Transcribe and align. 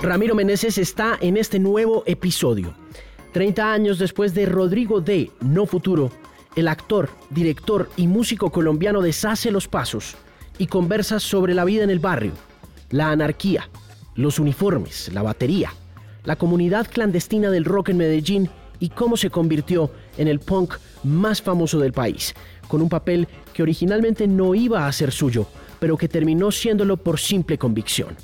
Ramiro 0.00 0.36
Meneses 0.36 0.78
está 0.78 1.18
en 1.20 1.36
este 1.36 1.58
nuevo 1.58 2.04
episodio. 2.06 2.72
30 3.32 3.72
años 3.72 3.98
después 3.98 4.32
de 4.32 4.46
Rodrigo 4.46 5.00
D. 5.00 5.32
No 5.40 5.66
Futuro, 5.66 6.12
el 6.54 6.68
actor, 6.68 7.10
director 7.30 7.90
y 7.96 8.06
músico 8.06 8.52
colombiano 8.52 9.02
deshace 9.02 9.50
los 9.50 9.66
pasos 9.66 10.14
y 10.56 10.68
conversa 10.68 11.18
sobre 11.18 11.52
la 11.52 11.64
vida 11.64 11.82
en 11.82 11.90
el 11.90 11.98
barrio, 11.98 12.30
la 12.90 13.10
anarquía, 13.10 13.68
los 14.14 14.38
uniformes, 14.38 15.12
la 15.12 15.22
batería, 15.22 15.72
la 16.24 16.36
comunidad 16.36 16.86
clandestina 16.88 17.50
del 17.50 17.64
rock 17.64 17.88
en 17.88 17.96
Medellín 17.96 18.50
y 18.78 18.90
cómo 18.90 19.16
se 19.16 19.30
convirtió 19.30 19.90
en 20.16 20.28
el 20.28 20.38
punk 20.38 20.74
más 21.02 21.42
famoso 21.42 21.80
del 21.80 21.92
país, 21.92 22.36
con 22.68 22.82
un 22.82 22.88
papel 22.88 23.26
que 23.52 23.64
originalmente 23.64 24.28
no 24.28 24.54
iba 24.54 24.86
a 24.86 24.92
ser 24.92 25.10
suyo, 25.10 25.48
pero 25.80 25.96
que 25.96 26.06
terminó 26.06 26.52
siéndolo 26.52 26.98
por 26.98 27.18
simple 27.18 27.58
convicción 27.58 28.16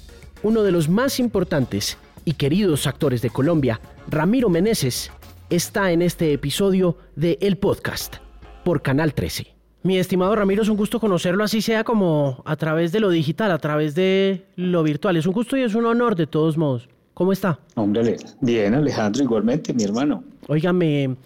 uno 0.44 0.62
de 0.62 0.70
los 0.70 0.90
más 0.90 1.18
importantes 1.18 1.96
y 2.26 2.34
queridos 2.34 2.86
actores 2.86 3.22
de 3.22 3.30
Colombia, 3.30 3.80
Ramiro 4.08 4.50
Meneses, 4.50 5.10
está 5.48 5.90
en 5.90 6.02
este 6.02 6.34
episodio 6.34 6.98
de 7.16 7.38
El 7.40 7.56
Podcast 7.56 8.16
por 8.62 8.82
Canal 8.82 9.14
13. 9.14 9.46
Mi 9.84 9.98
estimado 9.98 10.36
Ramiro, 10.36 10.62
es 10.62 10.68
un 10.68 10.76
gusto 10.76 11.00
conocerlo 11.00 11.44
así 11.44 11.62
sea 11.62 11.82
como 11.82 12.42
a 12.44 12.56
través 12.56 12.92
de 12.92 13.00
lo 13.00 13.08
digital, 13.08 13.52
a 13.52 13.58
través 13.58 13.94
de 13.94 14.44
lo 14.56 14.82
virtual. 14.82 15.16
Es 15.16 15.26
un 15.26 15.32
gusto 15.32 15.56
y 15.56 15.62
es 15.62 15.74
un 15.74 15.86
honor 15.86 16.14
de 16.14 16.26
todos 16.26 16.58
modos. 16.58 16.90
¿Cómo 17.14 17.32
está? 17.32 17.58
Hombre, 17.74 18.16
bien 18.42 18.74
Alejandro, 18.74 19.24
igualmente, 19.24 19.72
mi 19.72 19.84
hermano. 19.84 20.24
Óigame, 20.46 21.06
le 21.08 21.16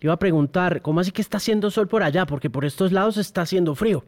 iba 0.00 0.14
a 0.14 0.18
preguntar, 0.18 0.80
¿cómo 0.80 1.00
así 1.00 1.12
que 1.12 1.20
está 1.20 1.36
haciendo 1.36 1.70
sol 1.70 1.88
por 1.88 2.02
allá? 2.02 2.24
Porque 2.24 2.48
por 2.48 2.64
estos 2.64 2.90
lados 2.90 3.18
está 3.18 3.42
haciendo 3.42 3.74
frío. 3.74 4.02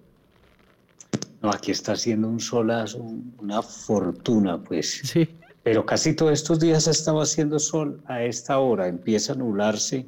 No, 1.45 1.51
aquí 1.51 1.73
está 1.73 1.93
haciendo 1.93 2.27
un 2.27 2.41
solazo, 2.41 3.05
una 3.39 3.61
fortuna, 3.61 4.57
pues. 4.57 5.03
Sí. 5.05 5.29
Pero 5.63 5.85
casi 5.85 6.17
todos 6.17 6.33
estos 6.33 6.59
días 6.59 6.89
ha 6.89 6.93
estado 6.93 7.21
haciendo 7.21 7.59
sol 7.59 8.01
a 8.07 8.23
esta 8.23 8.59
hora, 8.59 8.89
empieza 8.89 9.35
a 9.35 9.37
nublarse 9.37 10.07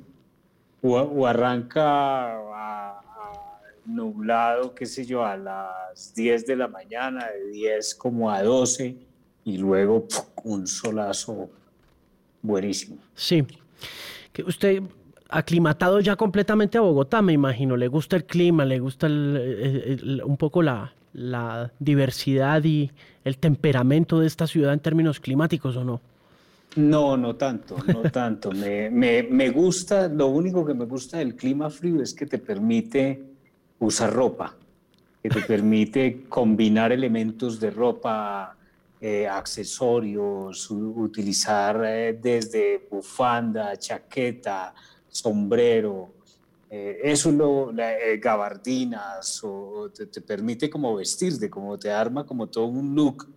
o, 0.81 1.27
arranca 1.27 2.41
nublado, 3.85 4.75
qué 4.75 4.87
sé 4.87 5.05
yo, 5.05 5.27
a 5.27 5.37
las 5.37 6.15
10 6.15 6.47
de 6.47 6.57
la 6.57 6.69
mañana, 6.69 7.27
de 7.31 7.51
10 7.51 7.95
como 7.97 8.31
a 8.31 8.43
12, 8.43 8.97
y 9.45 9.59
luego 9.59 10.09
un 10.43 10.67
solazo 10.67 11.51
buenísimo. 12.41 12.97
Sí. 13.15 13.47
Que 14.33 14.43
usted 14.43 14.83
aclimatado 15.29 16.01
ya 16.01 16.17
completamente 16.17 16.79
a 16.79 16.81
Bogotá, 16.81 17.21
me 17.21 17.35
imagino. 17.35 17.77
Le 17.77 17.89
gusta 17.89 18.17
el 18.17 18.25
clima, 18.25 18.65
le 18.65 18.79
gusta 18.79 19.07
un 19.07 20.37
poco 20.39 20.63
la, 20.63 20.96
la 21.17 21.73
diversidad 21.79 22.63
y 22.65 22.91
el 23.25 23.39
temperamento 23.39 24.21
de 24.21 24.27
esta 24.27 24.47
ciudad 24.47 24.75
en 24.75 24.81
términos 24.81 25.19
climáticos 25.19 25.75
o 25.77 25.83
no? 25.83 26.01
No, 26.77 27.17
no 27.17 27.37
tanto, 27.37 27.79
no 27.87 28.03
tanto. 28.13 28.53
me, 28.53 28.91
me, 28.91 29.49
gusta, 29.49 30.09
lo 30.09 30.27
único 30.27 30.65
que 30.65 30.75
me 30.75 30.85
gusta 30.85 31.19
del 31.19 31.35
clima 31.35 31.71
frío 31.71 32.03
es 32.03 32.13
que 32.13 32.27
te 32.27 32.37
permite 32.37 33.23
usar 33.79 34.13
ropa, 34.13 34.55
que 35.23 35.31
te 35.31 35.41
permite 35.41 36.25
combinar 36.29 36.93
elementos 36.93 37.59
de 37.59 37.71
ropa, 37.71 38.55
eh, 39.01 39.27
accesorios, 39.27 40.71
utilizar 40.71 41.83
eh, 41.83 42.19
desde 42.21 42.87
bufanda, 42.91 43.75
chaqueta, 43.79 44.75
sombrero, 45.09 46.11
eh, 46.69 47.01
eso 47.05 47.31
lo, 47.31 47.73
eh, 47.79 48.19
gabardinas, 48.19 49.41
o 49.45 49.91
te, 49.91 50.21
permite 50.21 50.69
como 50.69 50.97
vestirte, 50.97 51.49
como 51.49 51.79
te 51.79 51.91
arma 51.91 52.27
como 52.27 52.49
todo 52.49 52.67
un 52.67 52.95
look, 52.95 53.29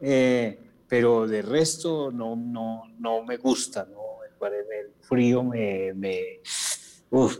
eh, 0.00 0.58
pero 0.86 1.26
de 1.26 1.42
resto 1.42 2.12
no, 2.12 2.36
no, 2.36 2.84
no 2.98 3.24
me 3.24 3.36
gusta, 3.36 3.86
¿no? 3.90 3.98
El, 4.30 4.92
frío 5.00 5.42
me, 5.42 5.92
me, 5.94 6.40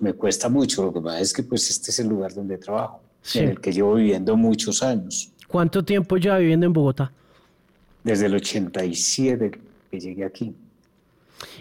me 0.00 0.12
cuesta 0.14 0.48
mucho, 0.48 0.86
lo 0.86 0.92
que 0.92 1.00
pasa 1.00 1.20
es 1.20 1.32
que 1.32 1.44
pues 1.44 1.70
este 1.70 1.92
es 1.92 1.98
el 2.00 2.08
lugar 2.08 2.34
donde 2.34 2.58
trabajo, 2.58 3.00
en 3.34 3.50
el 3.50 3.60
que 3.60 3.72
llevo 3.72 3.94
viviendo 3.94 4.36
muchos 4.36 4.82
años. 4.82 5.32
¿Cuánto 5.46 5.84
tiempo 5.84 6.16
lleva 6.16 6.38
viviendo 6.38 6.66
en 6.66 6.72
Bogotá? 6.72 7.12
Desde 8.02 8.26
el 8.26 8.34
87 8.34 9.50
que 9.90 10.00
llegué 10.00 10.24
aquí. 10.24 10.54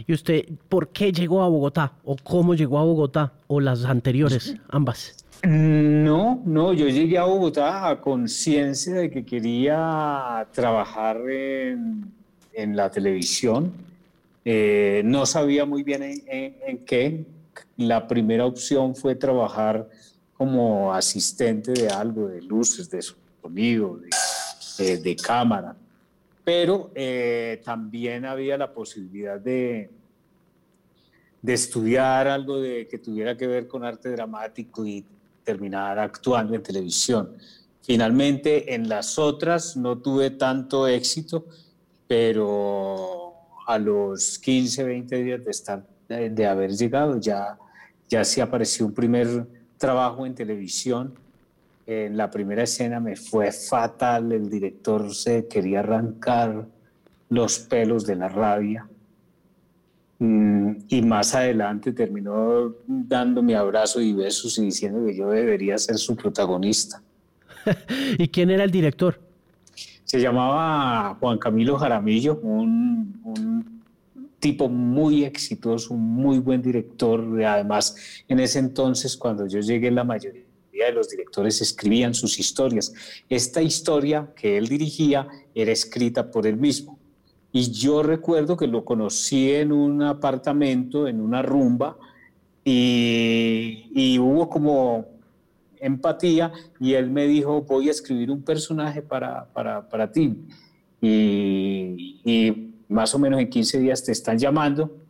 ¿Y 0.06 0.14
usted 0.14 0.46
por 0.70 0.90
qué 0.90 1.12
llegó 1.12 1.44
a 1.44 1.48
Bogotá? 1.48 1.94
¿O 2.04 2.16
cómo 2.16 2.56
llegó 2.56 2.80
a 2.80 2.84
Bogotá? 2.84 3.34
¿O 3.48 3.60
las 3.60 3.86
anteriores, 3.86 4.56
ambas? 4.70 5.16
No, 5.44 6.42
no, 6.46 6.74
yo 6.74 6.88
llegué 6.88 7.18
a 7.18 7.26
Bogotá 7.26 7.90
a 7.90 8.02
conciencia 8.02 8.96
de 8.96 9.12
que 9.12 9.24
quería 9.24 10.48
trabajar 10.52 11.22
en, 11.30 12.12
la 12.76 12.90
televisión. 12.90 13.72
Eh, 14.44 15.04
no 15.06 15.26
sabía 15.26 15.66
muy 15.66 15.84
bien 15.84 16.02
en, 16.26 16.78
qué. 16.80 17.26
La 17.76 18.08
primera 18.08 18.46
opción 18.46 18.96
fue 18.96 19.14
trabajar 19.14 19.88
como 20.36 20.92
asistente 20.94 21.72
de 21.72 21.90
algo, 21.90 22.28
de 22.28 22.42
luces, 22.42 22.90
de 22.90 23.02
sonido, 23.02 24.00
de, 24.78 24.98
de 24.98 25.16
cámara 25.16 25.76
pero 26.48 26.92
eh, 26.96 27.62
también 27.66 28.24
había 28.24 28.58
la 28.58 28.72
posibilidad 28.72 29.38
de, 29.38 29.90
de 31.42 31.54
estudiar 31.54 32.26
algo 32.30 32.62
de, 32.62 32.88
que 32.88 33.00
tuviera 33.00 33.36
que 33.36 33.48
ver 33.48 33.68
con 33.68 33.84
arte 33.84 34.12
dramático 34.12 34.86
y 34.86 35.04
terminar 35.44 36.00
actuando 36.00 36.56
en 36.56 36.64
televisión. 36.64 37.36
Finalmente, 37.82 38.74
en 38.74 38.88
las 38.88 39.20
otras 39.20 39.76
no 39.76 39.98
tuve 39.98 40.30
tanto 40.30 40.88
éxito, 40.88 41.48
pero 42.08 43.34
a 43.68 43.78
los 43.78 44.40
15, 44.40 44.86
20 44.86 45.24
días 45.24 45.44
de, 45.44 45.52
estar, 45.52 45.86
de, 46.08 46.46
haber 46.48 46.72
llegado 46.72 47.20
ya, 47.20 47.58
ya 48.08 48.24
sí 48.24 48.40
apareció 48.40 48.86
un 48.86 48.94
primer 48.94 49.46
trabajo 49.78 50.26
en 50.26 50.34
televisión 50.34 51.14
en 51.88 52.18
la 52.18 52.30
primera 52.30 52.64
escena 52.64 53.00
me 53.00 53.16
fue 53.16 53.54
fatal, 53.54 54.34
el 54.34 54.50
director 54.50 55.16
se 55.16 55.48
quería 55.48 55.80
arrancar 55.80 56.68
los 57.30 57.60
pelos 57.60 58.06
de 58.06 58.16
la 58.18 58.28
rabia. 58.28 58.88
Mm, 60.20 60.72
y 60.90 61.02
más 61.04 61.34
adelante 61.34 61.94
terminó 61.94 62.74
dándome 62.88 63.56
abrazo 63.56 64.02
y 64.02 64.12
besos 64.12 64.58
y 64.58 64.66
diciendo 64.66 65.06
que 65.06 65.16
yo 65.16 65.30
debería 65.30 65.78
ser 65.78 65.98
su 65.98 66.18
protagonista. 66.18 67.02
¿Y 68.18 68.28
quién 68.28 68.50
era 68.50 68.66
el 68.66 68.72
director? 68.72 69.22
Se 70.04 70.20
llamaba 70.20 71.16
Juan 71.22 71.38
Camilo 71.38 71.78
Jaramillo, 71.78 72.38
un, 72.42 73.22
un 73.24 73.82
tipo 74.40 74.68
muy 74.68 75.24
exitoso, 75.24 75.94
un 75.94 76.02
muy 76.02 76.40
buen 76.40 76.62
director. 76.62 77.42
Además, 77.46 77.96
en 78.28 78.42
ese 78.42 78.60
entonces, 78.60 79.16
cuando 79.16 79.48
yo 79.48 79.62
llegué, 79.62 79.90
la 79.90 80.04
mayoría 80.04 80.47
de 80.86 80.94
los 80.94 81.10
directores 81.10 81.62
escribían 81.62 82.14
sus 82.14 82.40
historias. 82.40 82.94
Esta 83.28 83.62
historia 83.62 84.32
que 84.36 84.58
él 84.58 84.68
dirigía 84.68 85.28
era 85.54 85.72
escrita 85.72 86.32
por 86.32 86.48
él 86.48 86.58
mismo. 86.58 87.00
Y 87.52 87.72
yo 87.72 88.04
recuerdo 88.04 88.56
que 88.56 88.68
lo 88.68 88.86
conocí 88.86 89.52
en 89.52 89.72
un 89.72 90.04
apartamento, 90.04 91.08
en 91.08 91.20
una 91.20 91.42
rumba, 91.42 91.98
y, 92.70 94.20
hubo 94.20 94.50
como 94.50 95.06
empatía 95.80 96.52
y 96.80 96.94
él 96.94 97.10
me 97.10 97.26
dijo, 97.26 97.62
voy 97.62 97.88
a 97.88 97.92
escribir 97.92 98.30
un 98.30 98.44
personaje 98.44 99.02
para, 99.02 99.46
para, 99.54 99.88
para 99.88 100.12
ti. 100.12 100.36
Y, 101.02 102.74
más 102.90 103.14
o 103.16 103.20
menos 103.20 103.40
en 103.40 103.50
15 103.50 103.80
días 103.80 104.04
te 104.04 104.12
están 104.12 104.38
llamando 104.38 105.07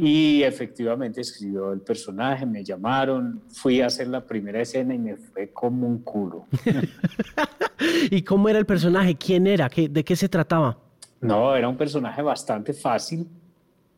y 0.00 0.44
efectivamente 0.44 1.22
escribió 1.22 1.72
el 1.72 1.80
personaje, 1.80 2.46
me 2.46 2.62
llamaron, 2.62 3.42
fui 3.48 3.80
a 3.80 3.86
hacer 3.86 4.06
la 4.06 4.24
primera 4.24 4.62
escena 4.62 4.94
y 4.94 4.98
me 4.98 5.16
fue 5.16 5.48
como 5.48 5.88
un 5.88 6.04
culo. 6.04 6.46
¿Y 8.08 8.22
cómo 8.22 8.48
era 8.48 8.60
el 8.60 8.64
personaje? 8.64 9.16
¿Quién 9.16 9.48
era? 9.48 9.68
¿De 9.68 10.04
qué 10.04 10.14
se 10.14 10.28
trataba? 10.28 10.78
No, 11.20 11.56
era 11.56 11.68
un 11.68 11.76
personaje 11.76 12.22
bastante 12.22 12.72
fácil, 12.74 13.26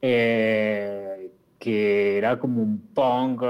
eh, 0.01 1.31
que 1.59 2.17
era 2.17 2.39
como 2.39 2.63
un 2.63 2.79
punk. 2.95 3.43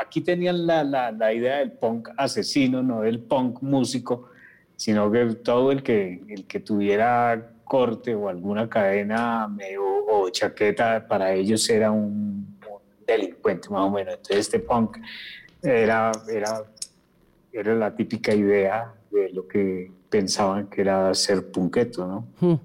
Aquí 0.00 0.20
tenían 0.20 0.64
la, 0.68 0.84
la, 0.84 1.10
la, 1.10 1.32
idea 1.32 1.56
del 1.56 1.72
punk 1.72 2.10
asesino, 2.16 2.84
no 2.84 3.00
del 3.00 3.18
punk 3.18 3.62
músico, 3.62 4.28
sino 4.76 5.10
que 5.10 5.24
todo 5.34 5.72
el 5.72 5.82
que, 5.82 6.22
el 6.28 6.46
que 6.46 6.60
tuviera 6.60 7.50
corte 7.70 8.16
o 8.16 8.28
alguna 8.28 8.68
cadena 8.68 9.48
o, 10.08 10.28
chaqueta, 10.28 11.06
para 11.06 11.32
ellos 11.32 11.70
era 11.70 11.92
un, 11.92 12.58
delincuente 13.06 13.68
más 13.68 13.82
o 13.82 13.90
menos. 13.90 14.14
Entonces 14.14 14.38
este 14.38 14.58
punk 14.58 14.98
era, 15.62 16.10
era, 16.28 16.64
era 17.52 17.74
la 17.76 17.94
típica 17.94 18.34
idea 18.34 18.92
de 19.12 19.30
lo 19.30 19.46
que 19.46 19.88
pensaban 20.08 20.66
que 20.66 20.80
era 20.80 21.14
ser 21.14 21.52
punketo, 21.52 22.06
¿no? 22.08 22.26
Hmm. 22.40 22.60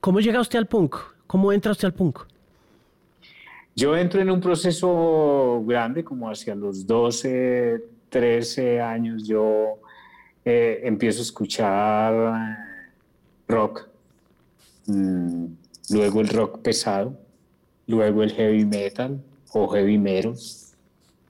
¿Cómo 0.00 0.18
llega 0.18 0.40
usted 0.40 0.58
al 0.58 0.66
punk? 0.66 0.96
¿Cómo 1.28 1.52
entra 1.52 1.70
usted 1.70 1.86
al 1.86 1.94
punk? 1.94 2.22
Yo 3.76 3.96
entro 3.96 4.20
en 4.20 4.30
un 4.30 4.40
proceso 4.40 5.62
grande, 5.64 6.02
como 6.02 6.28
hacia 6.28 6.56
los 6.56 6.84
12, 6.88 7.84
13 8.08 8.80
años, 8.80 9.28
yo 9.28 9.78
eh, 10.44 10.80
empiezo 10.82 11.20
a 11.20 11.22
escuchar 11.22 12.58
rock 13.46 13.91
mm, 14.86 15.46
luego 15.90 16.20
el 16.20 16.28
rock 16.28 16.60
pesado, 16.60 17.18
luego 17.86 18.22
el 18.22 18.32
heavy 18.32 18.64
metal 18.64 19.22
o 19.52 19.68
heavy 19.68 19.98
metal. 19.98 20.34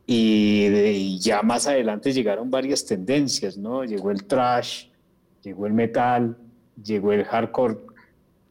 Y, 0.06 1.18
ya 1.20 1.42
más 1.42 1.66
adelante 1.66 2.12
llegaron 2.12 2.50
varias 2.50 2.84
tendencias, 2.84 3.56
¿no? 3.56 3.84
Llegó 3.84 4.10
el 4.10 4.24
trash, 4.24 4.86
llegó 5.42 5.66
el 5.66 5.72
metal, 5.72 6.36
llegó 6.82 7.12
el 7.12 7.24
hardcore, 7.24 7.78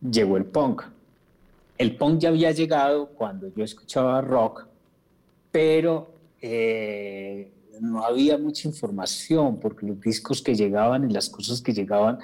llegó 0.01 0.38
el 0.38 0.45
punk. 0.45 0.83
El 1.77 1.97
punk 1.97 2.19
ya 2.19 2.30
había 2.30 2.51
llegado 2.51 3.09
cuando 3.09 3.54
yo 3.54 3.63
escuchaba 3.63 4.21
rock, 4.21 4.68
pero 5.51 6.13
eh, 6.42 7.51
no 7.80 8.04
había 8.04 8.38
mucha 8.38 8.68
información 8.68 9.59
porque 9.59 9.86
los 9.86 10.00
discos 10.00 10.42
que 10.42 10.56
llegaban 10.56 11.09
y 11.09 11.13
las 11.13 11.30
cosas 11.30 11.62
que 11.62 11.74
llegaban 11.74 12.19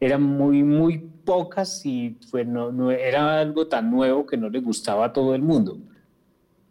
eran 0.00 0.22
muy, 0.22 0.62
muy 0.62 0.98
pocas 0.98 1.84
y 1.84 2.18
pues 2.30 2.46
no, 2.46 2.72
no 2.72 2.90
era 2.90 3.38
algo 3.38 3.68
tan 3.68 3.90
nuevo 3.90 4.26
que 4.26 4.38
no 4.38 4.48
le 4.48 4.60
gustaba 4.60 5.06
a 5.06 5.12
todo 5.12 5.34
el 5.34 5.42
mundo. 5.42 5.78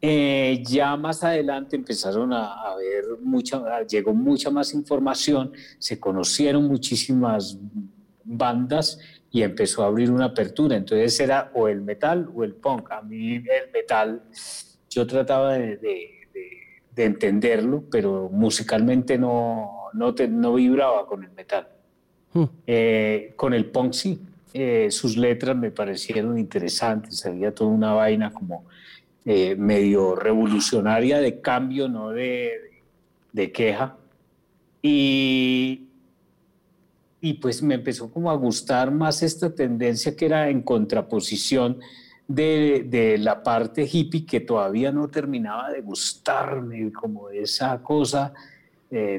Eh, 0.01 0.63
ya 0.65 0.95
más 0.97 1.23
adelante 1.23 1.75
empezaron 1.75 2.33
a, 2.33 2.53
a 2.53 2.75
ver 2.75 3.03
mucha, 3.21 3.83
llegó 3.83 4.13
mucha 4.13 4.49
más 4.49 4.73
información, 4.73 5.51
se 5.77 5.99
conocieron 5.99 6.67
muchísimas 6.67 7.57
bandas 8.23 8.99
y 9.31 9.43
empezó 9.43 9.83
a 9.83 9.87
abrir 9.87 10.11
una 10.11 10.25
apertura. 10.25 10.75
Entonces 10.75 11.19
era 11.19 11.51
o 11.53 11.67
el 11.67 11.81
metal 11.81 12.29
o 12.33 12.43
el 12.43 12.55
punk. 12.55 12.91
A 12.91 13.01
mí 13.01 13.35
el 13.35 13.71
metal, 13.73 14.23
yo 14.89 15.05
trataba 15.05 15.53
de, 15.53 15.77
de, 15.77 17.05
entenderlo, 17.05 17.85
pero 17.89 18.27
musicalmente 18.29 19.17
no, 19.17 19.89
no, 19.93 20.13
no 20.29 20.53
vibraba 20.55 21.07
con 21.07 21.23
el 21.23 21.31
metal. 21.31 21.78
Eh, 22.67 23.33
con 23.35 23.53
el 23.53 23.65
punk 23.65 23.93
sí. 23.93 24.19
Eh, 24.53 24.87
sus 24.89 25.15
letras 25.15 25.55
me 25.55 25.69
parecieron 25.69 26.37
interesantes, 26.39 27.23
había 27.23 27.53
toda 27.53 27.69
una 27.69 27.93
vaina 27.93 28.33
como 28.33 28.65
eh, 29.23 29.55
medio 29.55 30.15
revolucionaria 30.15 31.19
de 31.19 31.39
cambio, 31.39 31.87
no 31.87 32.09
de, 32.09 32.71
queja. 33.53 33.95
Y, 34.81 35.85
pues 37.41 37.61
me 37.61 37.75
empezó 37.75 38.09
como 38.11 38.31
a 38.31 38.35
gustar 38.35 38.91
más 38.91 39.21
esta 39.21 39.53
tendencia 39.53 40.15
que 40.15 40.25
era 40.25 40.49
en 40.49 40.61
contraposición 40.63 41.79
de, 42.27 43.17
la 43.19 43.43
parte 43.43 43.87
hippie 43.91 44.25
que 44.25 44.39
todavía 44.39 44.91
no 44.91 45.09
terminaba 45.09 45.69
de 45.69 45.81
gustarme, 45.81 46.91
como 46.91 47.29
esa 47.29 47.83
cosa 47.83 48.33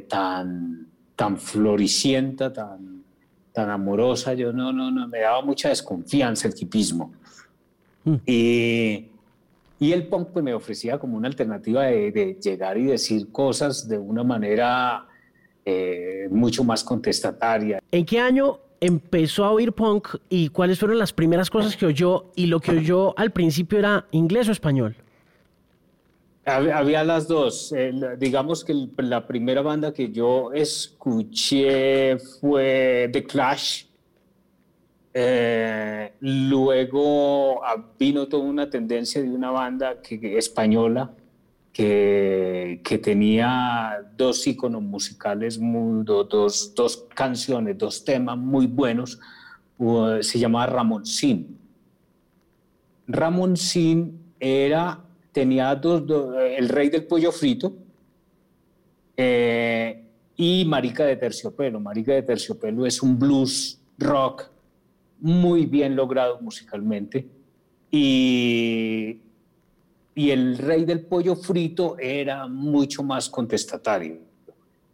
tan, 0.09 0.89
tan 1.15 1.39
floricienta, 1.39 2.53
tan, 2.53 3.00
tan 3.53 3.71
amorosa, 3.71 4.35
yo 4.35 4.53
no, 4.53 4.73
no, 4.73 4.91
no, 4.91 5.09
me 5.09 5.21
daba 5.21 5.43
mucha 5.43 5.69
desconfianza 5.69 6.49
el 6.49 6.55
hipismo. 6.59 7.13
Mm. 8.05 8.15
Y, 8.27 9.09
y, 9.79 9.93
el 9.93 10.07
punk 10.07 10.29
pues 10.29 10.45
me 10.45 10.55
ofrecía 10.55 10.99
como 10.99 11.17
una 11.17 11.29
alternativa 11.29 11.85
de, 11.85 12.13
de 12.13 12.39
llegar 12.41 12.79
y 12.79 12.85
decir 12.85 13.31
cosas 13.31 13.89
de 13.89 13.99
una 13.99 14.23
manera 14.25 15.07
eh, 15.65 16.29
mucho 16.31 16.65
más 16.65 16.83
contestataria. 16.83 17.81
¿En 17.91 18.05
qué 18.07 18.19
año 18.19 18.59
empezó 18.81 19.45
a 19.45 19.51
oír 19.51 19.73
punk 19.73 20.17
y 20.31 20.49
cuáles 20.49 20.79
fueron 20.79 20.99
las 20.99 21.13
primeras 21.13 21.51
cosas 21.51 21.77
que 21.77 21.87
oyó? 21.87 22.33
Y 22.35 22.47
lo 22.47 22.61
que 22.61 22.73
oyó 22.73 23.19
al 23.19 23.31
principio 23.31 23.79
era 23.79 24.07
inglés 24.11 24.49
o 24.49 24.53
español. 24.53 24.97
Había 26.57 27.05
las 27.05 27.29
dos. 27.29 27.75
digamos 28.19 28.65
que 28.65 28.89
la 28.99 29.27
primera 29.27 29.63
banda 29.63 29.93
que 29.93 30.11
yo 30.11 30.53
escuché 30.53 32.19
fue 32.19 33.09
The 33.13 33.25
Clash. 33.25 33.85
Eh, 35.13 36.13
luego 36.21 37.65
ah, 37.65 37.85
vino 37.99 38.29
toda 38.29 38.45
una 38.45 38.71
tendencia 38.71 39.21
de 39.21 39.29
una 39.29 39.51
banda 39.51 40.01
que, 40.01 40.39
española 40.39 41.11
que, 41.73 42.81
que 42.85 42.99
tenía 42.99 44.07
dos 44.17 44.47
iconos 44.47 44.83
musicales, 44.83 45.59
muy, 45.59 46.05
dos, 46.05 46.75
dos 46.75 47.07
canciones, 47.15 47.77
dos 47.79 48.05
temas 48.05 48.39
muy 48.39 48.67
buenos. 48.67 49.19
se 50.21 50.39
llamaba. 50.39 50.67
Ramón 53.07 53.57
Sin 53.57 54.21
era, 54.39 55.01
tenía 55.33 55.75
dos, 55.75 56.03
el 56.57 56.69
rey 56.69 56.89
del 56.89 57.05
pollo 57.05 57.33
frito 57.33 57.75
eh, 59.17 60.05
y 60.37 60.65
Marica 60.65 61.05
de 61.05 61.17
Terciopelo. 61.17 61.81
Marica 61.81 62.13
de 62.13 62.23
Terciopelo 62.23 62.87
es 62.87 63.03
un 63.03 63.19
blues 63.19 63.81
rock 63.99 64.51
muy 65.21 65.67
bien 65.67 65.95
logrado 65.97 66.41
musicalmente 66.41 67.27
y 67.91 69.21
y 70.15 70.31
el 70.31 70.59
rey 70.59 70.85
del 70.85 71.01
pollo 71.01 71.37
frito 71.37 71.99
era 71.99 72.47
mucho 72.47 73.03
más 73.03 73.29
contestatario. 73.31 74.19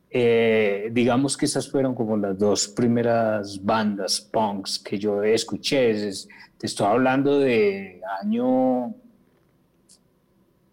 Eh, 0.08 0.88
digamos 0.92 1.36
que 1.36 1.46
esas 1.46 1.68
fueron 1.68 1.94
como 1.94 2.16
las 2.16 2.38
dos 2.38 2.68
primeras 2.68 3.62
bandas 3.62 4.20
punks 4.20 4.78
que 4.78 4.98
yo 4.98 5.22
escuché. 5.22 5.94
te 6.56 6.66
estoy 6.66 6.86
hablando 6.86 7.40
de 7.40 8.00
año, 8.22 8.94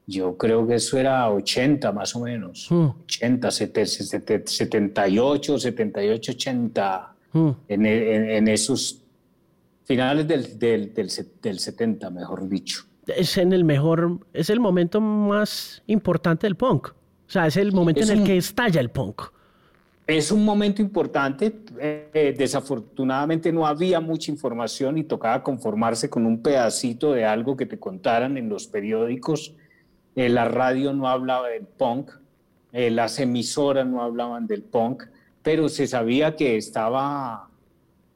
yo 0.05 0.37
creo 0.37 0.67
que 0.67 0.75
eso 0.75 0.97
era 0.97 1.29
80 1.29 1.91
más 1.91 2.15
o 2.15 2.21
menos, 2.21 2.71
80, 2.71 3.51
78, 3.51 4.03
78, 5.57 6.31
80, 6.31 7.15
en, 7.67 8.47
esos 8.47 9.01
finales 9.85 10.27
del, 10.27 10.59
del, 10.59 10.93
del, 10.93 11.09
del 11.41 11.59
70, 11.59 12.09
mejor 12.09 12.47
dicho 12.47 12.85
es 13.07 13.37
en 13.37 13.53
el 13.53 13.63
mejor, 13.63 14.19
es 14.33 14.49
el 14.49 14.59
momento 14.59 15.01
más 15.01 15.81
importante 15.87 16.47
del 16.47 16.55
punk. 16.55 16.89
O 16.89 17.31
sea, 17.33 17.47
es 17.47 17.57
el 17.57 17.71
momento 17.71 18.01
en 18.01 18.09
el 18.09 18.23
que 18.23 18.37
estalla 18.37 18.79
el 18.79 18.89
punk. 18.89 19.23
Es 20.05 20.31
un 20.31 20.43
momento 20.43 20.81
importante. 20.81 21.61
Eh, 21.79 22.35
desafortunadamente 22.37 23.51
no 23.51 23.65
había 23.65 23.99
mucha 23.99 24.31
información 24.31 24.97
y 24.97 25.03
tocaba 25.03 25.41
conformarse 25.41 26.09
con 26.09 26.25
un 26.25 26.41
pedacito 26.41 27.13
de 27.13 27.25
algo 27.25 27.55
que 27.55 27.65
te 27.65 27.79
contaran 27.79 28.37
en 28.37 28.49
los 28.49 28.67
periódicos. 28.67 29.53
Eh, 30.15 30.29
la 30.29 30.45
radio 30.45 30.93
no 30.93 31.07
hablaba 31.07 31.49
del 31.49 31.65
punk, 31.65 32.11
eh, 32.71 32.89
las 32.89 33.19
emisoras 33.19 33.85
no 33.87 34.01
hablaban 34.01 34.47
del 34.47 34.63
punk, 34.63 35.03
pero 35.41 35.69
se 35.69 35.87
sabía 35.87 36.35
que 36.35 36.57
estaba 36.57 37.49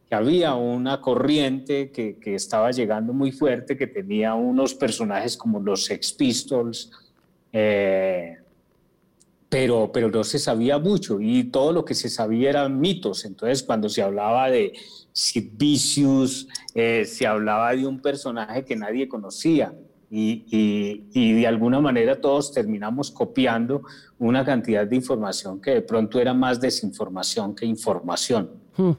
que 0.10 0.15
había 0.15 0.55
una 0.55 1.01
corriente 1.01 1.91
que, 1.91 2.17
que, 2.17 2.33
estaba 2.33 2.72
llegando 2.72 3.12
muy 3.12 3.33
fuerte, 3.33 3.75
que 3.75 3.88
tenía 3.88 4.36
unos 4.36 4.74
personajes 4.74 5.36
como 5.36 5.60
los 5.60 5.83
Sex 5.83 6.13
Pistols, 6.13 6.91
eh, 7.51 8.38
pero, 9.50 9.91
pero 9.91 10.10
no 10.10 10.24
se 10.24 10.39
sabía 10.39 10.77
mucho 10.77 11.19
y 11.22 11.45
todo 11.45 11.72
lo 11.72 11.86
que 11.86 11.93
se 11.93 12.10
sabía 12.10 12.50
eran 12.50 12.79
mitos. 12.79 13.25
Entonces, 13.25 13.63
cuando 13.63 13.89
se 13.89 14.01
hablaba 14.01 14.50
de 14.50 14.74
Sid 15.12 15.50
Vicious, 15.53 16.48
eh, 16.74 17.05
se 17.05 17.25
hablaba 17.27 17.75
de 17.75 17.86
un 17.86 18.00
personaje 18.01 18.63
que 18.63 18.75
nadie 18.75 19.07
conocía. 19.07 19.74
Y, 20.09 20.45
y, 20.49 21.03
y, 21.13 21.33
de 21.33 21.47
alguna 21.47 21.81
manera 21.81 22.21
todos 22.21 22.53
terminamos 22.53 23.11
copiando 23.11 23.81
una 24.17 24.45
cantidad 24.45 24.87
de 24.87 24.95
información 24.95 25.59
que 25.59 25.71
de 25.71 25.81
pronto 25.81 26.17
era 26.21 26.33
más 26.33 26.61
desinformación 26.61 27.53
que 27.53 27.65
información. 27.65 28.49
Hmm. 28.77 28.91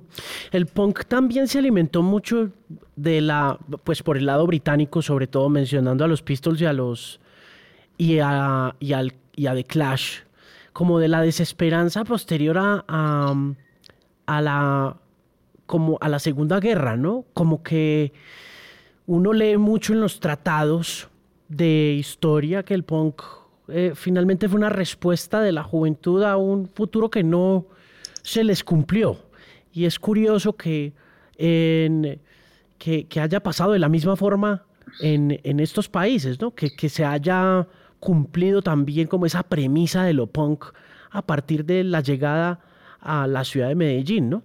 El 0.53 0.67
punk 0.67 1.05
también 1.07 1.49
se 1.49 1.59
alimentó 1.59 2.03
mucho 2.03 2.51
de 2.95 3.21
la, 3.21 3.59
pues 3.85 4.03
por 4.03 4.19
el 4.19 4.27
lado 4.27 4.47
británico, 4.47 5.01
sobre 5.01 5.27
todo 5.29 5.49
mencionando 5.49 6.05
a 6.05 6.09
los 6.09 6.21
Pistols 6.21 6.61
y 6.61 6.67
a 6.67 6.73
los 6.73 7.21
y 7.97 8.19
a, 8.19 8.75
y 8.81 8.93
al, 8.93 9.15
a 9.47 9.55
The 9.55 9.65
Clash, 9.65 10.21
como 10.73 10.99
de 10.99 11.09
la 11.09 11.23
desesperanza 11.23 12.05
posterior 12.05 12.59
a, 12.59 12.85
a, 14.27 14.41
la 14.43 14.97
como 15.67 15.99
a 16.01 16.09
la 16.09 16.19
Segunda 16.19 16.61
Guerra, 16.61 16.97
¿no? 16.97 17.25
Como 17.35 17.63
que 17.63 18.13
uno 19.09 19.33
lee 19.33 19.57
mucho 19.57 19.95
en 19.95 20.01
los 20.01 20.21
tratados 20.21 21.09
de 21.49 21.95
historia 21.99 22.63
que 22.63 22.75
el 22.75 22.85
punk 22.85 23.23
eh, 23.69 23.93
finalmente 23.95 24.51
fue 24.51 24.59
una 24.59 24.69
respuesta 24.69 25.41
de 25.41 25.51
la 25.51 25.63
juventud 25.63 26.23
a 26.23 26.37
un 26.37 26.69
futuro 26.69 27.11
que 27.11 27.25
no 27.25 27.67
se 28.23 28.45
les 28.45 28.63
cumplió. 28.63 29.19
Y 29.73 29.87
es 29.87 29.99
curioso 29.99 30.55
que, 30.57 30.93
que, 31.39 33.21
haya 33.21 33.43
pasado 33.43 33.73
de 33.73 33.79
la 33.79 33.89
misma 33.89 34.15
forma 34.15 34.67
en, 35.01 35.61
estos 35.61 35.89
países, 35.89 36.39
¿no? 36.39 36.55
Que, 36.55 36.77
que, 36.77 36.91
se 36.91 37.07
haya 37.07 37.67
cumplido 38.01 38.61
también 38.61 39.07
como 39.09 39.25
esa 39.25 39.43
premisa 39.43 40.05
de 40.05 40.13
lo 40.13 40.27
punk 40.27 40.67
a 41.11 41.23
partir 41.23 41.65
de 41.65 41.83
la 41.83 42.03
llegada 42.03 42.61
a 43.01 43.27
la 43.27 43.45
ciudad 43.45 43.69
de 43.69 43.75
Medellín, 43.75 44.29
¿no? 44.29 44.43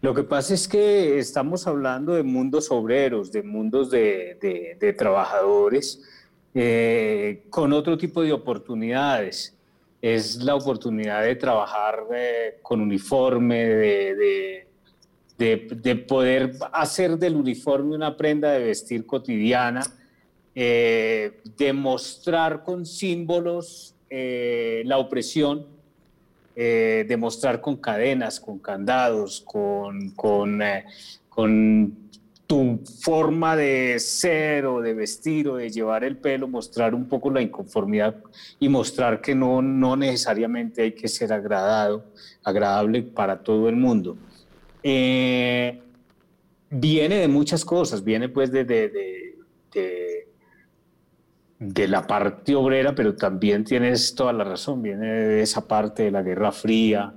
Lo 0.00 0.14
que 0.14 0.22
pasa 0.22 0.54
es 0.54 0.68
que 0.68 1.18
estamos 1.18 1.66
hablando 1.66 2.14
de 2.14 2.22
mundos 2.22 2.70
obreros, 2.70 3.32
de 3.32 3.42
mundos 3.42 3.90
de, 3.90 4.94
trabajadores, 4.96 6.02
eh, 6.54 7.44
con 7.50 7.72
otro 7.72 7.98
tipo 7.98 8.22
de 8.22 8.32
oportunidades. 8.32 9.56
Es 10.00 10.36
la 10.36 10.54
oportunidad 10.54 11.24
de 11.24 11.34
trabajar 11.34 12.06
eh, 12.14 12.58
con 12.62 12.80
uniforme, 12.80 13.66
de, 13.66 14.68
de, 15.38 15.96
poder 15.96 16.52
hacer 16.72 17.16
del 17.16 17.36
uniforme 17.36 17.94
una 17.94 18.16
prenda 18.16 18.52
de 18.52 18.64
vestir 18.64 19.06
cotidiana, 19.06 19.82
eh, 20.54 21.40
demostrar 21.56 22.64
con 22.64 22.84
símbolos 22.84 23.94
eh, 24.10 24.82
la 24.84 24.98
opresión, 24.98 25.66
eh, 26.60 27.04
demostrar 27.06 27.60
con 27.60 27.76
cadenas, 27.76 28.40
con 28.40 28.58
candados, 28.58 29.40
con, 29.46 30.10
con, 30.10 30.60
con 31.28 31.96
tu 32.48 32.80
forma 33.00 33.54
de 33.54 34.00
ser 34.00 34.66
o 34.66 34.80
de 34.80 34.92
vestir 34.92 35.46
o 35.46 35.54
de 35.54 35.70
llevar 35.70 36.02
el 36.02 36.16
pelo, 36.16 36.48
mostrar 36.48 36.96
un 36.96 37.06
poco 37.06 37.30
la 37.30 37.42
inconformidad 37.42 38.16
y 38.58 38.68
mostrar 38.68 39.20
que 39.20 39.36
no, 39.36 39.62
no 39.62 39.94
necesariamente 39.94 40.82
hay 40.82 40.92
que 40.92 41.06
ser 41.06 41.32
agradado, 41.32 42.06
agradable 42.42 43.02
para 43.02 43.38
todo 43.38 43.68
el 43.68 43.76
mundo. 43.76 44.16
Eh, 44.82 45.80
viene 46.70 47.16
de 47.16 47.28
muchas 47.28 47.64
cosas, 47.64 48.02
viene 48.02 48.28
pues 48.28 48.50
de, 48.50 48.64
de, 48.64 48.88
de, 49.72 50.17
la 51.60 52.06
parte 52.06 52.54
obrera, 52.54 52.94
pero 52.94 53.14
también 53.14 53.64
tienes 53.64 54.14
toda 54.14 54.32
la 54.32 54.44
razón, 54.44 54.82
viene 54.82 55.06
de 55.06 55.42
esa 55.42 55.66
parte 55.66 56.04
de 56.04 56.10
la 56.10 56.22
Guerra 56.22 56.52
Fría, 56.52 57.12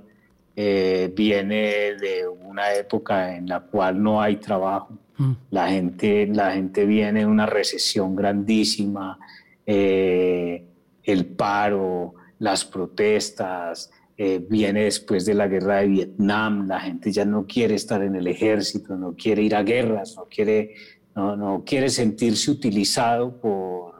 eh, 0.56 1.12
viene 1.14 1.94
de 1.94 2.26
una 2.28 2.74
época 2.74 3.36
en 3.36 3.48
la 3.48 3.60
cual 3.60 4.02
no 4.02 4.20
hay 4.20 4.36
trabajo, 4.36 4.98
mm. 5.16 5.32
la, 5.50 5.68
gente, 5.68 6.26
la 6.26 6.52
gente 6.52 6.84
viene 6.86 7.20
de 7.20 7.26
una 7.26 7.46
recesión 7.46 8.16
grandísima, 8.16 9.18
eh, 9.64 10.64
el 11.04 11.26
paro, 11.26 12.14
las 12.40 12.64
protestas, 12.64 13.92
eh, 14.18 14.44
viene 14.46 14.84
después 14.84 15.24
de 15.24 15.34
la 15.34 15.46
guerra 15.46 15.78
de 15.78 15.86
Vietnam, 15.86 16.66
la 16.66 16.80
gente 16.80 17.12
ya 17.12 17.24
no 17.24 17.46
quiere 17.46 17.76
estar 17.76 18.02
en 18.02 18.16
el 18.16 18.26
ejército, 18.26 18.96
no 18.96 19.14
quiere 19.14 19.42
ir 19.42 19.54
a 19.54 19.62
guerras, 19.62 20.16
no 20.16 20.24
quiere, 20.24 20.74
no, 21.14 21.36
no 21.36 21.62
quiere 21.64 21.88
sentirse 21.88 22.50
utilizado 22.50 23.40
por, 23.40 23.91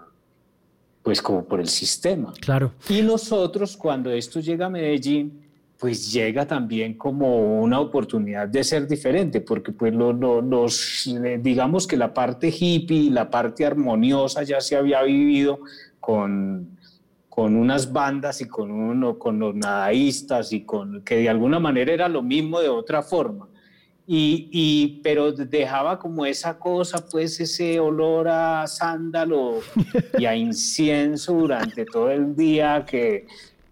pues 1.03 1.21
como 1.21 1.45
por 1.45 1.61
el 1.61 1.69
sistema. 1.69 2.33
Claro. 2.41 2.73
Y 2.89 3.03
nosotros 3.03 3.77
cuando 3.77 4.11
esto 4.11 4.41
llega 4.41 4.67
a 4.67 4.71
Medellín, 4.71 5.43
pues 5.79 6.13
llega 6.13 6.47
también 6.47 6.95
como 6.95 7.61
una 7.61 7.81
oportunidad 7.81 8.47
de 8.47 8.63
ser 8.63 8.87
diferente, 8.87 9.41
porque 9.41 9.73
pues 9.73 9.93
lo, 9.93 10.13
los, 10.13 11.11
digamos 11.41 11.87
que 11.87 11.97
la 11.97 12.15
parte 12.15 12.55
hippie, 12.57 13.11
la 13.11 13.29
parte 13.29 13.67
armoniosa 13.67 14.45
ya 14.45 14.61
se 14.61 14.77
había 14.77 15.03
vivido 15.03 15.59
con 15.99 16.79
con 17.33 17.57
unas 17.57 17.91
bandas 17.91 18.43
y 18.43 18.47
con, 18.47 18.71
uno, 18.71 19.19
con 19.19 19.39
los 19.39 19.55
nadaístas 19.55 20.53
y 20.53 20.65
con 20.67 21.01
que 21.01 21.17
de 21.17 21.31
alguna 21.31 21.59
manera 21.59 21.91
era 21.91 22.07
lo 22.07 22.21
mismo 22.21 22.61
de 22.61 22.69
otra 22.69 23.03
forma. 23.03 23.49
Y, 24.07 24.49
y, 24.51 25.01
pero 25.03 25.31
dejaba 25.33 25.99
como 25.99 26.27
esa 26.27 26.59
cosa, 26.59 27.05
pues 27.09 27.39
ese 27.39 27.79
olor 27.79 28.29
a 28.29 28.67
sándalo 28.67 29.61
y 30.19 30.25
a 30.25 30.35
incienso 30.35 31.35
durante 31.35 31.85
todo 31.85 32.11
el 32.11 32.35
día 32.35 32.85
que, 32.85 33.27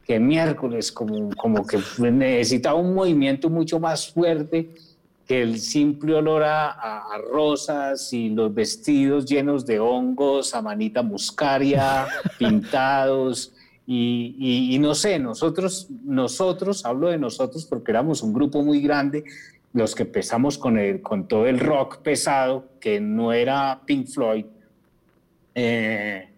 que 0.07 0.21
miércoles, 0.21 0.93
como, 0.93 1.31
como 1.37 1.67
que 1.67 1.79
necesitaba 1.99 2.79
un 2.79 2.95
movimiento 2.95 3.51
mucho 3.51 3.81
más 3.81 4.13
fuerte 4.13 4.71
que 5.31 5.43
el 5.43 5.61
simple 5.61 6.15
olor 6.15 6.43
a, 6.43 7.07
rosas 7.31 8.13
y 8.13 8.31
los 8.31 8.53
vestidos 8.53 9.27
llenos 9.27 9.65
de 9.65 9.79
hongos, 9.79 10.57
a 10.57 10.61
manita 10.61 11.05
muscaria, 11.05 12.09
pintados. 12.41 13.53
Y, 13.87 14.77
no 14.81 14.93
sé, 14.97 15.21
nosotros, 15.21 15.87
nosotros, 16.05 16.85
hablo 16.85 17.11
de 17.11 17.19
nosotros 17.19 17.65
porque 17.65 17.93
éramos 17.93 18.25
un 18.25 18.33
grupo 18.33 18.65
muy 18.65 18.81
grande, 18.81 19.23
los 19.73 19.95
que 19.95 20.03
empezamos 20.03 20.59
con, 20.59 20.79
el, 20.79 21.01
con 21.01 21.29
todo 21.29 21.47
el 21.47 21.61
rock 21.61 21.99
pesado, 21.99 22.71
que 22.81 23.01
no 23.01 23.33
era 23.33 23.83
Pink 23.87 24.09
Floyd, 24.09 24.47
eh, 25.55 26.31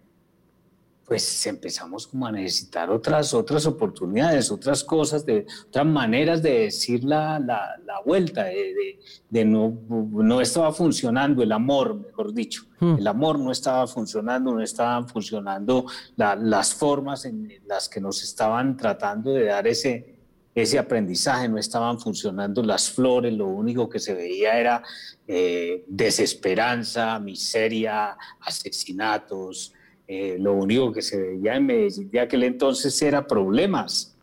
pues 1.05 1.45
empezamos 1.47 2.07
como 2.07 2.25
a 2.25 2.31
necesitar 2.31 2.89
otras, 2.89 3.33
otras 3.33 3.65
oportunidades, 3.65 4.49
otras 4.51 4.83
cosas, 4.83 5.25
de, 5.25 5.45
otras 5.67 5.85
maneras 5.85 6.41
de 6.41 6.59
decir 6.59 7.03
la, 7.03 7.39
la, 7.39 8.01
vuelta, 8.05 8.45
de, 8.45 8.99
de, 9.29 9.45
no, 9.45 9.77
no 9.89 10.39
estaba 10.39 10.71
funcionando 10.71 11.43
el 11.43 11.51
amor, 11.51 11.95
mejor 11.95 12.33
dicho. 12.33 12.63
Hmm. 12.79 12.95
El 12.97 13.07
amor 13.07 13.37
no 13.37 13.51
estaba 13.51 13.85
funcionando, 13.85 14.53
no 14.53 14.61
estaban 14.61 15.07
funcionando 15.07 15.85
las 16.15 16.73
formas 16.73 17.25
en 17.25 17.51
las 17.67 17.89
que 17.89 17.99
nos 17.99 18.23
estaban 18.23 18.77
tratando 18.77 19.33
de 19.33 19.45
dar 19.45 19.67
ese, 19.67 20.12
ese 20.55 20.77
aprendizaje, 20.77 21.49
no 21.49 21.57
estaban 21.57 21.99
funcionando 21.99 22.61
las 22.61 22.91
flores, 22.91 23.33
lo 23.33 23.47
único 23.47 23.89
que 23.89 23.99
se 23.99 24.13
veía 24.13 24.59
era 24.59 24.83
eh, 25.27 25.83
desesperanza, 25.87 27.19
miseria, 27.19 28.15
asesinatos. 28.39 29.73
Eh, 30.07 30.37
lo 30.39 30.53
único 30.53 30.91
que 30.91 31.01
se 31.01 31.19
veía 31.19 31.55
en 31.55 31.65
Medellín 31.65 32.11
de 32.11 32.19
aquel 32.19 32.43
entonces 32.43 33.01
era 33.01 33.25
problemas, 33.25 34.15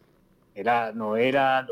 era, 0.55 0.93
no 0.93 1.17
era 1.17 1.67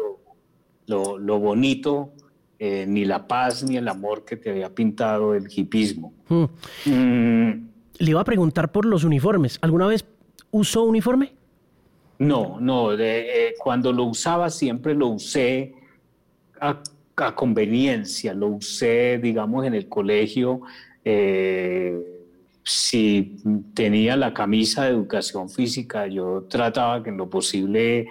lo, 0.87 1.19
lo, 1.19 1.39
bonito, 1.39 2.13
eh, 2.59 2.87
ni 2.89 3.05
la 3.05 3.29
paz, 3.29 3.63
ni 3.63 3.77
el 3.77 3.87
amor 3.87 4.25
que 4.25 4.37
te 4.37 4.51
había 4.51 4.75
pintado 4.75 5.35
el 5.35 5.47
hipismo. 5.55 6.15
Hmm. 6.29 6.47
Mm. 6.87 7.69
Le 7.99 8.11
iba 8.11 8.21
a 8.21 8.25
preguntar 8.25 8.73
por 8.73 8.87
los 8.87 9.05
uniformes. 9.05 9.59
¿Alguna 9.61 9.87
vez 9.87 10.05
usó 10.51 10.85
uniforme? 10.85 11.35
No, 12.19 12.59
no. 12.61 12.93
Eh, 12.99 13.55
cuando 13.59 13.93
lo 13.93 14.05
usaba 14.05 14.51
siempre 14.51 14.95
lo 14.95 15.09
usé 15.09 15.75
a, 16.61 16.83
conveniencia, 17.35 18.33
lo 18.33 18.49
usé, 18.49 19.19
digamos, 19.19 19.67
en 19.67 19.75
el 19.75 19.89
colegio 19.89 20.63
si 22.69 23.37
tenía 23.73 24.15
la 24.15 24.35
camisa 24.35 24.85
de 24.85 24.91
educación 24.91 25.49
física, 25.49 26.07
yo 26.07 26.45
trataba 26.51 27.03
que 27.03 27.09
en 27.09 27.17
lo 27.17 27.31
posible 27.31 28.09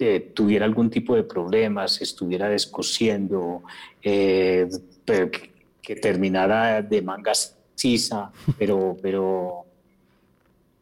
eh, 0.00 0.32
tuviera 0.34 0.64
algún 0.64 0.90
tipo 0.90 1.14
de 1.14 1.22
problemas, 1.22 2.02
estuviera 2.02 2.48
descosiendo, 2.48 3.62
eh, 4.02 4.68
que, 5.06 5.94
terminara 5.96 6.82
de 6.82 7.02
mangas 7.02 7.56
sisa, 7.76 8.32
pero, 8.58 8.96
pero, 9.00 9.63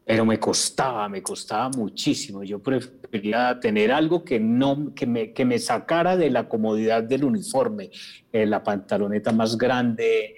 pero 0.05 0.25
me 0.25 0.39
costaba, 0.39 1.07
me 1.07 1.21
costaba 1.21 1.69
muchísimo. 1.69 2.43
Yo 2.43 2.59
prefería 2.59 3.57
tener 3.59 3.91
algo 3.91 4.23
que, 4.23 4.39
no, 4.39 4.93
que, 4.93 5.05
me, 5.05 5.31
que 5.31 5.45
me 5.45 5.59
sacara 5.59 6.17
de 6.17 6.29
la 6.29 6.49
comodidad 6.49 7.03
del 7.03 7.23
uniforme, 7.23 7.89
eh, 8.31 8.45
la 8.45 8.63
pantaloneta 8.63 9.31
más 9.31 9.57
grande 9.57 10.35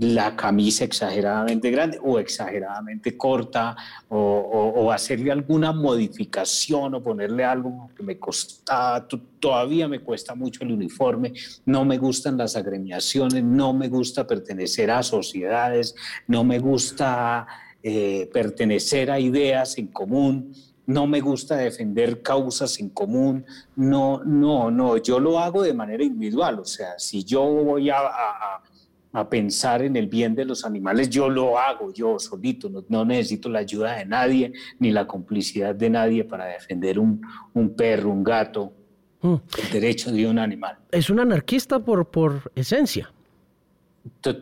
la 0.00 0.34
camisa 0.34 0.84
exageradamente 0.84 1.70
grande 1.70 1.98
o 2.02 2.18
exageradamente 2.18 3.16
corta 3.16 3.76
o, 4.08 4.90
hacerle 4.90 5.32
alguna 5.32 5.72
modificación 5.72 6.94
o 6.94 7.02
ponerle 7.02 7.44
algo 7.44 7.90
que 7.96 8.02
me 8.02 8.18
costaba, 8.18 9.06
todavía 9.40 9.88
me 9.88 10.00
cuesta 10.00 10.34
mucho 10.34 10.62
el 10.62 10.72
uniforme, 10.72 11.32
no 11.66 11.84
me 11.84 11.98
gustan 11.98 12.36
las 12.36 12.56
agremiaciones, 12.56 13.42
no 13.42 13.72
me 13.72 13.88
gusta 13.88 14.26
pertenecer 14.26 14.90
a 14.90 15.02
sociedades, 15.02 15.94
no 16.28 16.44
me 16.44 16.58
gusta 16.60 17.46
eh, 17.82 18.30
pertenecer 18.32 19.10
a 19.10 19.18
ideas 19.20 19.76
en 19.78 19.88
común. 19.88 20.54
No 20.86 21.06
me 21.06 21.22
gusta 21.22 21.56
defender 21.56 22.20
causas 22.20 22.78
en 22.78 22.90
común, 22.90 23.46
no, 23.74 24.22
no, 24.22 24.70
no, 24.70 24.98
yo 24.98 25.18
lo 25.18 25.38
hago 25.38 25.62
de 25.62 25.72
manera 25.72 26.04
individual, 26.04 26.58
o 26.58 26.66
sea, 26.66 26.98
si 26.98 27.24
yo 27.24 27.42
voy 27.42 27.88
a 27.88 28.00
a 28.00 28.62
pensar 29.28 29.82
en 29.82 29.96
el 29.96 30.08
bien 30.08 30.34
de 30.34 30.44
los 30.44 30.64
animales, 30.64 31.08
yo 31.08 31.28
lo 31.28 31.58
hago 31.58 31.92
yo 31.92 32.18
solito, 32.18 32.70
no, 32.88 33.04
necesito 33.04 33.48
la 33.48 33.60
ayuda 33.60 33.96
de 33.96 34.04
nadie 34.04 34.52
ni 34.80 34.90
la 34.90 35.06
complicidad 35.06 35.74
de 35.74 35.88
nadie 35.88 36.24
para 36.24 36.46
defender 36.46 36.98
un, 36.98 37.20
perro, 37.76 38.10
un 38.10 38.24
gato, 38.24 38.72
mm. 39.22 39.34
el 39.62 39.70
derecho 39.72 40.10
de 40.10 40.26
un 40.26 40.38
animal. 40.38 40.78
Es 40.90 41.10
un 41.10 41.20
anarquista 41.20 41.78
por, 41.78 42.10
por 42.10 42.50
esencia. 42.54 43.12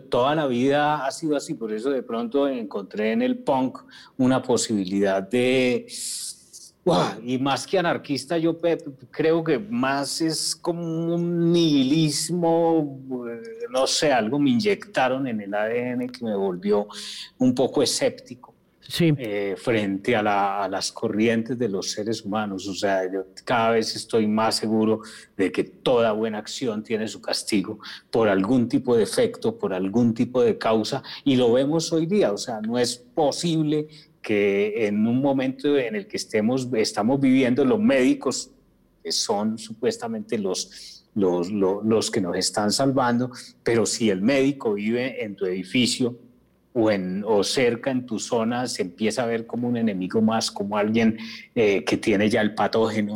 Toda 0.09 0.35
la 0.35 0.47
vida 0.47 1.07
ha 1.07 1.11
sido 1.11 1.37
así, 1.37 1.55
por 1.55 1.73
eso 1.73 1.91
de 1.91 2.02
pronto 2.02 2.49
encontré 2.49 3.12
en 3.12 3.23
el 3.23 3.38
punk 3.38 3.79
una 4.17 4.43
posibilidad 4.43 5.23
de 5.23 5.87
y 7.25 7.39
más 7.39 7.67
que 7.67 7.79
anarquista, 7.79 8.39
yo 8.39 8.59
creo 9.11 9.45
que 9.45 9.59
más 9.59 10.21
es 10.21 10.57
como 10.57 11.15
un 11.15 11.53
nihilismo, 11.53 13.01
eh, 13.31 13.67
no 13.71 13.87
sé, 13.87 14.12
algo 14.12 14.39
me 14.39 14.51
inyectaron 14.51 15.29
en 15.29 15.41
el 15.41 15.55
ADN 15.55 16.09
que 16.09 16.25
me 16.25 16.35
volvió 16.35 16.89
un 17.39 17.55
poco 17.55 17.83
escéptico 17.83 18.53
eh, 18.99 19.55
frente 19.57 20.17
a, 20.17 20.69
las 20.69 20.91
corrientes 20.91 21.57
de 21.57 21.69
los 21.69 21.93
seres 21.93 22.25
humanos. 22.25 22.67
O 22.67 22.75
sea, 22.75 23.11
yo 23.11 23.27
cada 23.45 23.71
vez 23.71 23.95
estoy 23.95 24.27
más 24.27 24.57
seguro 24.57 25.03
de 25.37 25.53
que 25.53 25.62
toda 25.62 26.11
buena 26.12 26.39
acción 26.39 26.83
tiene 26.83 27.07
su 27.07 27.21
castigo 27.21 27.79
por 28.11 28.29
algún 28.29 28.69
tipo 28.69 28.97
de 28.97 29.05
efecto, 29.05 29.57
por 29.57 29.73
algún 29.73 30.15
tipo 30.15 30.43
de 30.43 30.59
causa, 30.59 31.03
y 31.25 31.37
lo 31.37 31.53
vemos 31.53 31.93
hoy 31.93 32.07
día. 32.07 32.33
O 32.33 32.39
sea, 32.39 32.61
no 32.61 32.77
es 32.77 32.97
posible 32.97 33.87
que 34.23 34.87
en 34.87 35.07
un 35.07 35.21
momento 35.21 35.76
en 35.76 35.97
el 35.97 36.07
que 36.07 36.17
estemos, 36.17 36.69
estamos 36.75 37.21
viviendo, 37.21 37.64
los 37.64 37.81
médicos 37.81 38.50
que 39.02 39.11
son 39.11 39.59
supuestamente 39.59 40.38
los, 40.38 41.05
los, 41.14 41.50
los, 41.50 42.11
que 42.11 42.21
nos 42.21 42.37
están 42.37 42.71
salvando, 42.71 43.31
pero 43.64 43.85
si 43.85 44.11
el 44.11 44.23
médico 44.23 44.75
vive 44.75 45.25
en 45.25 45.35
tu 45.35 45.45
edificio 45.45 46.17
o, 46.73 46.91
en, 46.91 47.25
o 47.26 47.43
cerca 47.43 47.91
en 47.91 48.07
tu 48.07 48.21
zona, 48.21 48.69
se 48.69 48.83
empieza 48.83 49.25
a 49.25 49.26
ver 49.26 49.45
como 49.45 49.69
un 49.69 49.76
enemigo 49.76 50.23
más, 50.23 50.50
como 50.50 50.76
alguien 50.76 51.19
eh, 51.55 51.85
que 51.85 51.97
tiene 51.97 52.31
ya 52.31 52.41
el 52.41 52.55
patógeno. 52.55 53.14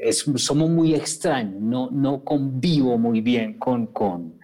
Es, 0.00 0.24
somos 0.36 0.70
muy 0.70 0.94
extraños, 0.94 1.60
no, 1.60 1.90
no 1.90 2.22
convivo 2.22 2.96
muy 2.96 3.20
bien 3.20 3.58
con, 3.58 3.88
con, 3.88 4.39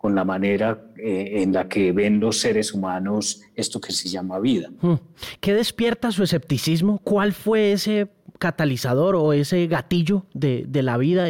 con 0.00 0.14
la 0.14 0.24
manera 0.24 0.82
eh, 0.96 1.42
en 1.42 1.52
la 1.52 1.68
que 1.68 1.92
ven 1.92 2.20
los 2.20 2.38
seres 2.38 2.72
humanos 2.72 3.42
esto 3.54 3.82
que 3.82 3.92
se 3.92 4.08
llama 4.08 4.38
vida. 4.38 4.70
Hmm. 4.80 4.94
¿Qué 5.40 5.52
despierta 5.52 6.10
su 6.10 6.22
escepticismo? 6.22 7.00
¿Cuál 7.04 7.34
fue 7.34 7.72
ese 7.72 8.08
catalizador 8.38 9.14
o 9.14 9.34
ese 9.34 9.66
gatillo 9.66 10.24
de, 10.32 10.66
la 10.72 10.96
vida? 10.96 11.28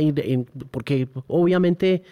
Porque 0.70 1.08
obviamente 1.26 2.04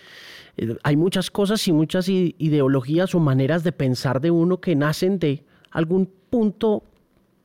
eh, 0.57 0.77
hay 0.83 0.97
muchas 0.97 1.31
cosas 1.31 1.69
y 1.69 1.73
muchas 1.73 2.09
ideologías 2.09 3.15
o 3.15 3.21
maneras 3.21 3.63
de 3.63 3.71
pensar 3.71 4.21
de 4.21 4.33
uno 4.33 4.61
que 4.61 4.75
nacen 4.75 5.21
de 5.21 5.45
algún 5.71 6.11
punto 6.29 6.83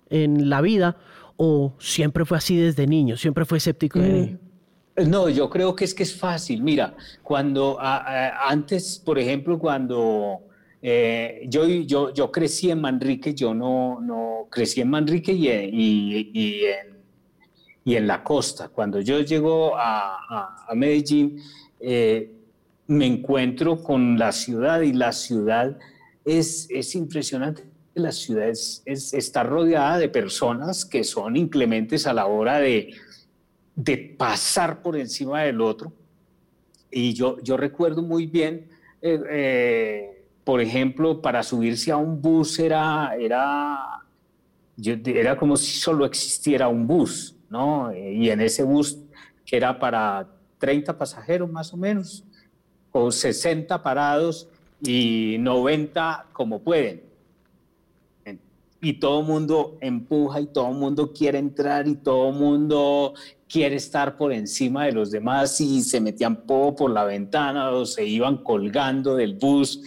en 0.10 0.50
la 0.50 0.62
vida 0.62 0.98
o 1.38 1.76
siempre 1.78 2.26
fue 2.26 2.40
así 2.40 2.58
desde 2.58 2.88
niño, 2.88 3.16
siempre 3.18 3.46
fue 3.46 3.60
escéptico 3.60 4.00
de 4.00 4.10
mm. 4.10 4.14
niño. 4.14 4.40
No, 4.96 5.28
yo 5.30 5.50
creo 5.50 5.76
que 5.76 5.86
es 5.86 5.94
que 5.94 6.04
es 6.04 6.16
fácil. 6.16 6.62
Mira, 6.62 6.96
cuando 7.24 7.78
antes, 7.80 9.00
por 9.04 9.18
ejemplo, 9.18 9.58
cuando 9.58 10.42
eh, 10.82 11.46
yo, 11.48 11.66
yo, 11.66 12.14
yo 12.14 12.32
crecí 12.32 12.70
en 12.70 12.82
Manrique, 12.82 13.34
yo 13.34 13.54
no, 13.54 14.00
no 14.02 14.48
crecí 14.52 14.82
en 14.82 14.90
Manrique 14.90 15.34
y, 15.34 15.50
y, 15.50 16.66
en, 16.66 16.98
y 17.86 17.96
en, 17.96 18.06
la 18.06 18.24
costa. 18.24 18.70
Cuando 18.70 19.00
yo 19.00 19.22
llego 19.22 19.76
a, 19.76 20.66
a 20.68 20.76
Medellín, 20.76 21.42
eh, 21.80 22.32
me 22.88 23.06
encuentro 23.06 23.82
con 23.82 24.18
la 24.18 24.32
ciudad 24.32 24.82
y 24.82 24.94
la 24.94 25.12
ciudad 25.12 25.78
es, 26.26 26.68
es 26.70 26.96
impresionante. 26.96 27.64
La 27.94 28.12
ciudad 28.12 28.48
es, 28.50 28.82
está 28.86 29.44
rodeada 29.44 30.00
de 30.00 30.10
personas 30.10 30.86
que 30.86 31.04
son 31.04 31.36
inclementes 31.36 32.08
a 32.08 32.14
la 32.14 32.26
hora 32.26 32.60
de 32.60 32.94
de 33.76 33.98
pasar 33.98 34.82
por 34.82 34.98
encima 34.98 35.42
del 35.44 35.62
otro. 35.62 35.94
Y 36.92 37.14
yo, 37.14 37.40
yo 37.42 37.58
recuerdo 37.58 38.02
muy 38.02 38.28
bien, 38.28 38.68
eh, 39.02 39.20
eh, 39.30 40.24
por 40.44 40.62
ejemplo, 40.62 41.22
para 41.22 41.42
subirse 41.42 41.92
a 41.92 41.98
un 41.98 42.22
bus 42.22 42.60
era, 42.60 43.16
era, 43.20 44.02
era 44.78 45.38
como 45.38 45.58
si 45.58 45.72
solo 45.80 46.06
existiera 46.06 46.68
un 46.68 46.86
bus, 46.86 47.36
¿no? 47.50 47.92
Y 47.96 48.30
en 48.30 48.42
ese 48.42 48.64
bus, 48.64 49.00
que 49.46 49.58
era 49.58 49.80
para 49.80 50.28
30 50.60 50.98
pasajeros 50.98 51.50
más 51.50 51.74
o 51.74 51.78
menos, 51.78 52.24
o 52.92 53.12
60 53.12 53.82
parados 53.82 54.48
y 54.82 55.38
90 55.40 56.28
como 56.34 56.60
pueden 56.60 57.13
y 58.84 59.00
todo 59.00 59.22
el 59.22 59.28
mundo 59.28 59.78
empuja 59.80 60.42
y 60.42 60.48
todo 60.48 60.70
el 60.70 60.76
mundo 60.76 61.14
quiere 61.14 61.40
entrar 61.40 61.88
y 61.88 61.96
todo 61.96 62.32
el 62.32 62.36
mundo 62.36 63.14
quiere 63.48 63.78
estar 63.78 64.18
por 64.18 64.34
encima 64.34 64.86
de 64.86 64.92
los 64.92 65.10
demás 65.10 65.62
y 65.62 65.82
se 65.82 66.02
metían 66.02 66.46
poco 66.46 66.76
por 66.76 66.92
la 66.92 67.06
ventana 67.06 67.72
o 67.72 67.86
se 67.86 68.06
iban 68.06 68.44
colgando 68.44 69.16
del 69.16 69.36
bus. 69.36 69.80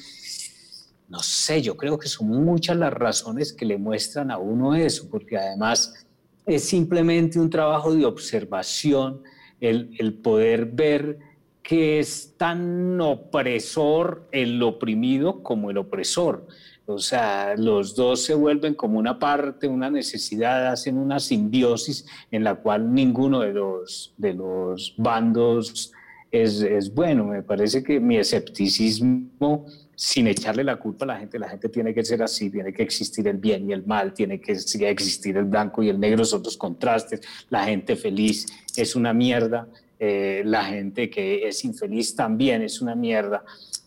No 1.11 1.19
sé, 1.19 1.61
yo 1.61 1.77
creo 1.77 1.99
que 1.99 2.09
son 2.09 2.29
muchas 2.43 2.79
las 2.79 2.91
razones 2.91 3.53
que 3.53 3.67
le 3.67 3.77
muestran 3.77 4.31
a 4.31 4.39
uno 4.39 4.75
eso, 4.75 5.11
porque 5.11 5.37
además 5.37 6.07
es 6.47 6.65
simplemente 6.65 7.39
un 7.39 7.51
trabajo 7.51 7.95
de 7.95 8.07
observación, 8.07 9.21
el, 9.61 9.95
el 9.99 10.15
poder 10.15 10.65
ver 10.65 11.19
que 11.63 11.99
es 11.99 12.35
tan 12.39 12.99
opresor 13.01 14.27
el 14.33 14.63
oprimido 14.63 15.43
como 15.43 15.71
el 15.71 15.77
opresor. 15.77 16.47
O 16.89 16.99
sea, 16.99 17.57
los 17.57 17.97
dos 17.97 18.23
se 18.23 18.35
vuelven 18.35 18.75
como 18.75 18.99
una 18.99 19.19
parte, 19.19 19.67
una 19.67 19.91
necesidad, 19.91 20.69
hacen 20.69 20.97
una 20.97 21.19
simbiosis 21.19 22.07
en 22.31 22.45
la 22.45 22.55
cual 22.55 22.95
ninguno 22.95 23.41
de 23.41 23.53
los, 23.53 24.15
de 24.17 24.35
los 24.35 24.95
bandos 24.97 25.93
es, 26.31 26.63
es 26.63 26.95
bueno. 26.95 27.25
Me 27.25 27.43
parece 27.43 27.83
que 27.83 27.99
mi 27.99 28.17
escepticismo, 28.17 29.67
sin 29.97 30.29
echarle 30.29 30.63
la 30.63 30.77
culpa 30.77 31.05
a 31.05 31.09
la 31.09 31.19
gente, 31.19 31.41
la 31.41 31.49
gente 31.49 31.69
tiene 31.69 31.93
que 31.93 32.05
ser 32.05 32.23
así, 32.23 32.51
tiene 32.51 32.73
que 32.73 32.85
existir 32.85 33.27
el 33.27 33.39
bien 33.39 33.69
y 33.69 33.73
el 33.73 33.85
mal, 33.85 34.15
tiene 34.15 34.41
que 34.41 34.53
existir 34.53 35.37
el 35.37 35.45
blanco 35.45 35.83
y 35.83 35.89
el 35.89 35.99
negro, 35.99 36.25
son 36.25 36.45
dos 36.45 36.57
contrastes. 36.57 37.21
La 37.51 37.65
gente 37.65 37.97
feliz 37.97 38.47
es 38.77 38.95
una 38.95 39.13
mierda, 39.13 39.67
eh, 39.99 40.43
la 40.45 40.65
gente 40.67 41.11
que 41.11 41.49
es 41.49 41.65
infeliz 41.65 42.15
también 42.15 42.63
es 42.63 42.81
una 42.81 42.95
mierda. 42.95 43.43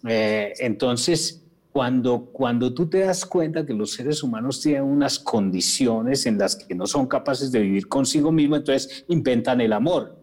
Eh, 0.06 0.54
entonces, 0.60 1.44
cuando, 1.72 2.26
cuando 2.26 2.74
tú 2.74 2.88
te 2.88 3.00
das 3.00 3.26
cuenta 3.26 3.66
que 3.66 3.74
los 3.74 3.94
seres 3.94 4.24
humanos 4.24 4.60
tienen 4.62 4.84
unas 4.84 5.20
condiciones 5.20 6.26
en 6.26 6.38
las 6.38 6.56
que 6.56 6.74
no 6.74 6.88
son 6.88 7.08
capaces 7.08 7.52
de 7.52 7.60
vivir 7.60 7.88
consigo 7.88 8.32
mismo, 8.32 8.56
entonces 8.56 9.06
inventan 9.08 9.62
el 9.62 9.74
amor. 9.74 10.18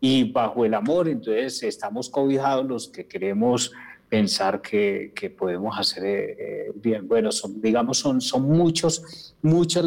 Y 0.00 0.30
bajo 0.30 0.64
el 0.64 0.74
amor, 0.74 1.08
entonces 1.08 1.62
estamos 1.62 2.08
cobijados 2.08 2.66
los 2.66 2.88
que 2.88 3.06
queremos 3.06 3.72
pensar 4.08 4.60
que, 4.60 5.12
que 5.14 5.30
podemos 5.30 5.78
hacer 5.78 6.04
eh, 6.04 6.36
eh, 6.38 6.72
bien. 6.74 7.06
Bueno, 7.06 7.30
son, 7.30 7.60
digamos, 7.60 7.98
son, 7.98 8.20
son 8.20 8.42
muchos, 8.42 9.34
muchos 9.40 9.84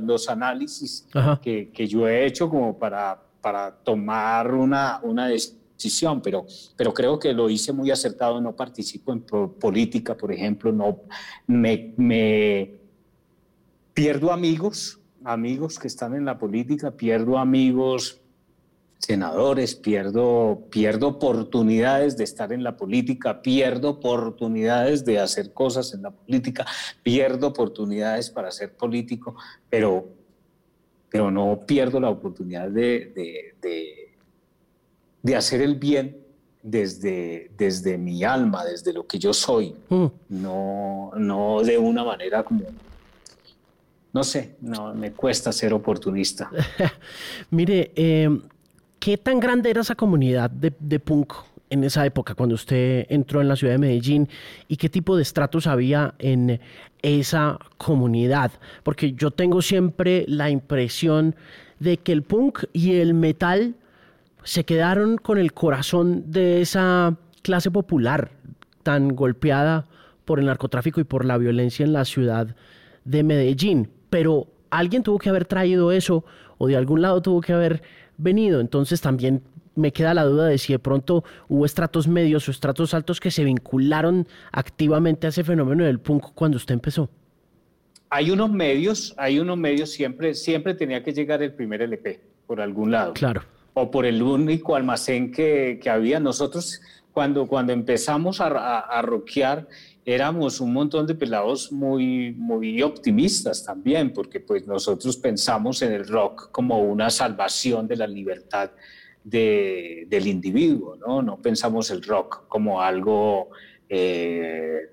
los 0.00 0.28
análisis 0.28 1.06
que, 1.42 1.70
que, 1.70 1.86
yo 1.86 2.06
he 2.08 2.24
hecho 2.24 2.48
como 2.48 2.78
para, 2.78 3.20
para 3.40 3.72
tomar 3.72 4.54
una, 4.54 5.00
una 5.02 5.28
decisión 5.28 5.63
pero, 6.22 6.46
pero 6.76 6.92
creo 6.92 7.18
que 7.18 7.32
lo 7.32 7.48
hice 7.50 7.72
muy 7.72 7.90
acertado, 7.90 8.40
no 8.40 8.54
participo 8.54 9.12
en 9.12 9.22
política, 9.22 10.16
por 10.16 10.32
ejemplo, 10.32 10.72
no 10.72 11.00
me, 11.46 11.94
me 11.96 12.74
pierdo 13.92 14.32
amigos, 14.32 15.00
amigos 15.24 15.78
que 15.78 15.88
están 15.88 16.14
en 16.14 16.24
la 16.24 16.38
política, 16.38 16.90
pierdo 16.90 17.38
amigos 17.38 18.20
senadores, 18.98 19.74
pierdo, 19.74 20.66
pierdo 20.70 21.08
oportunidades 21.08 22.16
de 22.16 22.24
estar 22.24 22.52
en 22.52 22.62
la 22.62 22.76
política, 22.76 23.42
pierdo 23.42 23.90
oportunidades 23.90 25.04
de 25.04 25.18
hacer 25.18 25.52
cosas 25.52 25.92
en 25.92 26.02
la 26.02 26.10
política, 26.10 26.64
pierdo 27.02 27.48
oportunidades 27.48 28.30
para 28.30 28.50
ser 28.50 28.74
político, 28.74 29.36
pero, 29.68 30.08
pero 31.10 31.30
no 31.30 31.66
pierdo 31.66 32.00
la 32.00 32.08
oportunidad 32.08 32.70
de, 32.70 33.12
de 33.14 33.54
de 33.64 34.03
hacer 35.32 35.62
el 35.62 35.76
bien 35.76 36.24
desde, 36.62 37.50
desde 37.56 37.98
mi 37.98 38.24
alma, 38.24 38.64
desde 38.64 38.92
lo 38.92 39.06
que 39.06 39.18
yo 39.18 39.32
soy, 39.32 39.74
mm. 39.88 40.06
no, 40.30 41.12
no 41.16 41.62
de 41.62 41.76
una 41.78 42.02
manera 42.04 42.42
como, 42.42 42.64
no 44.12 44.24
sé, 44.24 44.56
no, 44.62 44.94
me 44.94 45.12
cuesta 45.12 45.52
ser 45.52 45.74
oportunista. 45.74 46.50
Mire, 47.50 47.92
eh, 47.94 48.30
¿qué 48.98 49.18
tan 49.18 49.40
grande 49.40 49.70
era 49.70 49.82
esa 49.82 49.94
comunidad 49.94 50.50
de, 50.50 50.72
de, 50.78 51.00
punk 51.00 51.34
en 51.68 51.84
esa 51.84 52.06
época, 52.06 52.34
cuando 52.34 52.54
usted 52.54 53.06
entró 53.10 53.42
en 53.42 53.48
la 53.48 53.56
ciudad 53.56 53.74
de 53.74 53.78
Medellín? 53.78 54.28
¿Y 54.66 54.78
qué 54.78 54.88
tipo 54.88 55.16
de 55.16 55.22
estratos 55.22 55.66
había 55.66 56.14
en 56.18 56.60
esa 57.02 57.58
comunidad? 57.76 58.52
Porque 58.82 59.12
yo 59.12 59.30
tengo 59.30 59.60
siempre 59.60 60.24
la 60.28 60.48
impresión 60.48 61.36
de 61.78 61.98
que 61.98 62.12
el 62.12 62.22
punk 62.22 62.64
y 62.72 62.94
el 62.94 63.12
metal 63.12 63.74
se 64.44 64.64
quedaron 64.64 65.16
con 65.16 65.38
el 65.38 65.52
corazón 65.52 66.30
de 66.30 66.60
esa 66.60 67.16
clase 67.42 67.70
popular 67.70 68.30
tan 68.82 69.16
golpeada 69.16 69.86
por 70.24 70.38
el 70.38 70.46
narcotráfico 70.46 71.00
y 71.00 71.04
por 71.04 71.24
la 71.24 71.38
violencia 71.38 71.84
en 71.84 71.92
la 71.92 72.04
ciudad 72.04 72.54
de 73.04 73.22
Medellín. 73.22 73.90
Pero 74.10 74.46
alguien 74.70 75.02
tuvo 75.02 75.18
que 75.18 75.30
haber 75.30 75.46
traído 75.46 75.92
eso 75.92 76.24
o 76.58 76.68
de 76.68 76.76
algún 76.76 77.02
lado 77.02 77.20
tuvo 77.22 77.40
que 77.40 77.52
haber 77.52 77.82
venido. 78.16 78.60
Entonces 78.60 79.00
también 79.00 79.42
me 79.74 79.92
queda 79.92 80.14
la 80.14 80.24
duda 80.24 80.46
de 80.46 80.58
si 80.58 80.72
de 80.72 80.78
pronto 80.78 81.24
hubo 81.48 81.64
estratos 81.64 82.06
medios 82.06 82.46
o 82.46 82.50
estratos 82.50 82.94
altos 82.94 83.20
que 83.20 83.30
se 83.30 83.44
vincularon 83.44 84.28
activamente 84.52 85.26
a 85.26 85.30
ese 85.30 85.42
fenómeno 85.42 85.84
del 85.84 85.98
punk 85.98 86.26
cuando 86.34 86.56
usted 86.56 86.74
empezó. 86.74 87.10
Hay 88.10 88.30
unos 88.30 88.52
medios, 88.52 89.14
hay 89.16 89.40
unos 89.40 89.56
medios, 89.56 89.90
siempre, 89.90 90.34
siempre 90.34 90.74
tenía 90.74 91.02
que 91.02 91.12
llegar 91.12 91.42
el 91.42 91.52
primer 91.52 91.82
LP 91.82 92.20
por 92.46 92.60
algún 92.60 92.92
lado. 92.92 93.14
Claro 93.14 93.42
o 93.74 93.90
por 93.90 94.06
el 94.06 94.22
único 94.22 94.76
almacén 94.76 95.30
que, 95.30 95.78
que 95.82 95.90
había. 95.90 96.20
Nosotros 96.20 96.80
cuando, 97.12 97.46
cuando 97.46 97.72
empezamos 97.72 98.40
a, 98.40 98.46
a, 98.46 98.80
a, 98.80 99.02
rockear 99.02 99.68
éramos 100.04 100.60
un 100.60 100.72
montón 100.72 101.06
de 101.06 101.14
pelados 101.14 101.72
muy, 101.72 102.32
muy 102.32 102.82
optimistas 102.82 103.64
también, 103.64 104.12
porque 104.12 104.40
pues 104.40 104.66
nosotros 104.66 105.16
pensamos 105.16 105.80
en 105.82 105.92
el 105.92 106.06
rock 106.06 106.50
como 106.50 106.82
una 106.82 107.10
salvación 107.10 107.86
de 107.86 107.96
la 107.96 108.06
libertad 108.06 108.70
de, 109.24 110.06
del 110.08 110.26
individuo, 110.26 110.96
¿no? 110.96 111.22
No 111.22 111.40
pensamos 111.40 111.90
el 111.90 112.02
rock 112.02 112.46
como 112.46 112.80
algo... 112.80 113.50
Eh, 113.88 114.90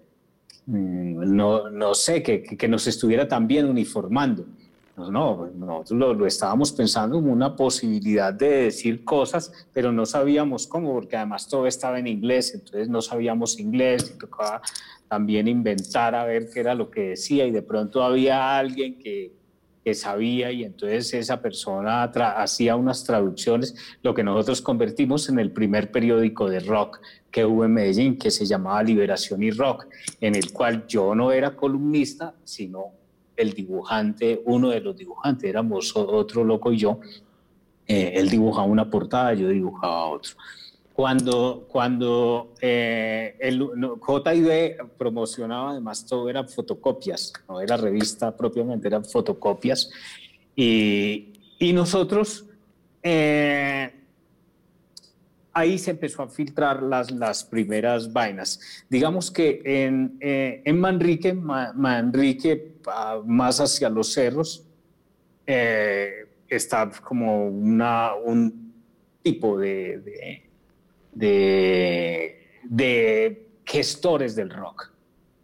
mm, 0.66 1.36
no, 1.36 1.70
no 1.70 1.94
sé, 1.94 2.24
que, 2.24 2.44
que, 2.44 2.68
nos 2.68 2.88
estuviera 2.88 3.28
también 3.28 3.66
uniformando. 3.66 4.46
No, 5.10 5.50
nosotros 5.56 6.18
lo, 6.18 6.28
estábamos 6.28 6.72
pensando 6.72 7.16
como 7.16 7.32
una 7.32 7.56
posibilidad 7.56 8.34
de 8.34 8.64
decir 8.64 9.04
cosas, 9.04 9.52
pero 9.74 9.92
no 9.92 10.06
sabíamos 10.06 10.68
cómo, 10.68 10.94
porque 10.94 11.16
además 11.16 11.48
todo 11.48 11.66
estaba 11.66 11.98
en 12.00 12.08
inglés, 12.08 12.54
entonces 12.54 12.90
no 12.90 13.02
sabíamos 13.02 13.60
inglés 13.60 14.14
y 14.14 14.20
tocaba 14.20 14.62
también 15.08 15.48
inventar 15.48 16.14
a 16.14 16.26
ver 16.26 16.50
qué 16.54 16.60
era 16.60 16.76
lo 16.76 16.90
que 16.90 17.10
decía 17.10 17.46
y 17.46 17.52
de 17.52 17.62
pronto 17.62 18.04
había 18.04 18.58
alguien 18.58 19.00
que, 19.00 19.34
que 19.84 19.94
sabía 19.94 20.52
y 20.52 20.64
entonces 20.64 21.14
esa 21.14 21.42
persona 21.42 22.04
hacía 22.04 22.76
unas 22.76 23.04
traducciones, 23.04 23.76
lo 24.04 24.14
que 24.14 24.24
nosotros 24.24 24.62
convertimos 24.62 25.28
en 25.30 25.40
el 25.40 25.52
primer 25.52 25.92
periódico 25.92 26.50
de 26.50 26.60
rock 26.60 27.00
que 27.32 27.46
hubo 27.46 27.66
en 27.66 27.74
Medellín, 27.74 28.18
que 28.18 28.30
se 28.30 28.46
llamaba 28.46 28.84
Liberación 28.84 29.42
y 29.42 29.52
Rock, 29.52 29.88
en 30.20 30.36
el 30.36 30.52
cual 30.52 30.86
yo 30.88 31.16
no 31.16 31.32
era 31.32 31.56
columnista, 31.56 32.36
sino 32.44 33.01
el 33.36 33.54
dibujante, 33.54 34.42
uno 34.46 34.70
de 34.70 34.82
los 34.82 34.96
dibujantes, 34.96 35.50
éramos 35.50 35.96
otro 35.96 36.44
loco 36.44 36.72
y 36.72 36.78
yo, 36.78 37.00
eh, 37.88 38.14
él 38.16 38.30
dibujaba 38.30 38.68
una 38.68 38.90
portada, 38.90 39.34
yo 39.34 39.50
dibujaba 39.50 40.06
otro. 40.06 40.36
Cuando, 40.94 41.66
cuando 41.68 42.54
eh, 42.62 43.36
el 43.40 43.70
JIB 44.06 44.98
promocionaba, 44.98 45.72
además 45.72 46.06
todo 46.06 46.30
eran 46.30 46.48
fotocopias, 46.48 47.34
no 47.48 47.60
era 47.62 47.78
revista 47.78 48.36
propiamente, 48.36 48.88
eran 48.88 49.06
fotocopias, 49.06 49.90
y, 50.56 51.34
y 51.60 51.74
nosotros 51.74 52.46
eh, 53.04 54.01
ahí 55.54 55.78
se 55.78 55.92
empezó 55.92 56.24
a 56.24 56.30
filtrar 56.30 56.82
las, 56.82 57.12
las 57.12 57.44
primeras 57.44 58.12
vainas. 58.12 58.60
Digamos 58.90 59.32
que 59.32 59.62
en, 59.66 60.18
eh, 60.20 60.62
en 60.66 60.80
Manrique, 60.80 61.34
Manrique, 61.34 62.76
más 63.26 63.60
hacia 63.60 63.90
los 63.90 64.14
cerros, 64.14 64.66
eh, 65.46 66.28
está 66.48 66.90
como 67.04 67.48
una, 67.48 68.14
un 68.16 68.74
tipo 69.22 69.58
de, 69.58 70.44
de, 71.14 72.40
de, 72.64 73.48
gestores 73.66 74.36
del 74.36 74.50
rock, 74.50 74.92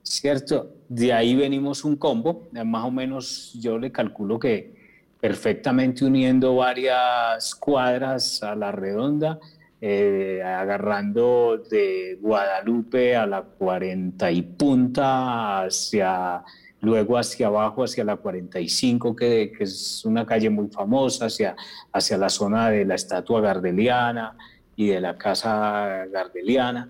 ¿cierto? 0.04 0.74
De 0.90 1.14
ahí 1.14 1.36
venimos 1.36 1.86
un 1.86 1.96
combo, 1.96 2.48
más 2.66 2.84
o 2.84 2.92
menos 2.92 3.54
yo 3.60 3.78
le 3.78 3.92
calculo 3.92 4.40
que 4.40 4.76
perfectamente 5.20 6.06
uniendo 6.06 6.56
varias 6.56 7.56
cuadras 7.56 8.44
a 8.44 8.56
la 8.56 8.72
redonda, 8.72 9.40
eh, 9.80 10.42
agarrando 10.44 11.64
de 11.70 12.18
Guadalupe 12.20 13.16
a 13.16 13.28
la 13.28 13.44
40 13.44 14.32
y 14.32 14.42
punta 14.42 15.62
hacia 15.64 16.44
luego 16.82 17.18
hacia 17.18 17.48
abajo, 17.48 17.84
hacia 17.84 18.04
la 18.04 18.16
45, 18.16 19.16
que, 19.16 19.52
que, 19.58 19.64
es 19.64 20.06
una 20.06 20.26
calle 20.26 20.50
muy 20.50 20.68
famosa, 20.68 21.26
hacia, 21.26 21.56
hacia 21.92 22.18
la 22.18 22.30
zona 22.30 22.70
de 22.70 22.86
la 22.86 22.96
estatua 22.96 23.42
gardeliana 23.42 24.38
y 24.76 24.88
de 24.88 25.02
la 25.02 25.18
casa 25.18 26.06
gardeliana. 26.12 26.90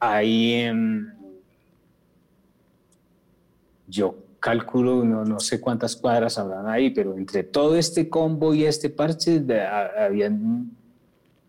Ahí 0.00 0.66
yo 3.86 4.16
calculo, 4.40 5.04
no, 5.04 5.24
no 5.24 5.40
sé 5.40 5.60
cuántas 5.60 5.96
cuadras 5.96 6.38
habrán 6.38 6.68
ahí, 6.68 6.90
pero 6.90 7.16
entre 7.16 7.42
todo 7.42 7.76
este 7.76 8.08
combo 8.08 8.54
y 8.54 8.64
este 8.64 8.90
parche 8.90 9.42
habían 9.98 10.77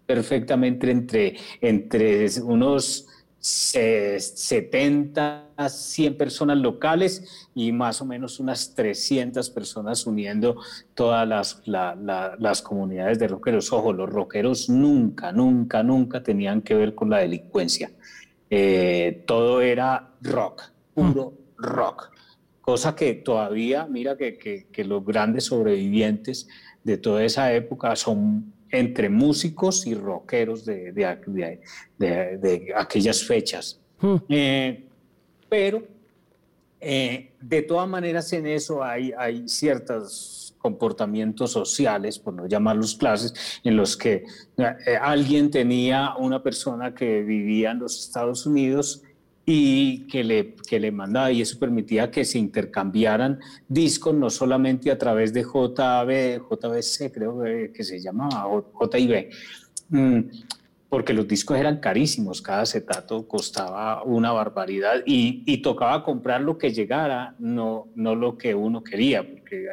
perfectamente 0.10 0.90
entre, 0.90 1.36
entre 1.62 2.26
unos 2.42 3.06
70, 3.38 5.50
100 5.70 6.18
personas 6.18 6.58
locales 6.58 7.48
y 7.54 7.72
más 7.72 8.02
o 8.02 8.06
menos 8.06 8.40
unas 8.40 8.74
300 8.74 9.48
personas 9.52 10.08
uniendo 10.08 10.60
todas 10.96 11.28
las, 11.28 11.62
las 11.68 12.62
comunidades 12.64 13.20
de 13.20 13.28
rockeros. 13.28 13.72
Ojo, 13.72 13.94
los 13.94 14.10
rockeros 14.10 14.68
nunca, 14.68 15.32
nunca, 15.32 15.84
nunca 15.84 16.24
tenían 16.24 16.64
que 16.64 16.74
ver 16.74 16.96
con 16.96 17.12
la 17.12 17.20
delincuencia. 17.20 17.92
Eh, 18.50 19.24
todo 19.28 19.62
era 19.62 20.16
rock, 20.24 20.64
puro 20.96 21.34
rock. 21.56 22.10
Cosa 22.62 22.96
que 22.96 23.14
todavía, 23.14 23.86
mira 23.86 24.18
que, 24.18 24.40
que, 24.40 24.70
que 24.72 24.86
los 24.86 25.06
grandes 25.06 25.44
sobrevivientes 25.44 26.48
de 26.84 26.98
toda 26.98 27.24
esa 27.24 27.54
época 27.54 27.96
son 27.96 28.58
entre 28.72 29.10
músicos 29.10 29.86
y 29.88 29.94
rockeros 29.96 30.66
de, 30.66 30.92
de, 30.92 32.38
de, 32.38 32.74
aquellas 32.76 33.24
fechas. 33.24 33.80
Hmm. 34.00 34.16
Eh, 34.30 34.86
pero 35.50 35.84
eh, 36.80 37.32
de 37.42 37.62
todas 37.64 37.90
maneras 37.90 38.32
en 38.34 38.48
eso 38.48 38.84
hay, 38.84 39.12
hay 39.18 39.50
ciertos 39.50 40.56
comportamientos 40.60 41.52
sociales, 41.52 42.20
por 42.20 42.34
no 42.34 42.46
llamarlos 42.46 42.96
clases, 42.96 43.34
en 43.64 43.76
los 43.76 43.98
que 43.98 44.26
eh, 44.58 44.98
alguien 45.02 45.50
tenía 45.50 46.16
una 46.18 46.44
persona 46.44 46.94
que 46.94 47.24
vivía 47.24 47.72
en 47.72 47.80
los 47.80 48.00
Estados 48.00 48.46
Unidos 48.46 49.04
y 49.52 50.06
que 50.06 50.24
le, 50.24 50.54
que 50.54 50.80
le 50.80 50.92
mandaba 50.92 51.32
y 51.32 51.42
eso 51.42 51.58
permitía 51.58 52.12
que 52.12 52.24
se 52.24 52.38
intercambiaran 52.38 53.40
discos 53.68 54.14
no 54.14 54.30
solamente 54.30 54.92
a 54.92 54.98
través 55.00 55.34
de 55.34 55.42
JB, 55.42 56.44
JBC 56.48 57.12
creo 57.12 57.42
que 57.74 57.84
se 57.84 58.00
llamaba, 58.00 58.46
JIB, 58.94 59.30
mm, 59.90 60.20
porque 60.88 61.16
los 61.16 61.28
discos 61.28 61.58
eran 61.58 61.80
carísimos, 61.80 62.44
cada 62.44 62.62
acetato 62.62 63.28
costaba 63.28 64.04
una 64.04 64.32
barbaridad 64.32 65.02
y, 65.04 65.42
y, 65.48 65.64
tocaba 65.64 66.04
comprar 66.04 66.42
lo 66.42 66.56
que 66.56 66.72
llegara, 66.72 67.34
no, 67.40 67.88
no 67.96 68.14
lo 68.14 68.38
que 68.38 68.54
uno 68.54 68.84
quería, 68.84 69.28
porque, 69.28 69.66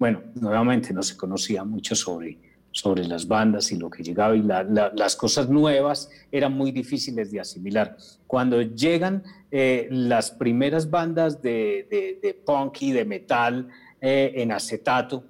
bueno, 0.00 0.20
nuevamente 0.34 0.92
no 0.92 1.04
se 1.04 1.16
conocía 1.16 1.62
mucho 1.62 1.94
sobre 1.94 2.38
sobre 2.72 3.04
las 3.04 3.28
bandas 3.28 3.70
y 3.70 3.76
lo 3.76 3.90
que 3.90 4.02
llegaba 4.02 4.34
y 4.34 4.42
las 4.42 5.14
cosas 5.14 5.48
nuevas 5.48 6.10
eran 6.30 6.54
muy 6.54 6.72
difíciles 6.72 7.30
de 7.30 7.40
asimilar. 7.40 7.96
Cuando 8.26 8.60
llegan 8.62 9.22
eh, 9.50 9.86
las 9.90 10.30
primeras 10.30 10.90
bandas 10.90 11.40
de, 11.42 11.86
de, 12.20 12.34
punk 12.34 12.82
y 12.82 12.92
de 12.92 13.04
metal 13.04 13.68
eh, 14.00 14.32
en 14.36 14.52
acetato, 14.52 15.22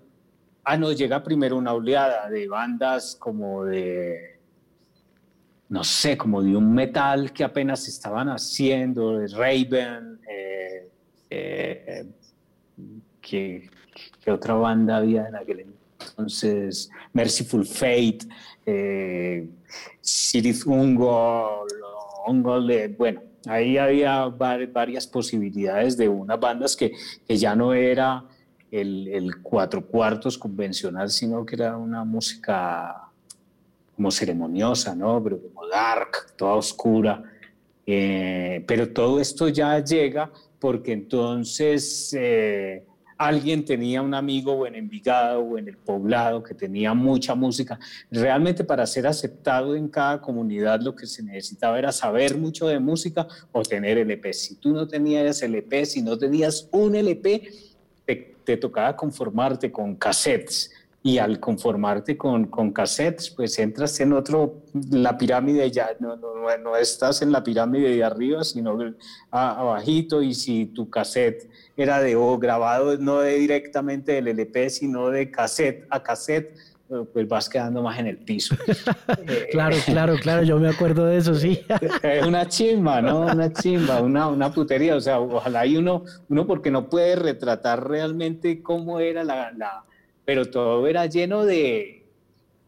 ah, 0.64 0.76
no, 0.76 0.92
llega 0.92 1.22
primero 1.22 1.56
una 1.56 1.74
oleada 1.74 2.30
de 2.30 2.46
bandas 2.46 3.16
como 3.16 3.64
de, 3.64 4.38
no 5.68 5.82
sé, 5.82 6.16
como 6.16 6.42
de 6.42 6.56
un 6.56 6.72
metal 6.72 7.32
que 7.32 7.42
apenas 7.42 7.88
estaban 7.88 8.28
haciendo, 8.28 9.18
de 9.18 9.26
Raven, 9.26 10.20
eh, 10.28 12.06
¿qué, 13.20 13.68
otra 14.28 14.54
banda 14.54 14.98
había 14.98 15.26
en 15.26 15.34
aquel 15.34 15.60
entonces 15.60 15.81
Merciful 17.12 17.64
Fate, 17.66 18.20
eh, 18.66 19.48
Ungo, 20.66 21.66
bueno, 22.96 23.22
ahí 23.46 23.78
había 23.78 24.26
varias 24.26 25.06
posibilidades 25.06 25.96
de 25.96 26.08
unas 26.08 26.38
bandas 26.38 26.76
que, 26.76 26.92
que 27.26 27.36
ya 27.36 27.56
no 27.56 27.74
era 27.74 28.24
el, 28.70 29.08
el, 29.08 29.42
cuatro 29.42 29.84
cuartos 29.84 30.38
convencional, 30.38 31.10
sino 31.10 31.44
que 31.44 31.56
era 31.56 31.76
una 31.76 32.04
música 32.04 33.08
como 33.94 34.10
ceremoniosa, 34.10 34.94
¿no? 34.94 35.22
Pero 35.22 35.40
como 35.42 35.66
dark, 35.66 36.34
toda 36.36 36.54
oscura. 36.54 37.22
Eh, 37.86 38.64
pero 38.66 38.92
todo 38.92 39.20
esto 39.20 39.48
ya 39.48 39.78
llega 39.82 40.30
porque 40.60 40.92
entonces 40.92 42.16
eh, 42.18 42.84
alguien 43.26 43.64
tenía 43.64 44.02
un 44.02 44.14
amigo 44.14 44.52
o 44.52 44.66
en 44.66 44.74
Envigado 44.74 45.40
o 45.40 45.58
en 45.58 45.68
el 45.68 45.76
poblado 45.76 46.42
que 46.42 46.54
tenía 46.54 46.94
mucha 46.94 47.34
música. 47.34 47.78
Realmente 48.10 48.64
para 48.64 48.86
ser 48.86 49.06
aceptado 49.06 49.74
en 49.76 49.88
cada 49.88 50.20
comunidad 50.20 50.80
lo 50.80 50.94
que 50.94 51.06
se 51.06 51.22
necesitaba 51.22 51.78
era 51.78 51.92
saber 51.92 52.36
mucho 52.36 52.66
de 52.66 52.78
música 52.78 53.26
o 53.52 53.62
tener 53.62 53.98
LP. 53.98 54.32
Si 54.32 54.56
tú 54.56 54.72
no 54.72 54.86
tenías 54.86 55.42
LP, 55.42 55.86
si 55.86 56.02
no 56.02 56.18
tenías 56.18 56.68
un 56.72 56.94
LP, 56.94 57.50
te, 58.04 58.36
te 58.44 58.56
tocaba 58.56 58.96
conformarte 58.96 59.70
con 59.70 59.96
cassettes 59.96 60.70
y 61.02 61.18
al 61.18 61.40
conformarte 61.40 62.16
con, 62.16 62.46
con, 62.46 62.72
cassettes, 62.72 63.30
pues 63.30 63.58
entras 63.58 63.98
en 63.98 64.12
otro, 64.12 64.62
la 64.90 65.18
pirámide 65.18 65.68
ya, 65.70 65.90
no, 65.98 66.16
no, 66.16 66.32
no 66.58 66.76
estás 66.76 67.22
en 67.22 67.32
la 67.32 67.42
pirámide 67.42 67.90
de 67.90 68.04
arriba, 68.04 68.44
sino 68.44 68.78
abajito, 69.30 70.22
y 70.22 70.32
si 70.34 70.66
tu 70.66 70.88
cassette 70.88 71.50
era 71.76 72.00
de 72.00 72.16
o 72.16 72.38
grabado 72.38 72.96
no 72.98 73.20
de 73.20 73.38
directamente 73.38 74.12
del 74.12 74.28
LP, 74.28 74.70
sino 74.70 75.08
de 75.10 75.30
cassette 75.30 75.86
a 75.90 76.02
cassette, 76.02 76.56
eh, 76.90 77.04
pues 77.12 77.26
vas 77.28 77.48
quedando 77.48 77.82
más 77.82 77.98
en 77.98 78.06
el 78.08 78.18
piso. 78.18 78.56
claro, 79.50 79.76
claro, 79.86 80.16
claro, 80.16 80.42
yo 80.42 80.58
me 80.58 80.68
acuerdo 80.68 81.06
de 81.06 81.16
eso, 81.16 81.34
sí. 81.34 81.64
es 82.02 82.26
una 82.26 82.46
chimba, 82.48 83.00
¿no? 83.00 83.20
Una 83.20 83.52
chimba, 83.52 84.00
una, 84.00 84.28
una 84.28 84.52
putería, 84.52 84.96
o 84.96 85.00
sea, 85.00 85.20
ojalá 85.20 85.60
hay 85.60 85.76
uno, 85.76 86.04
uno 86.28 86.46
porque 86.46 86.70
no 86.70 86.88
puede 86.88 87.16
retratar 87.16 87.88
realmente 87.88 88.62
cómo 88.62 89.00
era 89.00 89.24
la 89.24 89.84
pero 90.24 90.46
todo 90.46 90.86
era 90.86 91.06
lleno 91.06 91.44
de, 91.44 92.06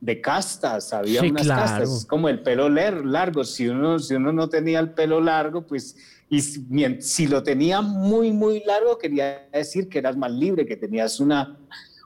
de 0.01 0.21
castas, 0.21 0.93
había 0.93 1.23
unas 1.23 1.47
castas, 1.47 2.05
como 2.07 2.29
el 2.29 2.41
pelo 2.43 2.69
largo, 2.69 3.45
si 3.45 3.69
uno, 3.69 3.99
si 3.99 4.15
uno 4.15 4.33
no 4.33 4.49
tenía 4.49 4.81
el 4.81 4.91
pelo 4.91 5.21
largo, 5.21 5.63
pues, 5.63 5.97
y 6.29 6.41
si, 6.41 7.27
lo 7.27 7.43
tenía 7.43 7.81
muy, 7.81 8.33
muy 8.33 8.63
largo, 8.65 8.99
quería 8.99 9.47
decir 9.53 9.89
que 9.89 9.99
eras 9.99 10.17
más 10.17 10.33
libre, 10.33 10.67
que 10.67 10.77
tenías 10.77 11.21
una, 11.21 11.57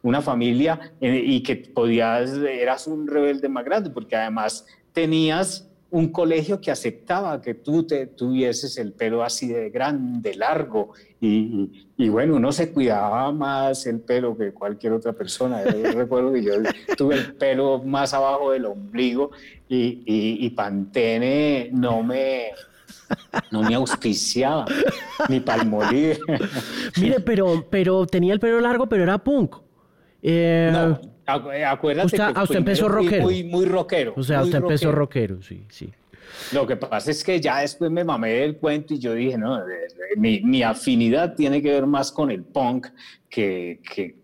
una 0.02 0.20
familia 0.20 0.92
eh, 1.00 1.22
y 1.24 1.42
que 1.42 1.57
podías, 1.57 2.31
eras 2.33 2.87
un 2.87 3.07
rebelde 3.07 3.48
más 3.48 3.64
grande, 3.64 3.90
porque 3.90 4.16
además 4.16 4.66
tenías 4.92 5.68
un 5.90 6.09
colegio 6.09 6.61
que 6.61 6.70
aceptaba 6.70 7.40
que 7.40 7.54
tú 7.54 7.83
te 7.85 8.07
tuvieses 8.07 8.76
el 8.76 8.92
pelo 8.92 9.22
así 9.22 9.48
de 9.48 9.70
grande, 9.70 10.35
largo, 10.35 10.92
y, 11.20 11.88
y, 11.96 12.09
bueno, 12.09 12.37
uno 12.37 12.52
se 12.52 12.72
cuidaba 12.72 13.33
más 13.33 13.87
el 13.87 14.00
pelo 14.00 14.37
que 14.37 14.52
cualquier 14.52 14.92
otra 14.92 15.12
persona. 15.12 15.64
Yo 15.64 15.92
recuerdo 15.92 16.33
que 16.33 16.42
yo 16.42 16.52
tuve 16.96 17.16
el 17.16 17.35
pelo 17.35 17.83
más 17.83 18.14
abajo 18.14 18.52
del 18.52 18.66
ombligo 18.66 19.31
y, 19.68 20.02
y, 20.07 20.50
Pantene 20.50 21.70
no 21.72 22.02
me, 22.02 22.50
no 23.51 23.62
me 23.62 23.75
auspiciaba, 23.75 24.66
ni 25.29 25.40
palmolive. 25.40 26.18
Mire, 27.01 27.21
pero, 27.21 27.66
pero 27.71 28.07
tenía 28.07 28.33
el 28.33 28.40
pelo 28.40 28.61
largo, 28.61 28.88
pero 28.88 29.03
era 29.03 29.18
punk. 29.18 29.57
Eh, 30.23 30.71
no, 30.73 31.01
acuérdate 31.27 32.07
usted, 32.07 32.35
que 32.35 32.40
usted 32.40 32.57
empezó 32.57 32.88
rockero. 32.88 33.23
Muy, 33.23 33.44
muy 33.44 33.66
rockero. 33.66 34.14
O 34.16 34.23
sea, 34.23 34.42
usted 34.42 34.59
empezó 34.59 34.92
rockero, 34.92 35.42
sí, 35.42 35.64
sí. 35.68 35.92
Lo 36.53 36.66
que 36.66 36.77
pasa 36.77 37.11
es 37.11 37.25
que 37.25 37.40
ya 37.40 37.61
después 37.61 37.90
me 37.90 38.05
mamé 38.05 38.44
el 38.44 38.57
cuento 38.57 38.94
y 38.94 38.99
yo 38.99 39.14
dije, 39.14 39.37
no, 39.37 39.61
mi, 40.16 40.40
mi 40.40 40.62
afinidad 40.62 41.35
tiene 41.35 41.62
que 41.62 41.71
ver 41.71 41.87
más 41.87 42.12
con 42.12 42.31
el 42.31 42.44
punk 42.44 42.88
que, 43.29 43.81
que, 43.83 44.16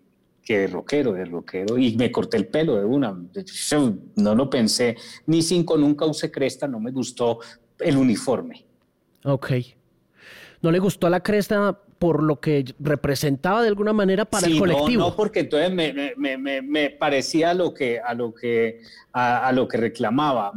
que 0.42 0.58
de 0.60 0.66
rockero, 0.68 1.12
de 1.12 1.24
rockero. 1.24 1.78
Y 1.78 1.96
me 1.96 2.10
corté 2.10 2.36
el 2.36 2.46
pelo 2.46 2.76
de 2.76 2.84
una. 2.84 3.16
no 4.16 4.34
lo 4.34 4.50
pensé. 4.50 4.96
Ni 5.26 5.42
cinco, 5.42 5.76
nunca 5.76 6.06
usé 6.06 6.30
cresta, 6.30 6.68
no 6.68 6.80
me 6.80 6.90
gustó 6.90 7.40
el 7.78 7.96
uniforme. 7.96 8.64
Ok. 9.24 9.52
¿No 10.62 10.70
le 10.70 10.78
gustó 10.78 11.10
la 11.10 11.20
cresta 11.20 11.78
por 12.04 12.22
lo 12.22 12.38
que 12.38 12.64
representaba 12.80 13.62
de 13.62 13.68
alguna 13.68 13.94
manera 13.94 14.26
para 14.26 14.46
el 14.46 14.58
colectivo. 14.58 15.04
No, 15.04 15.08
no, 15.08 15.16
porque 15.16 15.40
entonces 15.40 15.72
me, 15.72 15.90
me, 16.16 16.36
me, 16.36 16.60
me, 16.60 16.90
parecía 16.90 17.50
a 17.50 17.54
lo 17.54 17.72
que, 17.72 17.98
a 17.98 18.12
lo 18.12 18.34
que, 18.34 18.82
a, 19.14 19.50
lo 19.52 19.66
que 19.66 19.78
reclamaba. 19.78 20.52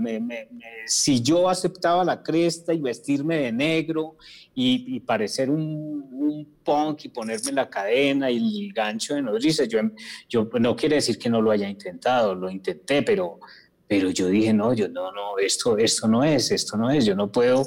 si 0.86 1.22
yo 1.22 1.50
aceptaba 1.50 2.04
la 2.04 2.22
cresta 2.22 2.74
y 2.74 2.82
vestirme 2.82 3.38
de 3.38 3.52
negro 3.54 4.18
y, 4.54 5.00
parecer 5.00 5.50
un, 5.50 6.10
un, 6.12 6.58
punk 6.66 7.06
y 7.06 7.08
ponerme 7.08 7.54
la 7.54 7.70
cadena 7.70 8.30
y 8.30 8.66
el 8.66 8.74
gancho 8.74 9.16
de 9.16 9.22
nodriza, 9.22 9.64
yo, 9.64 9.80
yo 10.28 10.50
no 10.60 10.76
quiere 10.76 10.96
decir 10.96 11.18
que 11.18 11.30
no 11.30 11.42
lo 11.42 11.52
haya 11.52 11.70
intentado, 11.70 12.36
lo 12.36 12.50
intenté, 12.50 13.04
pero, 13.04 13.40
pero 13.88 14.10
yo 14.10 14.28
dije, 14.28 14.52
no, 14.52 14.74
yo 14.74 14.90
no, 14.90 15.14
no, 15.14 15.38
esto, 15.38 15.78
esto 15.78 16.10
no 16.10 16.26
es, 16.26 16.52
esto 16.52 16.76
no 16.76 16.92
es, 16.92 17.06
yo 17.06 17.16
no 17.16 17.32
puedo 17.32 17.66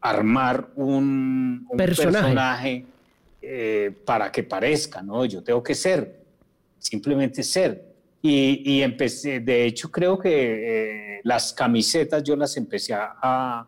armar 0.00 0.68
un, 0.76 1.66
personaje 1.76 2.84
eh, 3.42 3.92
para 4.04 4.30
que 4.30 4.42
parezca, 4.42 5.02
¿no? 5.02 5.24
Yo 5.24 5.42
tengo 5.42 5.62
que 5.62 5.74
ser, 5.74 6.20
simplemente 6.78 7.42
ser. 7.42 7.86
Y, 8.20 8.82
empecé, 8.82 9.40
de 9.40 9.64
hecho 9.64 9.90
creo 9.90 10.18
que 10.18 11.16
eh, 11.16 11.20
las 11.22 11.52
camisetas 11.52 12.22
yo 12.24 12.34
las 12.34 12.56
empecé 12.56 12.94
a, 12.94 13.66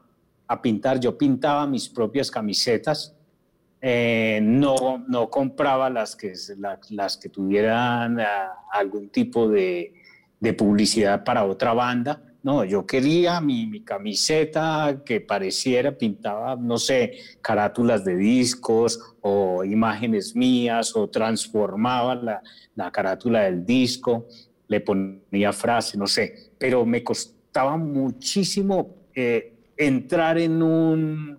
pintar, 0.60 0.98
yo 0.98 1.16
pintaba 1.16 1.66
mis 1.66 1.88
propias 1.88 2.30
camisetas, 2.30 3.14
eh, 3.80 4.40
no, 4.42 5.04
no 5.06 5.30
compraba 5.30 5.88
las 5.88 6.16
que, 6.16 6.34
las 6.90 7.16
que 7.16 7.28
tuvieran 7.28 8.18
algún 8.72 9.08
tipo 9.08 9.48
de, 9.48 9.94
de 10.40 10.52
publicidad 10.52 11.22
para 11.22 11.44
otra 11.44 11.72
banda, 11.72 12.20
no, 12.42 12.64
yo 12.64 12.86
quería 12.86 13.40
mi, 13.40 13.82
camiseta 13.82 15.02
que 15.04 15.20
pareciera, 15.20 15.96
pintaba, 15.96 16.56
no 16.56 16.78
sé, 16.78 17.18
carátulas 17.42 18.04
de 18.04 18.16
discos 18.16 18.98
o 19.20 19.62
imágenes 19.62 20.34
mías 20.34 20.96
o 20.96 21.08
transformaba 21.08 22.14
la, 22.74 22.90
carátula 22.90 23.42
del 23.42 23.66
disco, 23.66 24.26
le 24.68 24.80
ponía 24.80 25.52
frase, 25.52 25.98
no 25.98 26.06
sé, 26.06 26.52
pero 26.56 26.86
me 26.86 27.04
costaba 27.04 27.76
muchísimo 27.76 28.96
eh, 29.14 29.52
entrar 29.76 30.38
en 30.38 30.62
un, 30.62 31.38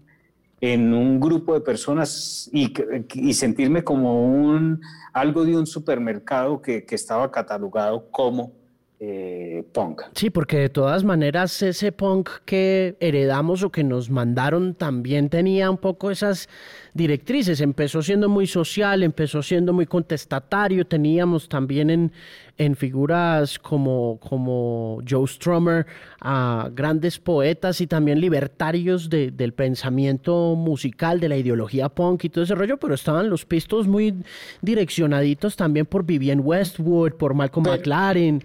en 0.60 0.94
un 0.94 1.20
grupo 1.20 1.56
de 1.56 1.62
personas 1.62 2.48
y, 2.54 3.34
sentirme 3.34 3.84
como 3.84 4.24
un, 4.24 4.82
algo 5.14 5.46
de 5.46 5.58
un 5.58 5.66
supermercado 5.66 6.62
que 6.62 6.86
estaba 6.92 7.32
catalogado 7.32 8.12
como 8.12 8.61
eh, 9.04 9.64
punk. 9.74 10.04
Sí, 10.14 10.30
porque 10.30 10.58
de 10.58 10.70
todas 10.70 11.04
maneras 11.04 11.60
ese 11.64 11.92
punk 11.92 12.30
que 12.46 12.98
heredamos 13.00 13.64
o 13.64 13.72
que 13.72 13.84
nos 13.84 14.12
mandaron 14.12 14.76
también 14.76 15.28
tenía 15.28 15.72
un 15.72 15.80
poco 15.80 16.12
esas 16.12 16.48
directrices. 16.94 17.62
Empezó 17.62 18.04
siendo 18.04 18.30
muy 18.30 18.46
social, 18.46 19.02
empezó 19.02 19.42
siendo 19.42 19.74
muy 19.74 19.88
contestatario. 19.88 20.86
Teníamos 20.86 21.50
también 21.50 21.90
en, 21.90 22.12
en 22.60 22.76
figuras 22.76 23.58
como, 23.58 24.20
como 24.20 25.02
Joe 25.10 25.28
Strummer 25.28 25.88
a 26.20 26.70
grandes 26.72 27.18
poetas 27.18 27.82
y 27.82 27.88
también 27.88 28.22
libertarios 28.22 29.10
del 29.10 29.54
pensamiento 29.54 30.54
musical, 30.56 31.20
de 31.20 31.30
la 31.30 31.38
ideología 31.38 31.90
punk 31.90 32.26
y 32.26 32.30
todo 32.30 32.44
ese 32.44 32.54
rollo, 32.54 32.78
pero 32.78 32.94
estaban 32.94 33.32
los 33.32 33.46
pistos 33.46 33.88
muy 33.88 34.14
direccionaditos 34.62 35.56
también 35.56 35.88
por 35.88 36.06
Vivienne 36.06 36.44
Westwood, 36.44 37.14
por 37.14 37.34
Malcolm 37.34 37.66
McLaren. 37.66 38.44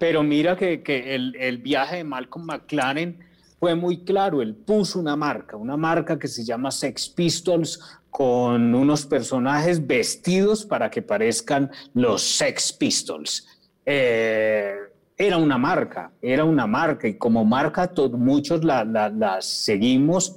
Pero 0.00 0.22
mira 0.22 0.56
que, 0.56 0.80
el, 1.14 1.58
viaje 1.58 1.96
de 1.96 2.04
Malcolm 2.04 2.46
McLaren 2.46 3.18
fue 3.58 3.74
muy 3.74 3.98
claro, 3.98 4.40
él 4.40 4.54
puso 4.54 4.98
una 4.98 5.14
marca, 5.14 5.58
una 5.58 5.76
marca 5.76 6.18
que 6.18 6.26
se 6.26 6.42
llama 6.42 6.70
Sex 6.70 7.10
Pistols 7.10 7.78
con 8.08 8.74
unos 8.74 9.04
personajes 9.04 9.86
vestidos 9.86 10.64
para 10.64 10.90
que 10.90 11.02
parezcan 11.02 11.70
los 11.92 12.22
Sex 12.22 12.72
Pistols. 12.72 13.46
Eh, 13.84 14.74
era 15.18 15.36
una 15.36 15.58
marca, 15.58 16.10
era 16.22 16.46
una 16.46 16.66
marca 16.66 17.06
y 17.06 17.18
como 17.18 17.44
marca 17.44 17.92
muchos 18.12 18.64
la, 18.64 19.36
seguimos, 19.42 20.34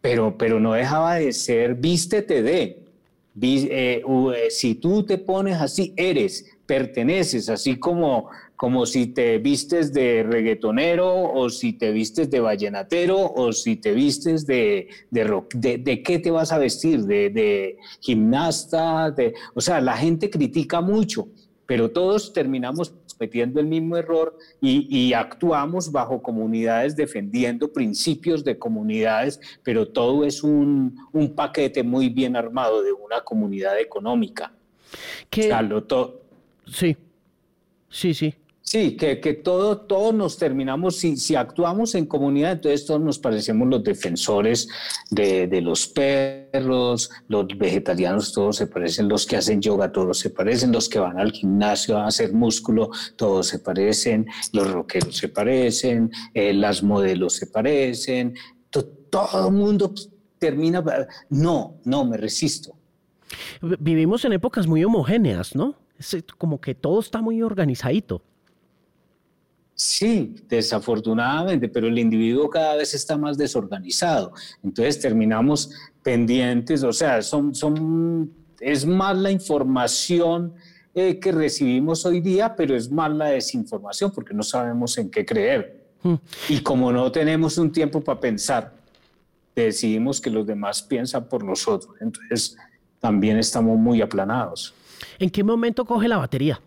pero, 0.00 0.38
pero 0.38 0.58
no 0.58 0.72
dejaba 0.72 1.16
de 1.16 1.34
ser 1.34 1.74
vístete 1.74 2.42
de. 2.42 2.82
Eh, 3.42 4.02
eh, 4.02 4.46
si 4.48 4.76
tú 4.76 5.02
te 5.02 5.18
pones 5.18 5.60
así, 5.60 5.92
eres, 5.94 6.46
perteneces, 6.66 7.48
así 7.48 7.76
como 7.78 8.30
como 8.56 8.86
si 8.86 9.08
te 9.08 9.38
vistes 9.38 9.92
de 9.92 10.22
reggaetonero 10.22 11.32
o 11.32 11.50
si 11.50 11.72
te 11.72 11.90
vistes 11.90 12.30
de 12.30 12.40
vallenatero 12.40 13.32
o 13.34 13.52
si 13.52 13.76
te 13.76 13.92
vistes 13.92 14.46
de, 14.46 14.88
de 15.10 15.24
rock. 15.24 15.54
De, 15.54 16.02
qué 16.02 16.18
te 16.18 16.30
vas 16.30 16.52
a 16.52 16.58
vestir? 16.58 17.02
¿De, 17.02 17.76
gimnasta? 18.00 19.10
De, 19.10 19.34
o 19.54 19.60
sea, 19.60 19.80
la 19.80 19.96
gente 19.96 20.30
critica 20.30 20.80
mucho, 20.80 21.28
pero 21.66 21.90
todos 21.90 22.32
terminamos 22.32 22.94
cometiendo 23.16 23.60
el 23.60 23.66
mismo 23.66 23.96
error 23.96 24.36
y, 24.60 25.12
actuamos 25.12 25.90
bajo 25.90 26.20
comunidades 26.22 26.96
defendiendo 26.96 27.72
principios 27.72 28.44
de 28.44 28.58
comunidades, 28.58 29.40
pero 29.62 29.88
todo 29.88 30.24
es 30.24 30.42
un, 30.42 30.96
paquete 31.34 31.82
muy 31.82 32.08
bien 32.08 32.36
armado 32.36 32.82
de 32.82 32.92
una 32.92 33.20
comunidad 33.20 33.78
económica. 33.80 34.52
Sí, 36.66 36.96
sí, 37.88 38.14
sí. 38.14 38.34
Sí, 38.66 38.96
que, 38.96 39.20
que 39.20 39.34
todo, 39.34 39.76
todos 39.82 40.14
nos 40.14 40.38
terminamos, 40.38 40.96
si, 40.96 41.18
si 41.18 41.36
actuamos 41.36 41.94
en 41.94 42.06
comunidad, 42.06 42.52
entonces 42.52 42.86
todos 42.86 43.02
nos 43.02 43.18
parecemos 43.18 43.68
los 43.68 43.84
defensores 43.84 44.68
de, 45.10 45.46
de, 45.46 45.60
los 45.60 45.86
perros, 45.86 47.10
los 47.28 47.46
vegetarianos 47.58 48.32
todos 48.32 48.56
se 48.56 48.66
parecen, 48.66 49.06
los 49.06 49.26
que 49.26 49.36
hacen 49.36 49.60
yoga 49.60 49.92
todos 49.92 50.18
se 50.18 50.30
parecen, 50.30 50.72
los 50.72 50.88
que 50.88 50.98
van 50.98 51.18
al 51.18 51.32
gimnasio 51.32 51.98
a 51.98 52.06
hacer 52.06 52.32
músculo 52.32 52.90
todos 53.16 53.48
se 53.48 53.58
parecen, 53.58 54.26
los 54.54 54.72
rockeros 54.72 55.14
se 55.14 55.28
parecen, 55.28 56.10
eh, 56.32 56.54
las 56.54 56.82
modelos 56.82 57.34
se 57.34 57.46
parecen, 57.46 58.34
todo 59.10 59.46
el 59.48 59.54
mundo 59.54 59.94
termina... 60.38 60.82
No, 61.28 61.76
no, 61.84 62.04
me 62.04 62.16
resisto. 62.16 62.76
Vivimos 63.78 64.24
en 64.24 64.32
épocas 64.32 64.66
muy 64.66 64.82
homogéneas, 64.84 65.54
¿no? 65.54 65.76
Es 65.98 66.16
como 66.38 66.60
que 66.60 66.74
todo 66.74 66.98
está 66.98 67.22
muy 67.22 67.42
organizadito. 67.42 68.22
Sí, 69.74 70.36
desafortunadamente, 70.48 71.68
pero 71.68 71.88
el 71.88 71.98
individuo 71.98 72.48
cada 72.48 72.76
vez 72.76 72.94
está 72.94 73.16
más 73.16 73.36
desorganizado. 73.36 74.32
Entonces 74.62 75.00
terminamos 75.00 75.70
pendientes, 76.02 76.84
o 76.84 76.92
sea, 76.92 77.22
son, 77.22 77.54
son, 77.54 78.32
es 78.60 78.86
más 78.86 79.16
la 79.16 79.32
información 79.32 80.54
eh, 80.94 81.18
que 81.18 81.32
recibimos 81.32 82.06
hoy 82.06 82.20
día, 82.20 82.54
pero 82.54 82.76
es 82.76 82.88
más 82.88 83.10
la 83.10 83.26
desinformación 83.26 84.12
porque 84.12 84.32
no 84.32 84.44
sabemos 84.44 84.96
en 84.96 85.10
qué 85.10 85.26
creer. 85.26 85.82
Hmm. 86.02 86.14
Y 86.48 86.60
como 86.60 86.92
no 86.92 87.10
tenemos 87.10 87.58
un 87.58 87.72
tiempo 87.72 88.00
para 88.00 88.20
pensar, 88.20 88.72
decidimos 89.56 90.20
que 90.20 90.30
los 90.30 90.46
demás 90.46 90.82
piensan 90.82 91.28
por 91.28 91.42
nosotros. 91.42 91.96
Entonces 92.00 92.56
también 93.00 93.38
estamos 93.38 93.76
muy 93.76 94.00
aplanados. 94.02 94.72
¿En 95.18 95.30
qué 95.30 95.42
momento 95.42 95.84
coge 95.84 96.06
la 96.06 96.18
batería? 96.18 96.60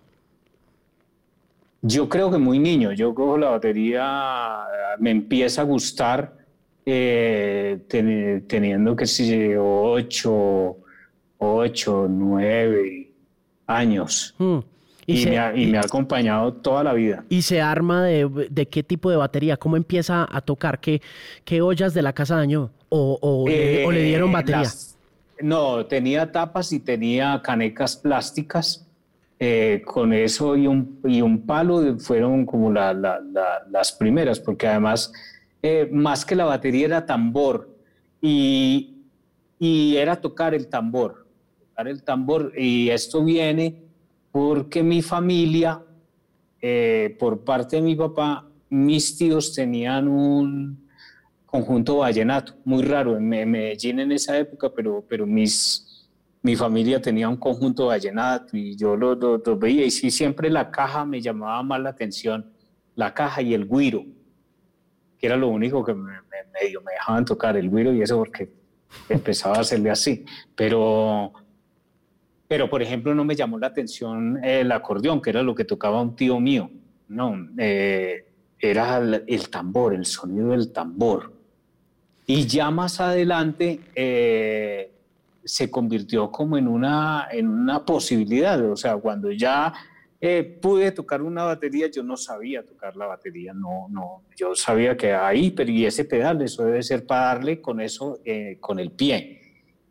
Yo 1.87 2.09
creo 2.09 2.29
que 2.29 2.37
muy 2.37 2.59
niño, 2.59 2.91
yo 2.91 3.15
cojo 3.15 3.37
la 3.37 3.51
batería, 3.51 4.59
me 4.99 5.11
empieza 5.11 5.61
a 5.61 5.63
gustar 5.63 6.33
eh, 6.85 7.79
teniendo 7.87 8.95
que 8.95 9.05
ser 9.05 9.57
ocho, 9.57 10.77
ocho, 11.37 12.07
nueve 12.09 13.11
años. 13.67 14.35
Hmm. 14.37 14.59
Y, 15.05 15.25
me 15.25 15.37
ha, 15.37 15.81
acompañado 15.81 16.51
toda 16.51 16.83
la 16.83 16.93
vida. 16.93 17.23
¿Y 17.29 17.41
se 17.41 17.61
arma 17.61 18.03
de, 18.03 18.67
qué 18.69 18.83
tipo 18.83 19.09
de 19.09 19.15
batería? 19.15 19.55
¿Cómo 19.55 19.77
empieza 19.77 20.27
a 20.29 20.41
tocar? 20.41 20.81
¿Qué, 20.81 21.01
qué 21.45 21.61
ollas 21.61 21.93
de 21.93 22.01
la 22.01 22.11
casa 22.11 22.35
dañó? 22.35 22.71
¿O, 22.89 23.45
le, 23.47 23.85
eh, 23.85 24.03
dieron 24.03 24.33
batería? 24.33 24.69
no, 25.41 25.85
tenía 25.85 26.31
tapas 26.31 26.73
y 26.73 26.79
tenía 26.79 27.41
canecas 27.41 27.95
plásticas. 27.95 28.86
Eh, 29.39 29.83
con 29.85 30.13
eso 30.13 30.55
y 30.55 30.65
un, 30.65 30.99
y 31.05 31.21
un 31.21 31.45
palo 31.45 31.99
fueron 31.99 32.43
como 32.43 32.71
las 32.71 33.91
primeras, 33.91 34.39
porque 34.39 34.65
además, 34.65 35.13
eh, 35.61 35.87
más 35.91 36.25
que 36.25 36.35
la 36.35 36.45
batería 36.45 36.87
era 36.87 37.05
tambor 37.05 37.69
y, 38.19 39.03
y 39.59 39.95
era 39.95 40.19
tocar 40.19 40.55
el 40.55 40.67
tambor, 40.67 41.27
tocar 41.59 41.87
el 41.87 42.01
tambor. 42.01 42.51
Y 42.57 42.89
esto 42.89 43.23
viene 43.23 43.83
porque 44.31 44.81
mi 44.81 45.03
familia, 45.03 45.83
eh, 46.59 47.15
por 47.19 47.43
parte 47.43 47.75
de 47.75 47.83
mi 47.83 47.95
papá, 47.95 48.49
mis 48.69 49.17
tíos 49.17 49.53
tenían 49.53 50.07
un 50.07 50.87
conjunto 51.45 51.97
vallenato, 51.97 52.55
muy 52.65 52.81
raro 52.81 53.17
en 53.17 53.29
Medellín 53.29 53.99
en 53.99 54.11
esa 54.11 54.35
época, 54.37 54.71
pero, 54.75 55.05
pero 55.07 55.27
mis, 55.27 55.86
mi 56.47 56.55
familia 56.55 57.01
tenía 57.01 57.27
un 57.27 57.35
conjunto 57.35 57.87
vallenato 57.87 58.55
y 58.55 58.77
yo 58.77 58.95
lo, 58.95 59.15
lo, 59.15 59.57
veía 59.57 59.85
y 59.85 59.91
sí, 59.91 60.09
siempre 60.09 60.49
la 60.49 60.71
caja 60.71 61.03
me 61.03 61.19
llamaba 61.19 61.61
más 61.61 61.81
la 61.81 61.89
atención, 61.89 62.49
la 62.95 63.13
caja 63.13 63.41
y 63.41 63.53
el 63.53 63.67
guiro, 63.67 64.05
que 65.19 65.27
era 65.27 65.35
lo 65.35 65.49
único 65.49 65.83
que 65.83 65.93
me, 65.93 66.13
me, 66.13 66.39
me 66.53 66.91
dejaban 66.93 67.25
tocar, 67.25 67.57
el 67.57 67.69
guiro 67.69 67.93
y 67.93 68.01
eso 68.01 68.17
porque 68.17 68.49
empezaba 69.09 69.57
a 69.57 69.59
hacerle 69.59 69.89
así, 69.89 70.23
pero 70.55 71.33
pero, 72.47 72.69
por 72.69 72.81
ejemplo, 72.81 73.13
no 73.13 73.25
me 73.25 73.35
llamó 73.35 73.59
la 73.59 73.67
atención 73.67 74.39
el 74.41 74.71
acordeón, 74.71 75.21
que 75.21 75.31
era 75.31 75.43
lo 75.43 75.53
que 75.53 75.65
tocaba 75.65 76.01
un 76.01 76.15
tío 76.15 76.39
mío. 76.39 76.71
No, 77.09 77.35
eh, 77.57 78.25
era 78.57 78.99
el, 78.99 79.49
tambor, 79.49 79.93
el 79.93 80.05
sonido 80.05 80.51
del 80.51 80.71
tambor. 80.71 81.33
Y 82.25 82.47
ya 82.47 82.71
más 82.71 83.01
adelante 83.01 83.81
eh, 83.95 84.96
se 85.47 85.71
convirtió 85.71 86.31
como 86.31 86.57
en 86.57 86.67
una, 86.67 87.27
en 87.31 87.47
una 87.47 87.83
posibilidad. 87.83 88.63
O 88.69 88.75
sea, 88.75 88.97
cuando 88.97 89.31
ya 89.31 89.73
eh, 90.21 90.43
pude 90.61 90.91
tocar 90.91 91.21
una 91.21 91.43
batería, 91.43 91.87
yo 91.89 92.03
no 92.03 92.17
sabía 92.17 92.63
tocar 92.63 92.95
la 92.95 93.07
batería, 93.07 93.53
no, 93.53 93.87
no, 93.89 94.23
yo 94.35 94.53
sabía 94.53 94.95
que 94.97 95.13
ahí, 95.13 95.51
pero 95.51 95.71
y 95.71 95.85
ese 95.85 96.05
pedal, 96.05 96.41
eso 96.41 96.65
debe 96.65 96.83
ser 96.83 97.05
para 97.05 97.27
darle 97.27 97.61
con 97.61 97.81
eso, 97.81 98.19
con 98.59 98.79
el 98.79 98.91
pie. 98.91 99.41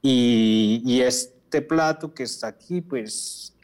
Y, 0.03 0.83
y 0.85 1.01
es 1.01 1.37
este 1.47 1.63
plato 1.63 2.13
que 2.13 2.25
está 2.25 2.49
aquí, 2.49 2.81
pues 2.81 3.57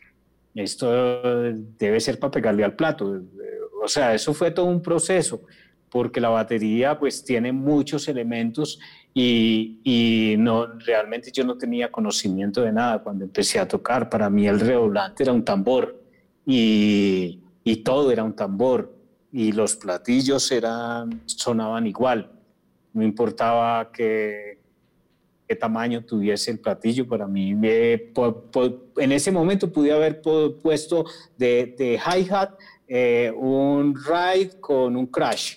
esto 0.54 1.52
debe 1.52 2.00
ser 2.00 2.18
para 2.18 2.30
pegarle 2.30 2.64
al 2.64 2.76
plato. 2.76 3.22
O 3.82 3.88
sea, 3.88 4.14
eso 4.14 4.32
fue 4.32 4.52
todo 4.52 4.66
un 4.66 4.80
proceso, 4.80 5.42
porque 5.90 6.20
la 6.20 6.28
batería 6.28 6.98
pues 6.98 7.24
tiene 7.24 7.52
muchos 7.52 8.06
elementos 8.08 8.78
y, 9.14 10.34
no, 10.38 10.66
realmente 10.78 11.30
yo 11.30 11.44
no 11.44 11.58
tenía 11.58 11.92
conocimiento 11.92 12.62
de 12.62 12.72
nada 12.72 13.02
cuando 13.02 13.24
empecé 13.24 13.58
a 13.58 13.68
tocar. 13.68 14.08
Para 14.08 14.30
mí 14.30 14.46
el 14.46 14.60
redoblante 14.60 15.22
era 15.22 15.32
un 15.32 15.44
tambor 15.44 16.02
y, 16.46 17.40
todo 17.84 18.10
era 18.10 18.24
un 18.24 18.34
tambor 18.34 18.94
y 19.32 19.52
los 19.52 19.76
platillos 19.76 20.50
eran, 20.50 21.22
sonaban 21.26 21.86
igual. 21.86 22.30
No 22.92 23.02
importaba 23.02 23.90
que 23.92 24.52
tamaño 25.56 26.04
tuviese 26.04 26.50
el 26.50 26.58
platillo. 26.58 27.06
Para 27.06 27.26
mí, 27.26 27.50
en 27.50 29.12
ese 29.12 29.30
momento 29.30 29.72
pude 29.72 29.92
haber 29.92 30.20
puesto 30.20 31.04
de, 31.36 31.74
de 31.78 31.98
hi-hat 31.98 32.54
eh, 32.88 33.32
un 33.34 33.94
ride 33.94 34.60
con 34.60 34.96
un 34.96 35.06
crash. 35.06 35.56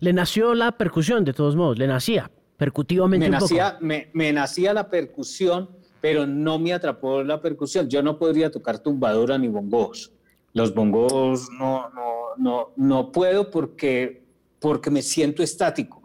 Le 0.00 0.12
nació 0.12 0.54
la 0.54 0.72
percusión, 0.72 1.24
de 1.24 1.32
todos 1.32 1.56
modos, 1.56 1.78
le 1.78 1.86
nacía 1.86 2.30
percutivamente. 2.56 3.26
Me, 3.26 3.30
nacía, 3.30 3.78
Me, 3.80 4.32
nacía 4.32 4.74
la 4.74 4.88
percusión, 4.90 5.70
pero 6.00 6.26
no 6.26 6.58
me 6.58 6.72
atrapó 6.72 7.22
la 7.22 7.40
percusión. 7.40 7.88
Yo 7.88 8.02
no 8.02 8.18
podría 8.18 8.50
tocar 8.50 8.78
tumbadora 8.78 9.38
ni 9.38 9.48
bongos. 9.48 10.12
Los 10.54 10.74
bongos 10.74 11.48
no, 11.58 11.88
no, 11.90 12.12
no, 12.36 12.72
no 12.76 13.12
puedo 13.12 13.50
porque, 13.50 14.24
porque 14.58 14.90
me 14.90 15.02
siento 15.02 15.42
estático 15.42 15.98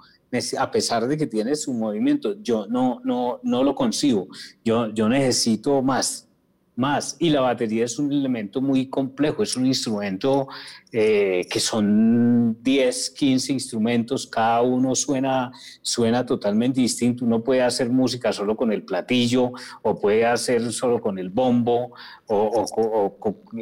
a 0.57 0.71
pesar 0.71 1.07
de 1.07 1.17
que 1.17 1.27
tiene 1.27 1.55
su 1.55 1.73
movimiento, 1.73 2.35
yo 2.41 2.65
no, 2.67 3.01
no, 3.03 3.39
no 3.43 3.63
lo 3.63 3.75
concibo. 3.75 4.27
Yo, 4.63 4.89
yo 4.89 5.07
necesito 5.07 5.81
más, 5.81 6.27
más. 6.75 7.15
Y 7.19 7.29
la 7.29 7.41
batería 7.41 7.85
es 7.85 7.99
un 7.99 8.11
elemento 8.11 8.61
muy 8.61 8.87
complejo, 8.87 9.43
es 9.43 9.55
un 9.55 9.65
instrumento 9.65 10.47
eh, 10.91 11.45
que 11.49 11.59
son 11.59 12.57
10, 12.61 13.09
15 13.11 13.53
instrumentos, 13.53 14.27
cada 14.27 14.61
uno 14.61 14.95
suena, 14.95 15.51
suena 15.81 16.25
totalmente 16.25 16.81
distinto. 16.81 17.25
Uno 17.25 17.43
puede 17.43 17.61
hacer 17.61 17.89
música 17.89 18.31
solo 18.33 18.55
con 18.55 18.71
el 18.71 18.83
platillo 18.83 19.51
o 19.81 19.99
puede 19.99 20.25
hacer 20.25 20.71
solo 20.71 21.01
con 21.01 21.19
el 21.19 21.29
bombo. 21.29 21.93
O, 22.27 23.15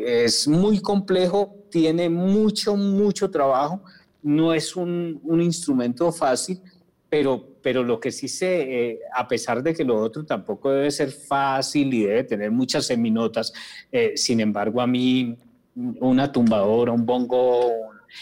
es 0.05 0.47
muy 0.47 0.79
complejo, 0.79 1.55
tiene 1.69 2.09
mucho, 2.09 2.75
mucho 2.75 3.29
trabajo 3.29 3.81
no 4.23 4.53
es 4.53 4.75
un, 4.75 5.19
instrumento 5.41 6.11
fácil, 6.11 6.61
pero, 7.09 7.47
pero 7.61 7.83
lo 7.83 7.99
que 7.99 8.11
sí 8.11 8.27
sé, 8.27 8.61
eh, 8.61 8.99
a 9.13 9.27
pesar 9.27 9.61
de 9.61 9.73
que 9.73 9.83
lo 9.83 9.97
otro 9.97 10.25
tampoco 10.25 10.71
debe 10.71 10.91
ser 10.91 11.11
fácil 11.11 11.93
y 11.93 12.03
debe 12.03 12.23
tener 12.23 12.51
muchas 12.51 12.85
seminotas, 12.85 13.53
eh, 13.91 14.13
sin 14.15 14.39
embargo 14.39 14.81
a 14.81 14.87
mí 14.87 15.35
una 15.75 16.31
tumbadora, 16.31 16.91
un 16.91 17.05
bongo, 17.05 17.71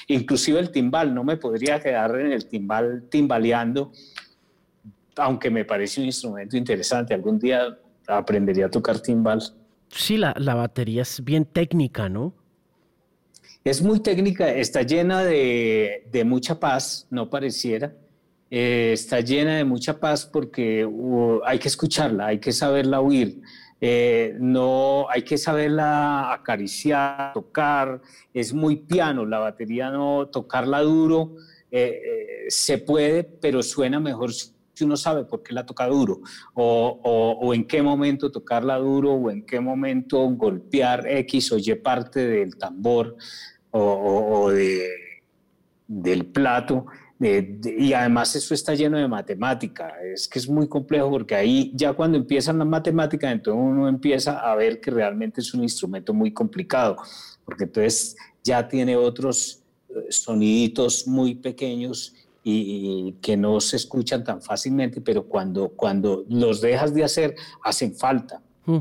inclusive 0.07 0.59
el 0.59 0.71
timbal, 0.71 1.13
no 1.13 1.23
me 1.23 1.37
podría 1.37 1.79
quedar 1.79 2.19
en 2.19 2.31
el 2.31 2.45
timbal 2.45 3.05
timbaleando, 3.09 3.91
aunque 5.15 5.49
me 5.49 5.65
parece 5.65 5.99
un 6.01 6.07
instrumento 6.07 6.55
interesante. 6.55 7.13
Algún 7.13 7.39
día 7.39 7.77
aprendería 8.07 8.67
a 8.67 8.69
tocar 8.69 8.99
timbal. 8.99 9.41
Sí, 9.89 10.17
la, 10.17 10.33
la 10.37 10.55
batería 10.55 11.01
es 11.01 11.23
bien 11.23 11.45
técnica, 11.45 12.07
¿no? 12.07 12.33
Es 13.63 13.81
muy 13.81 13.99
técnica, 13.99 14.49
está 14.49 14.83
llena 14.83 15.23
de, 15.23 16.23
mucha 16.25 16.59
paz, 16.59 17.05
no 17.09 17.29
pareciera. 17.29 17.93
Eh, 18.51 18.91
está 18.93 19.19
llena 19.19 19.57
de 19.57 19.63
mucha 19.63 19.99
paz 19.99 20.25
porque 20.25 20.85
uh, 20.85 21.41
hay 21.45 21.59
que 21.59 21.67
escucharla, 21.67 22.27
hay 22.27 22.39
que 22.39 22.51
saberla 22.51 23.01
oír. 23.01 23.41
Eh, 23.81 24.35
no 24.39 25.07
hay 25.09 25.21
que 25.21 25.37
saberla 25.37 26.33
acariciar, 26.33 27.31
tocar, 27.33 28.01
es 28.33 28.53
muy 28.53 28.75
piano, 28.75 29.25
la 29.25 29.39
batería 29.39 29.89
no, 29.89 30.27
tocarla 30.27 30.81
duro 30.81 31.35
eh, 31.71 32.45
se 32.49 32.79
puede, 32.79 33.23
pero 33.23 33.63
suena 33.63 33.99
mejor 33.99 34.33
si 34.33 34.85
uno 34.85 34.97
sabe 34.97 35.25
por 35.25 35.43
qué 35.43 35.53
la 35.53 35.65
toca 35.65 35.87
duro, 35.87 36.21
o, 36.53 37.37
o, 37.41 37.53
en 37.53 37.67
qué 37.67 37.81
momento 37.81 38.31
tocarla 38.31 38.77
duro, 38.77 39.13
o 39.13 39.29
en 39.29 39.45
qué 39.45 39.59
momento 39.59 40.19
golpear 40.29 41.05
X 41.05 41.51
o 41.51 41.57
Y 41.57 41.75
parte 41.75 42.25
del 42.25 42.55
tambor 42.57 43.17
o, 43.71 44.49
de, 44.51 44.89
del 45.85 46.27
plato. 46.27 46.85
Y 47.21 47.91
además 47.91 48.33
eso 48.35 48.53
está 48.53 48.73
lleno 48.73 48.97
de 48.97 49.07
matemática, 49.07 49.93
es 50.01 50.25
que 50.27 50.39
es 50.39 50.47
muy 50.47 50.69
complejo 50.69 51.09
porque 51.09 51.35
ahí 51.35 51.71
ya 51.75 51.91
cuando 51.91 52.17
empiezan 52.17 52.59
las 52.59 52.67
matemáticas, 52.67 53.31
entonces 53.31 53.61
uno 53.61 53.89
empieza 53.89 54.39
a 54.39 54.55
ver 54.55 54.79
que 54.79 54.89
realmente 54.89 55.41
es 55.41 55.53
un 55.53 55.63
instrumento 55.63 56.13
muy 56.13 56.31
complicado, 56.31 56.95
porque 57.43 57.65
entonces 57.65 58.15
ya 58.41 58.65
tiene 58.65 58.95
otros 58.95 59.63
eh, 59.89 60.05
soniditos 60.09 61.07
muy 61.07 61.35
pequeños 61.35 62.13
y, 62.41 63.15
que 63.21 63.35
no 63.35 63.59
se 63.59 63.75
escuchan 63.75 64.23
tan 64.23 64.41
fácilmente, 64.41 65.01
pero 65.01 65.23
cuando, 65.23 65.69
cuando 65.69 66.23
los 66.29 66.61
dejas 66.61 66.93
de 66.93 67.03
hacer, 67.03 67.35
hacen 67.63 67.93
falta. 67.93 68.41
Mm. 68.65 68.77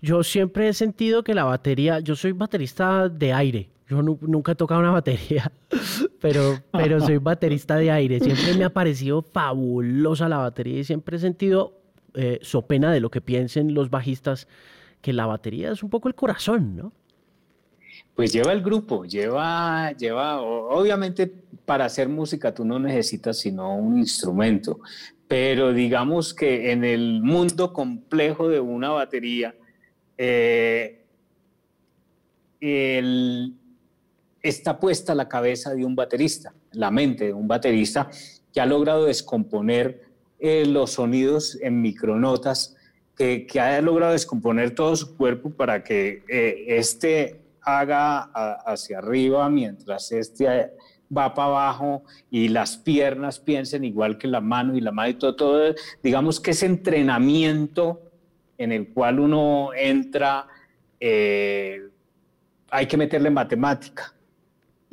Yo 0.00 0.24
siempre 0.24 0.68
he 0.68 0.72
sentido 0.72 1.22
que 1.22 1.34
la 1.34 1.44
batería, 1.44 2.00
yo 2.00 2.16
soy 2.16 2.32
baterista 2.32 3.08
de 3.08 3.32
aire, 3.32 3.68
yo 3.88 4.02
nunca 4.02 4.52
he 4.52 4.54
tocado 4.54 4.80
una 4.80 4.90
batería, 4.90 5.52
pero, 6.22 6.62
pero 6.72 7.00
soy 7.00 7.18
baterista 7.18 7.76
de 7.76 7.90
aire. 7.90 8.20
Siempre 8.20 8.54
me 8.54 8.64
ha 8.64 8.70
parecido 8.70 9.20
fabulosa 9.20 10.28
la 10.28 10.38
batería 10.38 10.78
y 10.78 10.84
siempre 10.84 11.18
he 11.18 11.20
sentido, 11.20 11.78
eh, 12.14 12.38
so 12.40 12.66
pena 12.66 12.90
de 12.90 13.00
lo 13.00 13.10
que 13.10 13.20
piensen 13.20 13.74
los 13.74 13.90
bajistas, 13.90 14.48
que 15.02 15.12
la 15.12 15.26
batería 15.26 15.72
es 15.72 15.82
un 15.82 15.90
poco 15.90 16.08
el 16.08 16.14
corazón, 16.14 16.76
¿no? 16.76 16.92
Pues 18.14 18.32
lleva 18.32 18.52
el 18.52 18.62
grupo, 18.62 19.04
lleva, 19.04 19.92
lleva, 19.92 20.40
obviamente 20.40 21.26
para 21.64 21.86
hacer 21.86 22.08
música 22.08 22.54
tú 22.54 22.64
no 22.64 22.78
necesitas 22.78 23.38
sino 23.38 23.74
un 23.74 23.98
instrumento, 23.98 24.80
pero 25.26 25.72
digamos 25.72 26.34
que 26.34 26.72
en 26.72 26.84
el 26.84 27.22
mundo 27.22 27.72
complejo 27.72 28.48
de 28.48 28.60
una 28.60 28.90
batería, 28.90 29.54
eh, 30.18 31.04
el, 32.60 33.54
está 34.42 34.78
puesta 34.78 35.14
la 35.14 35.28
cabeza 35.28 35.74
de 35.74 35.84
un 35.84 35.94
baterista, 35.94 36.52
la 36.72 36.90
mente 36.90 37.26
de 37.26 37.32
un 37.32 37.48
baterista 37.48 38.10
que 38.52 38.60
ha 38.60 38.66
logrado 38.66 39.04
descomponer 39.04 40.02
eh, 40.38 40.66
los 40.66 40.92
sonidos 40.92 41.58
en 41.60 41.80
micronotas 41.80 42.76
que, 43.16 43.46
que 43.46 43.60
haya 43.60 43.80
logrado 43.80 44.12
descomponer 44.12 44.74
todo 44.74 44.96
su 44.96 45.16
cuerpo 45.16 45.50
para 45.50 45.84
que 45.84 46.24
eh, 46.28 46.64
este 46.68 47.40
haga 47.64 48.22
hacia 48.66 48.98
arriba 48.98 49.48
mientras 49.48 50.10
este 50.10 50.72
va 51.16 51.34
para 51.34 51.48
abajo 51.48 52.02
y 52.30 52.48
las 52.48 52.76
piernas 52.76 53.38
piensen 53.38 53.84
igual 53.84 54.18
que 54.18 54.26
la 54.26 54.40
mano 54.40 54.76
y 54.76 54.80
la 54.80 54.90
mano 54.90 55.10
y 55.10 55.14
todo, 55.14 55.36
todo 55.36 55.74
digamos 56.02 56.40
que 56.40 56.52
ese 56.52 56.66
entrenamiento 56.66 58.00
en 58.58 58.72
el 58.72 58.88
cual 58.88 59.20
uno 59.20 59.70
entra, 59.74 60.46
eh, 61.00 61.88
hay 62.70 62.86
que 62.86 62.96
meterle 62.96 63.30
matemática. 63.30 64.14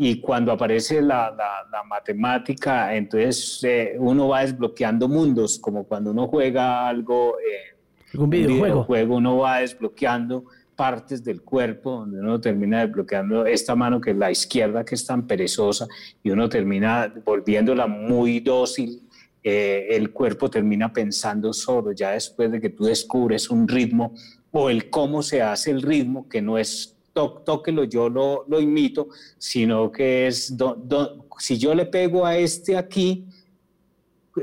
Y 0.01 0.21
cuando 0.21 0.53
aparece 0.53 1.01
la, 1.01 1.29
la, 1.29 1.83
matemática, 1.83 2.95
entonces 2.95 3.61
eh, 3.65 3.97
uno 3.99 4.29
va 4.29 4.43
desbloqueando 4.43 5.09
mundos, 5.09 5.59
como 5.59 5.83
cuando 5.83 6.11
uno 6.11 6.25
juega 6.25 6.87
algo, 6.87 7.35
eh, 7.39 8.17
un 8.17 8.29
videojuego. 8.29 9.17
uno 9.17 9.39
va 9.39 9.59
desbloqueando 9.59 10.45
partes 10.73 11.21
del 11.21 11.41
cuerpo, 11.41 11.97
donde 11.97 12.21
uno 12.21 12.39
termina 12.39 12.85
desbloqueando 12.85 13.45
esta 13.45 13.75
mano 13.75 13.99
que 13.99 14.11
es 14.11 14.15
la 14.15 14.31
izquierda, 14.31 14.85
que 14.85 14.95
es 14.95 15.05
tan 15.05 15.27
perezosa, 15.27 15.85
y 16.23 16.29
uno 16.29 16.47
termina 16.47 17.13
volviéndola 17.25 17.85
muy 17.85 18.39
dócil. 18.39 19.01
Eh, 19.43 19.87
el 19.89 20.13
cuerpo 20.13 20.49
termina 20.49 20.93
pensando 20.93 21.51
solo, 21.51 21.91
ya 21.91 22.11
después 22.11 22.49
de 22.49 22.61
que 22.61 22.69
tú 22.69 22.85
descubres 22.85 23.49
un 23.49 23.67
ritmo 23.67 24.13
o 24.51 24.69
el 24.69 24.89
cómo 24.89 25.23
se 25.23 25.41
hace 25.41 25.71
el 25.71 25.81
ritmo, 25.81 26.29
que 26.29 26.41
no 26.41 26.57
es 26.57 26.95
tóquelo, 27.27 27.83
yo 27.83 28.09
lo, 28.09 28.45
lo 28.47 28.59
imito, 28.59 29.09
sino 29.37 29.91
que 29.91 30.27
es, 30.27 30.53
si 31.39 31.57
yo 31.57 31.73
le 31.73 31.85
pego 31.85 32.25
a 32.25 32.37
este 32.37 32.77
aquí 32.77 33.25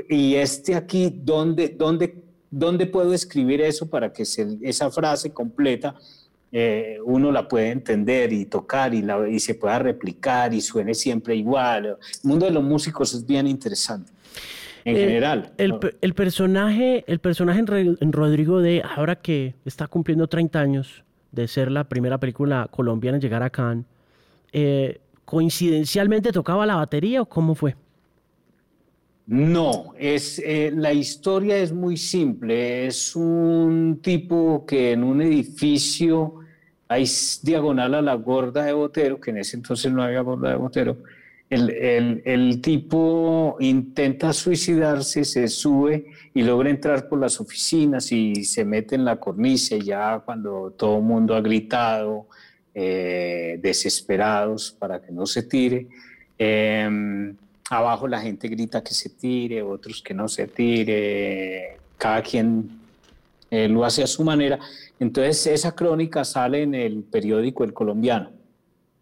y 0.09 0.35
este 0.35 0.75
aquí, 0.75 1.13
¿dónde, 1.13 1.69
dónde, 1.69 2.15
dónde 2.49 2.85
puedo 2.85 3.13
escribir 3.13 3.61
eso 3.61 3.89
para 3.89 4.11
que 4.11 4.23
esa 4.23 4.91
frase 4.91 5.31
completa 5.31 5.95
eh, 6.51 6.97
uno 7.03 7.31
la 7.31 7.47
puede 7.47 7.71
entender 7.71 8.31
y 8.31 8.45
tocar 8.45 8.93
y, 8.93 9.01
la, 9.01 9.27
y 9.27 9.39
se 9.39 9.55
pueda 9.55 9.79
replicar 9.79 10.53
y 10.53 10.61
suene 10.61 10.93
siempre 10.93 11.35
igual. 11.35 11.85
El 11.85 11.97
mundo 12.23 12.45
de 12.45 12.51
los 12.51 12.63
músicos 12.63 13.13
es 13.13 13.25
bien 13.25 13.47
interesante. 13.47 14.11
En 14.85 14.95
general. 14.95 15.51
El, 15.57 15.77
el, 15.99 16.13
personaje, 16.13 17.03
el 17.07 17.19
personaje 17.19 17.59
en, 17.59 18.13
Rodrigo 18.13 18.61
de 18.61 18.81
ahora 18.81 19.17
que 19.17 19.53
está 19.65 19.87
cumpliendo 19.87 20.27
30 20.27 20.59
años 20.61 21.03
de 21.31 21.47
ser 21.47 21.71
la 21.71 21.83
primera 21.85 22.17
película 22.19 22.67
colombiana 22.71 23.17
en 23.17 23.21
llegar 23.21 23.43
a 23.43 23.49
Cannes, 23.49 23.85
eh, 24.51 24.99
¿coincidencialmente 25.25 26.31
tocaba 26.31 26.65
la 26.65 26.75
batería 26.75 27.21
o 27.21 27.25
cómo 27.25 27.55
fue? 27.55 27.75
No, 29.27 29.93
es, 29.97 30.39
eh, 30.39 30.71
la 30.73 30.93
historia 30.93 31.57
es 31.57 31.73
muy 31.73 31.97
simple. 31.97 32.87
Es 32.87 33.13
un 33.15 33.99
tipo 34.01 34.65
que 34.65 34.93
en 34.93 35.03
un 35.03 35.21
edificio 35.21 36.35
hay 36.87 37.05
diagonal 37.43 37.95
a 37.95 38.01
la 38.01 38.13
gorda 38.13 38.63
de 38.63 38.71
Botero, 38.71 39.19
que 39.19 39.31
en 39.31 39.39
ese 39.39 39.57
entonces 39.57 39.91
no 39.91 40.01
había 40.01 40.21
gorda 40.21 40.51
de 40.51 40.55
Botero. 40.55 40.97
El, 41.49 42.59
tipo 42.61 43.55
intenta 43.59 44.33
suicidarse, 44.33 45.23
se 45.23 45.47
sube 45.47 46.07
y 46.33 46.41
logra 46.41 46.69
entrar 46.69 47.07
por 47.07 47.19
las 47.19 47.39
oficinas 47.39 48.11
y 48.11 48.43
se 48.43 48.65
mete 48.65 48.95
en 48.95 49.05
la 49.05 49.15
cornisa 49.15 49.77
ya 49.77 50.19
cuando 50.19 50.71
todo 50.71 50.97
el 50.97 51.03
mundo 51.03 51.35
ha 51.35 51.41
gritado, 51.41 52.27
eh, 52.75 53.59
desesperados 53.61 54.71
para 54.77 55.01
que 55.01 55.11
no 55.11 55.25
se 55.25 55.43
tire. 55.43 55.87
Em, 56.37 57.35
Abajo 57.69 58.07
la 58.07 58.21
gente 58.21 58.47
grita 58.47 58.81
que 58.81 58.93
se 58.93 59.09
tire, 59.09 59.61
otros 59.61 60.01
que 60.01 60.13
no 60.13 60.29
se 60.29 60.47
tire, 60.47 61.77
cada 61.97 62.21
quien 62.21 62.79
eh, 63.51 63.67
lo 63.67 63.83
hace 63.83 64.03
a 64.03 64.07
su 64.07 64.23
manera. 64.23 64.57
Entonces 64.99 65.47
esa 65.47 65.75
crónica 65.75 66.23
sale 66.23 66.63
en 66.63 66.73
el 66.75 67.03
periódico 67.03 67.65
El 67.65 67.73
Colombiano. 67.73 68.31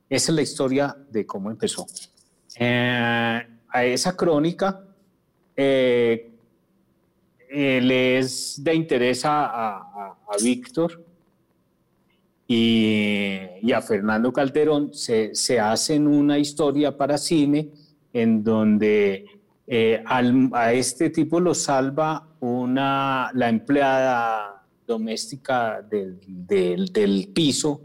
Esa 0.10 0.32
es 0.32 0.36
la 0.36 0.42
historia 0.42 0.96
de 1.12 1.26
cómo 1.28 1.52
empezó. 1.52 1.86
Eh, 2.58 3.48
a 3.70 3.86
esa 3.86 4.16
crónica 4.16 4.82
eh, 5.56 6.32
le 7.50 8.18
es 8.18 8.64
de 8.64 8.74
interés 8.74 9.24
a, 9.26 10.16
Víctor 10.42 11.04
y, 12.48 13.72
a 13.72 13.82
Fernando 13.82 14.32
Calderón. 14.34 14.94
Se, 14.94 15.34
se 15.36 15.60
hacen 15.60 16.08
una 16.08 16.38
historia 16.38 16.96
para 16.96 17.18
cine 17.18 17.70
en 18.14 18.44
donde 18.44 19.26
eh, 19.68 20.04
a 20.06 20.74
este 20.74 21.10
tipo 21.10 21.40
lo 21.40 21.56
salva 21.56 22.28
una, 22.40 23.32
la 23.34 23.50
empleada 23.50 24.64
doméstica 24.86 25.82
del, 25.82 26.20
del, 26.28 27.32
piso 27.34 27.82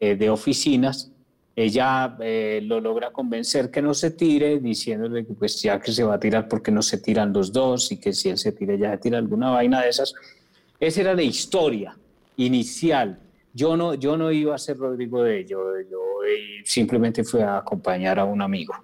eh, 0.00 0.16
de 0.16 0.28
oficinas. 0.28 1.12
Ella 1.56 2.16
eh, 2.20 2.60
lo 2.62 2.80
logra 2.80 3.10
convencer 3.10 3.70
que 3.70 3.82
no 3.82 3.92
se 3.92 4.12
tire, 4.12 4.60
diciéndole 4.60 5.26
que 5.26 5.34
pues 5.34 5.60
ya 5.60 5.80
que 5.80 5.92
se 5.92 6.04
va 6.04 6.14
a 6.14 6.20
tirar 6.20 6.48
porque 6.48 6.70
no 6.70 6.80
se 6.80 6.98
tiran 6.98 7.32
los 7.32 7.52
dos 7.52 7.90
y 7.92 7.98
que 7.98 8.12
si 8.12 8.28
él 8.28 8.38
se 8.38 8.52
tira 8.52 8.76
ya 8.76 8.92
se 8.92 8.98
tira 8.98 9.18
alguna 9.18 9.50
vaina 9.50 9.82
de 9.82 9.88
esas. 9.88 10.14
Esa 10.78 11.00
era 11.02 11.14
la 11.14 11.22
historia 11.22 11.96
inicial. 12.36 13.18
Yo 13.52 13.76
no, 13.76 13.94
yo 13.94 14.16
no 14.16 14.30
iba 14.30 14.54
a 14.54 14.58
ser 14.58 14.78
Rodrigo 14.78 15.24
de 15.24 15.40
ello, 15.40 15.80
yo 15.90 16.00
simplemente 16.64 17.24
fui 17.24 17.40
a 17.40 17.58
acompañar 17.58 18.18
a 18.18 18.24
un 18.24 18.40
amigo. 18.40 18.74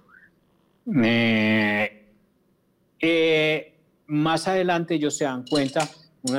Eh, 2.98 3.74
más 4.06 4.48
adelante 4.48 4.94
ellos 4.94 5.16
se 5.16 5.24
dan 5.24 5.44
cuenta, 5.48 5.88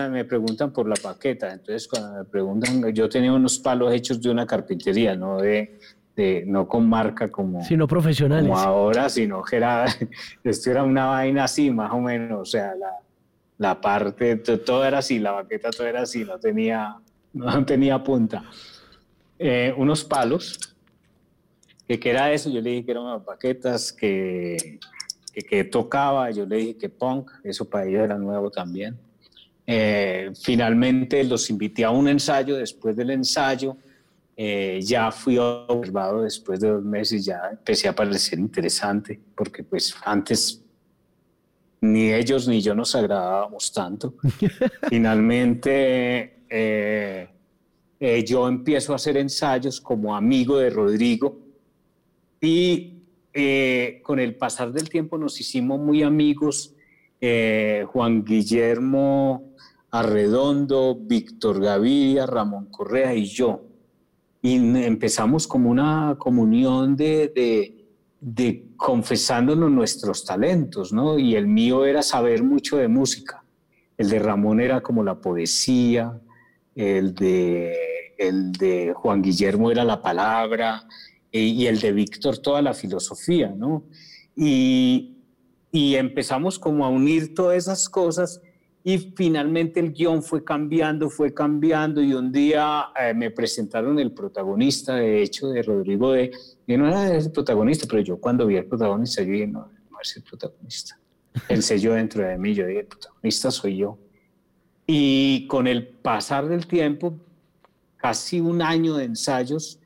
me 0.09 0.25
preguntan 0.25 0.71
por 0.71 0.87
la 0.87 0.95
paqueta, 0.95 1.51
entonces 1.51 1.87
cuando 1.87 2.17
me 2.17 2.25
preguntan, 2.25 2.93
yo 2.93 3.07
tenía 3.07 3.31
unos 3.33 3.59
palos 3.59 3.93
hechos 3.93 4.21
de 4.21 4.29
una 4.29 4.45
carpintería, 4.45 5.15
no 5.15 5.37
de, 5.37 5.79
no 6.47 6.67
con 6.67 6.89
marca 6.89 7.29
como, 7.29 7.63
sino 7.63 7.87
profesionales. 7.87 8.47
Como 8.47 8.59
ahora, 8.59 9.07
sino 9.07 9.43
que 9.43 9.57
era, 9.57 9.85
esto 10.43 10.71
era 10.71 10.83
una 10.83 11.05
vaina 11.05 11.43
así, 11.43 11.69
más 11.69 11.91
o 11.91 11.99
menos, 11.99 12.39
o 12.41 12.45
sea, 12.45 12.73
la, 12.75 12.91
la 13.57 13.79
parte, 13.79 14.35
todo 14.37 14.83
era 14.83 14.99
así, 14.99 15.19
la 15.19 15.31
baqueta 15.31 15.69
todo 15.69 15.85
era 15.85 16.01
así, 16.01 16.25
no 16.25 16.39
tenía, 16.39 16.95
no 17.33 17.65
tenía 17.65 18.03
punta. 18.03 18.43
Eh, 19.37 19.71
unos 19.77 20.03
palos 20.03 20.59
que, 21.87 21.99
era 22.09 22.31
eso, 22.33 22.49
yo 22.49 22.61
le 22.61 22.71
dije 22.71 22.85
que 22.85 22.91
eran 22.91 23.03
unas 23.03 23.23
baquetas, 23.23 23.93
que, 23.93 24.79
que, 25.31 25.63
tocaba, 25.65 26.31
yo 26.31 26.47
le 26.47 26.55
dije 26.57 26.77
que 26.77 26.89
punk, 26.89 27.29
eso 27.43 27.69
para 27.69 27.85
ellos 27.85 28.01
era 28.01 28.17
nuevo 28.17 28.49
también. 28.49 28.97
Eh, 29.67 30.31
finalmente 30.41 31.23
los 31.23 31.49
invité 31.51 31.85
a 31.85 31.91
un 31.91 32.07
ensayo, 32.07 32.55
después 32.55 32.95
del 32.95 33.11
ensayo 33.11 33.77
eh, 34.37 34.79
ya 34.81 35.11
fui 35.11 35.37
observado 35.37 36.21
después 36.21 36.61
de 36.61 36.69
dos 36.69 36.83
meses, 36.83 37.25
ya 37.25 37.41
empecé 37.51 37.89
a 37.89 37.95
parecer 37.95 38.39
interesante, 38.39 39.19
porque 39.35 39.63
pues 39.63 39.93
antes 40.05 40.63
ni 41.81 42.13
ellos 42.13 42.47
ni 42.47 42.61
yo 42.61 42.73
nos 42.73 42.95
agradábamos 42.95 43.73
tanto. 43.73 44.13
Finalmente 44.89 46.43
eh, 46.49 47.27
yo 48.25 48.47
empiezo 48.47 48.93
a 48.93 48.95
hacer 48.95 49.17
ensayos 49.17 49.81
como 49.81 50.15
amigo 50.15 50.57
de 50.59 50.69
Rodrigo, 50.69 51.47
y 52.39 53.03
eh, 53.33 53.99
con 54.03 54.19
el 54.19 54.35
pasar 54.35 54.71
del 54.71 54.89
tiempo 54.89 55.17
nos 55.17 55.39
hicimos 55.39 55.79
muy 55.79 56.03
amigos, 56.03 56.73
eh, 57.19 57.85
Juan 57.87 58.23
Guillermo 58.23 59.53
Arredondo, 59.89 60.95
Víctor 60.99 61.61
Gaviria, 61.61 62.25
Ramón 62.25 62.65
Correa 62.67 63.13
y 63.15 63.25
yo. 63.25 63.63
Y 64.47 64.55
empezamos 64.55 65.45
como 65.45 65.69
una 65.69 66.15
comunión 66.17 66.95
de, 66.95 67.83
de, 68.21 68.65
confesándonos 68.77 69.69
nuestros 69.69 70.23
talentos, 70.23 70.93
¿no? 70.93 71.19
Y 71.19 71.35
el 71.35 71.47
mío 71.47 71.83
era 71.83 72.01
saber 72.01 72.43
mucho 72.43 72.77
de 72.77 72.87
música. 72.87 73.43
El 73.97 74.09
de 74.09 74.19
Ramón 74.19 74.61
era 74.61 74.79
como 74.79 75.03
la 75.03 75.19
poesía, 75.19 76.17
el 76.75 77.13
de, 77.13 77.75
el 78.17 78.53
de 78.53 78.93
Juan 78.95 79.21
Guillermo 79.21 79.69
era 79.69 79.83
la 79.83 80.01
palabra, 80.01 80.87
y 81.29 81.65
el 81.65 81.81
de 81.81 81.91
Víctor 81.91 82.37
toda 82.37 82.61
la 82.61 82.73
filosofía, 82.73 83.49
¿no? 83.49 83.83
Y, 84.33 85.17
y 85.73 85.95
empezamos 85.95 86.57
como 86.57 86.85
a 86.85 86.89
unir 86.89 87.35
todas 87.35 87.57
esas 87.57 87.89
cosas 87.89 88.41
y 88.83 88.97
finalmente 89.15 89.79
el 89.79 89.91
guion 89.91 90.23
fue 90.23 90.43
cambiando, 90.43 91.09
fue 91.09 91.33
cambiando 91.33 92.01
y 92.01 92.13
un 92.13 92.31
día 92.31 92.85
eh, 92.99 93.13
me 93.13 93.31
presentaron 93.31 93.99
el 93.99 94.13
protagonista, 94.13 94.95
de 94.95 95.21
hecho, 95.21 95.49
de 95.49 95.61
Rodrigo 95.61 96.13
de... 96.13 96.31
Yo 96.65 96.77
no 96.77 96.87
era 96.87 97.15
el 97.15 97.31
protagonista, 97.31 97.85
pero 97.89 98.01
yo 98.01 98.17
cuando 98.17 98.45
vi 98.47 98.57
al 98.57 98.65
protagonista, 98.65 99.23
yo 99.23 99.31
dije, 99.31 99.47
no, 99.47 99.69
no 99.91 99.97
es 100.01 100.15
el 100.15 100.23
protagonista. 100.23 100.97
Él 101.49 101.63
selló 101.63 101.93
dentro 101.93 102.25
de 102.25 102.37
mí, 102.37 102.53
yo 102.53 102.65
dije, 102.65 102.79
el 102.81 102.87
protagonista 102.87 103.51
soy 103.51 103.77
yo. 103.77 103.97
Y 104.85 105.47
con 105.47 105.67
el 105.67 105.85
pasar 105.87 106.47
del 106.47 106.65
tiempo, 106.65 107.19
casi 107.97 108.39
un 108.39 108.61
año 108.61 108.95
de 108.95 109.03
ensayos, 109.03 109.81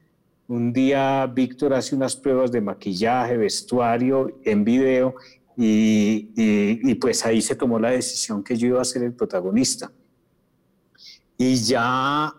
un 0.48 0.74
día 0.74 1.26
Víctor 1.26 1.74
hace 1.74 1.96
unas 1.96 2.16
pruebas 2.16 2.52
de 2.52 2.62
maquillaje, 2.62 3.38
vestuario, 3.38 4.38
en 4.44 4.64
video, 4.64 5.16
y, 5.58 6.95
pues 6.95 7.26
ahí 7.26 7.41
se 7.41 7.56
tomó 7.56 7.80
la 7.80 7.91
decisión 7.91 8.43
que 8.43 8.56
yo 8.56 8.68
iba 8.68 8.82
a 8.82 8.86
ser 8.86 9.04
el 9.04 9.14
protagonista. 9.14 9.91
Y 11.38 11.56
ya 11.56 12.34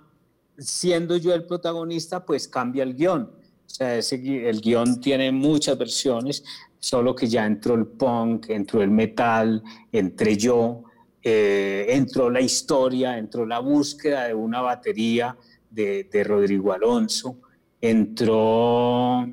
siendo 0.58 1.16
yo 1.16 1.34
el 1.34 1.44
protagonista, 1.44 2.24
pues 2.24 2.48
cambia 2.48 2.82
el 2.82 2.94
guion. 2.94 3.22
O 3.22 3.74
sea, 3.74 3.96
el 3.96 4.60
guion 4.60 5.00
tiene 5.00 5.32
muchas 5.32 5.78
versiones, 5.78 6.44
solo 6.78 7.14
que 7.14 7.26
ya 7.26 7.46
entró 7.46 7.74
el 7.74 7.86
punk, 7.86 8.50
entró 8.50 8.82
el 8.82 8.90
metal, 8.90 9.62
entré 9.90 10.36
yo, 10.36 10.84
eh, 11.22 11.86
entró 11.88 12.28
la 12.28 12.40
historia, 12.40 13.16
entró 13.16 13.46
la 13.46 13.60
búsqueda 13.60 14.26
de 14.26 14.34
una 14.34 14.60
batería 14.60 15.36
de, 15.70 16.24
Rodrigo 16.24 16.72
Alonso, 16.72 17.38
entró 17.80 19.26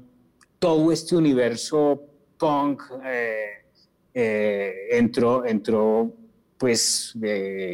todo 0.59 0.91
este 0.91 1.15
universo 1.15 2.01
punk, 2.37 2.83
eh, 3.03 3.58
eh, 4.13 4.73
entró, 4.91 5.45
entró 5.45 6.13
pues 6.57 7.13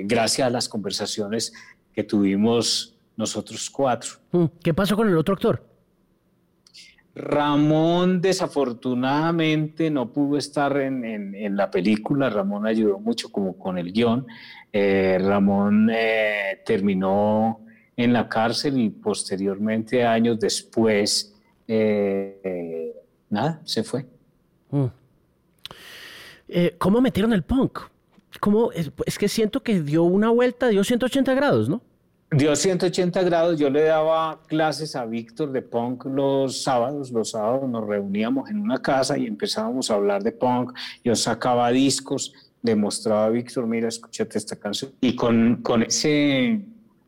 gracias 0.03 0.47
a 0.47 0.51
las 0.51 0.69
conversaciones 0.69 1.53
que 1.91 2.03
tuvimos 2.03 2.95
nosotros 3.17 3.69
cuatro. 3.69 4.11
Mm, 4.31 4.45
¿Qué 4.61 4.73
pasó 4.73 4.95
con 4.95 5.07
el 5.07 5.17
otro 5.17 5.33
actor? 5.33 5.75
Ramón 7.15 8.19
desafortunadamente 8.19 9.89
no 9.89 10.11
pudo 10.11 10.37
estar 10.37 10.75
en, 10.77 11.55
la 11.55 11.71
película, 11.71 12.29
Ramón 12.29 12.67
ayudó 12.67 12.99
mucho 12.99 13.31
como 13.31 13.57
con 13.57 13.77
el 13.77 13.93
guion. 13.93 14.27
Eh, 14.73 15.17
Ramón 15.21 15.89
eh, 15.93 16.61
terminó 16.65 17.61
en 17.95 18.11
la 18.11 18.27
cárcel 18.27 18.77
y 18.77 18.89
posteriormente, 18.89 20.03
años 20.03 20.37
después, 20.41 21.33
eh, 21.65 22.93
nada, 23.29 23.61
se 23.63 23.83
fue. 23.83 24.05
Mm. 24.71 24.87
¿Cómo 26.77 27.01
metieron 27.01 27.33
el 27.33 27.43
punk? 27.43 27.79
¿Cómo? 28.39 28.71
es 28.71 29.17
que 29.17 29.27
siento 29.27 29.63
que 29.63 29.81
dio 29.81 30.03
una 30.03 30.29
vuelta, 30.29 30.67
dio 30.67 30.83
180 30.83 31.33
grados, 31.33 31.69
¿no? 31.69 31.81
Dio 32.31 32.55
180 32.55 33.21
grados, 33.21 33.59
yo 33.59 33.69
le 33.69 33.83
daba 33.83 34.41
clases 34.47 34.95
a 34.95 35.05
Víctor 35.05 35.51
de 35.51 35.61
punk 35.61 36.05
los 36.05 36.63
sábados, 36.63 37.11
los 37.11 37.31
sábados 37.31 37.69
nos 37.69 37.87
reuníamos 37.87 38.49
en 38.49 38.59
una 38.59 38.81
casa 38.81 39.17
y 39.17 39.25
empezábamos 39.25 39.89
a 39.89 39.93
hablar 39.93 40.23
de 40.23 40.31
punk, 40.31 40.73
yo 41.03 41.15
sacaba 41.15 41.69
discos, 41.69 42.33
le 42.63 42.75
mostraba 42.75 43.25
a 43.25 43.29
Víctor, 43.29 43.67
mira, 43.67 43.87
escúchate 43.87 44.37
esta 44.39 44.55
canción, 44.55 44.91
y 45.01 45.15
con, 45.15 45.61
con 45.61 45.83
ese 45.83 46.65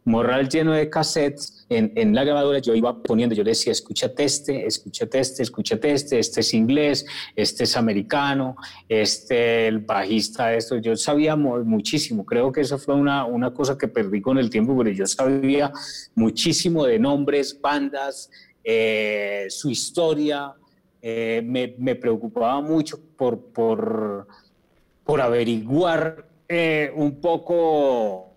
morral 0.08 0.48
lleno 0.48 0.72
de 0.72 0.90
cassettes, 0.90 1.66
en, 1.70 1.92
en, 1.96 2.16
la 2.16 2.24
grabadora 2.24 2.60
yo 2.60 2.74
iba 2.74 3.04
poniendo, 3.04 3.36
yo 3.36 3.44
le 3.44 3.52
decía, 3.52 3.74
escúchate 3.74 4.24
este, 4.24 4.66
escúchate 4.66 5.20
este, 5.20 5.44
escúchate 5.44 5.92
este, 5.92 6.18
este 6.18 6.40
es 6.40 6.54
inglés, 6.54 7.06
este 7.36 7.66
es 7.66 7.76
americano, 7.76 8.56
este, 8.88 9.68
el 9.68 9.80
bajista, 9.80 10.54
esto, 10.54 10.78
yo 10.78 10.96
sabía 10.96 11.36
muchísimo, 11.36 12.26
creo 12.26 12.54
que 12.54 12.62
eso 12.62 12.78
fue 12.78 12.96
una, 12.96 13.26
una 13.26 13.54
cosa 13.54 13.78
que 13.78 13.90
perdí 13.90 14.22
con 14.22 14.38
el 14.38 14.50
tiempo, 14.50 14.78
pero 14.78 14.90
yo 14.92 15.06
sabía 15.06 15.74
muchísimo 16.16 16.86
de 16.86 17.00
nombres, 17.00 17.60
bandas, 17.60 18.32
eh, 18.64 19.48
su 19.50 19.70
historia, 19.70 20.54
eh, 21.02 21.42
me, 21.46 21.76
me, 21.78 21.96
preocupaba 21.96 22.62
mucho 22.62 22.98
por, 23.18 23.40
por, 23.52 24.26
por 25.04 25.22
averiguar 25.22 26.26
eh, 26.48 26.92
un 26.96 27.20
poco 27.20 28.28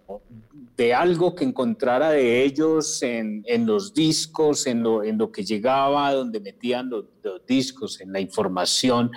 de 0.81 0.95
algo 0.95 1.35
que 1.35 1.45
encontrara 1.45 2.09
de 2.09 2.43
ellos 2.43 3.03
en, 3.03 3.45
los 3.67 3.93
discos, 3.93 4.67
en 4.67 4.83
lo, 4.83 5.05
en 5.05 5.19
lo, 5.19 5.31
que 5.31 5.45
llegaba, 5.45 6.11
donde 6.15 6.41
metían 6.41 6.89
los, 6.89 7.05
discos, 7.47 8.01
en 8.01 8.15
la 8.15 8.19
información 8.19 9.11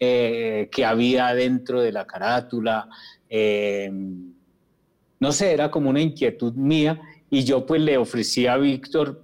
eh, 0.00 0.70
que 0.72 0.86
había 0.86 1.34
dentro 1.34 1.82
de 1.82 1.92
la 1.92 2.06
carátula. 2.06 2.88
Em, 3.28 4.32
no 5.20 5.32
sé, 5.32 5.52
era 5.52 5.70
como 5.70 5.90
una 5.90 6.00
inquietud 6.00 6.54
mía 6.54 6.98
y 7.28 7.44
yo 7.44 7.66
pues 7.66 7.82
le 7.82 7.98
ofrecí 7.98 8.46
a 8.46 8.56
Víctor 8.56 9.22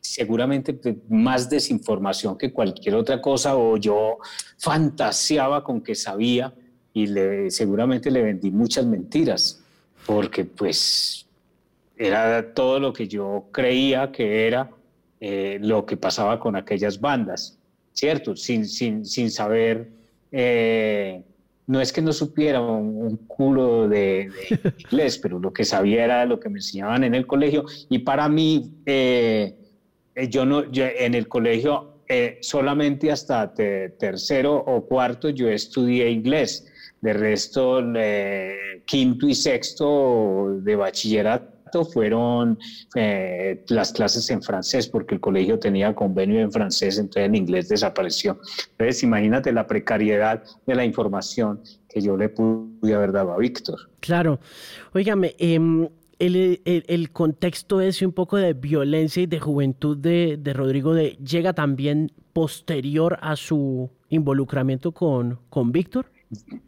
seguramente 0.00 0.74
pues, 0.74 0.96
más 1.08 1.48
desinformación 1.48 2.36
que 2.36 2.52
cualquier 2.52 2.96
otra 2.96 3.22
cosa 3.22 3.56
o 3.56 3.76
yo 3.76 4.18
fantaseaba 4.58 5.62
con 5.62 5.80
que 5.80 5.94
sabía 5.94 6.52
y 6.92 7.06
le, 7.06 7.52
seguramente 7.52 8.10
le 8.10 8.20
vendí 8.20 8.50
muchas 8.50 8.84
mentiras 8.84 9.59
porque 10.12 10.44
pues 10.44 11.24
era 11.96 12.52
todo 12.52 12.80
lo 12.80 12.92
que 12.92 13.06
yo 13.06 13.46
creía 13.52 14.10
que 14.10 14.48
era 14.48 14.68
eh, 15.20 15.58
lo 15.62 15.86
que 15.86 15.96
pasaba 15.96 16.40
con 16.40 16.56
aquellas 16.56 17.00
bandas, 17.00 17.60
¿cierto? 17.92 18.34
Sin, 18.34 18.66
sin, 18.66 19.06
sin 19.06 19.30
saber, 19.30 19.88
eh, 20.32 21.22
no 21.68 21.80
es 21.80 21.92
que 21.92 22.02
no 22.02 22.12
supiera 22.12 22.60
un, 22.60 23.18
culo 23.28 23.88
de, 23.88 24.32
inglés, 24.90 25.16
pero 25.16 25.38
lo 25.38 25.52
que 25.52 25.64
sabía 25.64 26.02
era 26.02 26.24
lo 26.26 26.40
que 26.40 26.48
me 26.48 26.58
enseñaban 26.58 27.04
en 27.04 27.14
el 27.14 27.24
colegio 27.24 27.64
y 27.88 28.00
para 28.00 28.28
mí, 28.28 28.72
eh, 28.86 29.54
yo 30.28 30.44
no, 30.44 30.64
en 30.74 31.14
el 31.14 31.28
colegio 31.28 32.00
solamente 32.40 33.12
hasta 33.12 33.54
tercero 33.54 34.56
o 34.56 34.84
cuarto 34.84 35.28
yo 35.28 35.48
estudié 35.48 36.10
inglés 36.10 36.66
de 37.00 37.12
resto, 37.12 37.82
quinto 38.84 39.28
y 39.28 39.34
sexto 39.34 40.58
de 40.60 40.76
bachillerato 40.76 41.60
fueron 41.92 42.58
eh, 42.94 43.64
las 43.68 43.92
clases 43.92 44.28
en 44.30 44.42
francés, 44.42 44.88
porque 44.88 45.14
el 45.14 45.20
colegio 45.20 45.58
tenía 45.58 45.94
convenio 45.94 46.40
en 46.40 46.50
francés, 46.50 46.98
entonces 46.98 47.28
el 47.28 47.36
inglés 47.36 47.68
desapareció. 47.68 48.40
Entonces, 48.72 49.02
imagínate 49.02 49.52
la 49.52 49.66
precariedad 49.66 50.42
de 50.66 50.74
la 50.74 50.84
información 50.84 51.60
que 51.88 52.00
yo 52.00 52.16
le 52.16 52.28
pude 52.28 52.94
haber 52.94 53.12
dado 53.12 53.32
a 53.32 53.38
Víctor. 53.38 53.78
Claro. 54.00 54.40
Óigame, 54.92 55.34
em, 55.38 55.88
el, 56.18 57.10
contexto 57.12 57.80
ese 57.80 58.04
un 58.04 58.12
poco 58.12 58.36
de 58.36 58.52
violencia 58.52 59.22
y 59.22 59.26
de 59.26 59.40
juventud 59.40 59.96
de, 59.96 60.36
de 60.38 60.52
Rodrigo 60.52 60.94
de, 60.94 61.16
llega 61.16 61.54
también 61.54 62.12
posterior 62.32 63.18
a 63.22 63.36
su 63.36 63.90
involucramiento 64.08 64.92
con, 64.92 65.38
con 65.48 65.72
Víctor? 65.72 66.06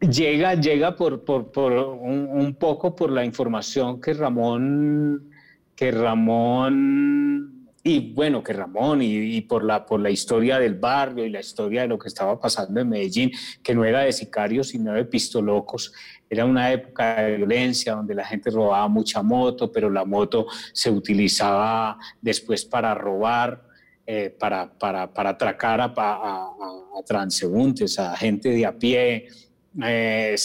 Llega, 0.01 0.55
llega 0.55 0.93
por, 0.93 1.23
por, 1.23 1.71
un, 1.71 2.55
poco 2.59 2.93
por 2.93 3.09
la 3.09 3.23
información 3.23 4.01
que 4.01 4.13
Ramón, 4.13 5.31
que 5.73 5.89
Ramón, 5.89 7.69
y 7.81 8.13
bueno, 8.13 8.43
que 8.43 8.51
Ramón, 8.51 9.01
y, 9.01 9.39
por, 9.41 9.63
la, 9.63 9.85
por 9.85 10.01
la 10.01 10.09
historia 10.09 10.59
del 10.59 10.75
barrio 10.75 11.25
y 11.25 11.29
la 11.29 11.39
historia 11.39 11.83
de 11.83 11.87
lo 11.87 11.97
que 11.97 12.09
estaba 12.09 12.37
pasando 12.37 12.81
en 12.81 12.89
Medellín, 12.89 13.31
que 13.63 13.73
no 13.73 13.85
era 13.85 14.01
de 14.01 14.11
sicarios, 14.11 14.67
sino 14.69 14.93
de 14.93 15.05
pistolocos. 15.05 15.93
Era 16.29 16.43
una 16.43 16.69
época 16.73 17.21
de 17.21 17.37
violencia 17.37 17.93
donde 17.93 18.15
la 18.15 18.25
gente 18.25 18.49
robaba 18.49 18.89
mucha 18.89 19.23
moto, 19.23 19.71
pero 19.71 19.89
la 19.89 20.03
moto 20.03 20.45
se 20.73 20.91
utilizaba 20.91 21.97
después 22.21 22.65
para 22.65 22.93
robar. 22.93 23.71
Eh, 24.05 24.35
para, 24.37 24.69
para, 24.69 25.13
para, 25.13 25.29
atracar 25.29 25.79
a, 25.79 25.93
a, 25.95 26.53
a, 26.99 27.03
transeúntes, 27.05 27.97
a 27.97 28.13
gente 28.17 28.49
de 28.49 28.65
a 28.65 28.77
pie, 28.77 29.29
eh, 29.81 30.35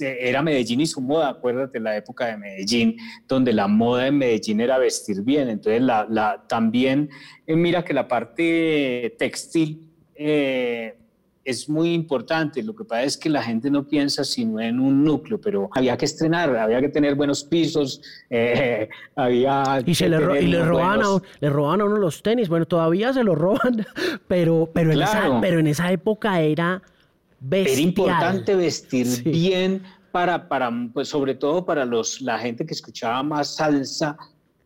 era 0.00 0.42
Medellín 0.42 0.80
y 0.80 0.86
su 0.86 1.00
moda, 1.00 1.28
acuérdate 1.28 1.78
la 1.80 1.96
época 1.96 2.26
de 2.26 2.36
Medellín, 2.36 2.96
donde 3.26 3.52
la 3.52 3.68
moda 3.68 4.06
en 4.06 4.18
Medellín 4.18 4.60
era 4.60 4.78
vestir 4.78 5.22
bien, 5.22 5.48
entonces 5.48 5.82
la, 5.82 6.44
también, 6.48 7.10
eh, 7.46 7.54
mira 7.54 7.84
que 7.84 7.92
la 7.92 8.08
parte 8.08 9.14
textil 9.18 9.90
eh, 10.14 10.96
es 11.44 11.68
muy 11.68 11.92
importante, 11.92 12.62
lo 12.62 12.74
que 12.74 12.84
pasa 12.84 13.02
es 13.02 13.18
que 13.18 13.28
la 13.28 13.42
gente 13.42 13.70
no 13.70 13.86
piensa 13.86 14.24
sino 14.24 14.60
en 14.60 14.80
un 14.80 15.04
núcleo, 15.04 15.40
pero 15.40 15.68
había 15.74 15.96
que 15.96 16.06
estrenar, 16.06 16.54
había 16.56 16.80
que 16.80 16.88
tener 16.88 17.14
buenos 17.14 17.44
pisos, 17.44 18.02
había... 19.16 19.82
Y, 19.84 19.94
se 19.94 20.08
le, 20.08 20.18
le, 20.42 20.64
roban 20.64 21.02
a, 21.02 21.22
le 21.40 21.50
roban 21.50 21.80
a 21.80 21.84
uno 21.84 21.96
los 21.96 22.22
tenis, 22.22 22.48
bueno, 22.48 22.66
todavía 22.66 23.12
se 23.12 23.22
los 23.22 23.36
roban, 23.36 23.86
pero, 24.28 24.70
pero, 24.72 24.92
pero 25.40 25.58
en 25.58 25.66
esa 25.66 25.92
época 25.92 26.40
era 26.40 26.82
era 27.50 27.80
importante 27.80 28.54
vestir 28.54 29.22
bien 29.24 29.82
para, 30.10 30.48
para 30.48 30.70
pues 30.92 31.08
sobre 31.08 31.34
todo 31.34 31.64
para 31.64 31.84
los, 31.84 32.20
la 32.20 32.38
gente 32.38 32.66
que 32.66 32.74
escuchaba 32.74 33.22
más 33.22 33.56
salsa 33.56 34.16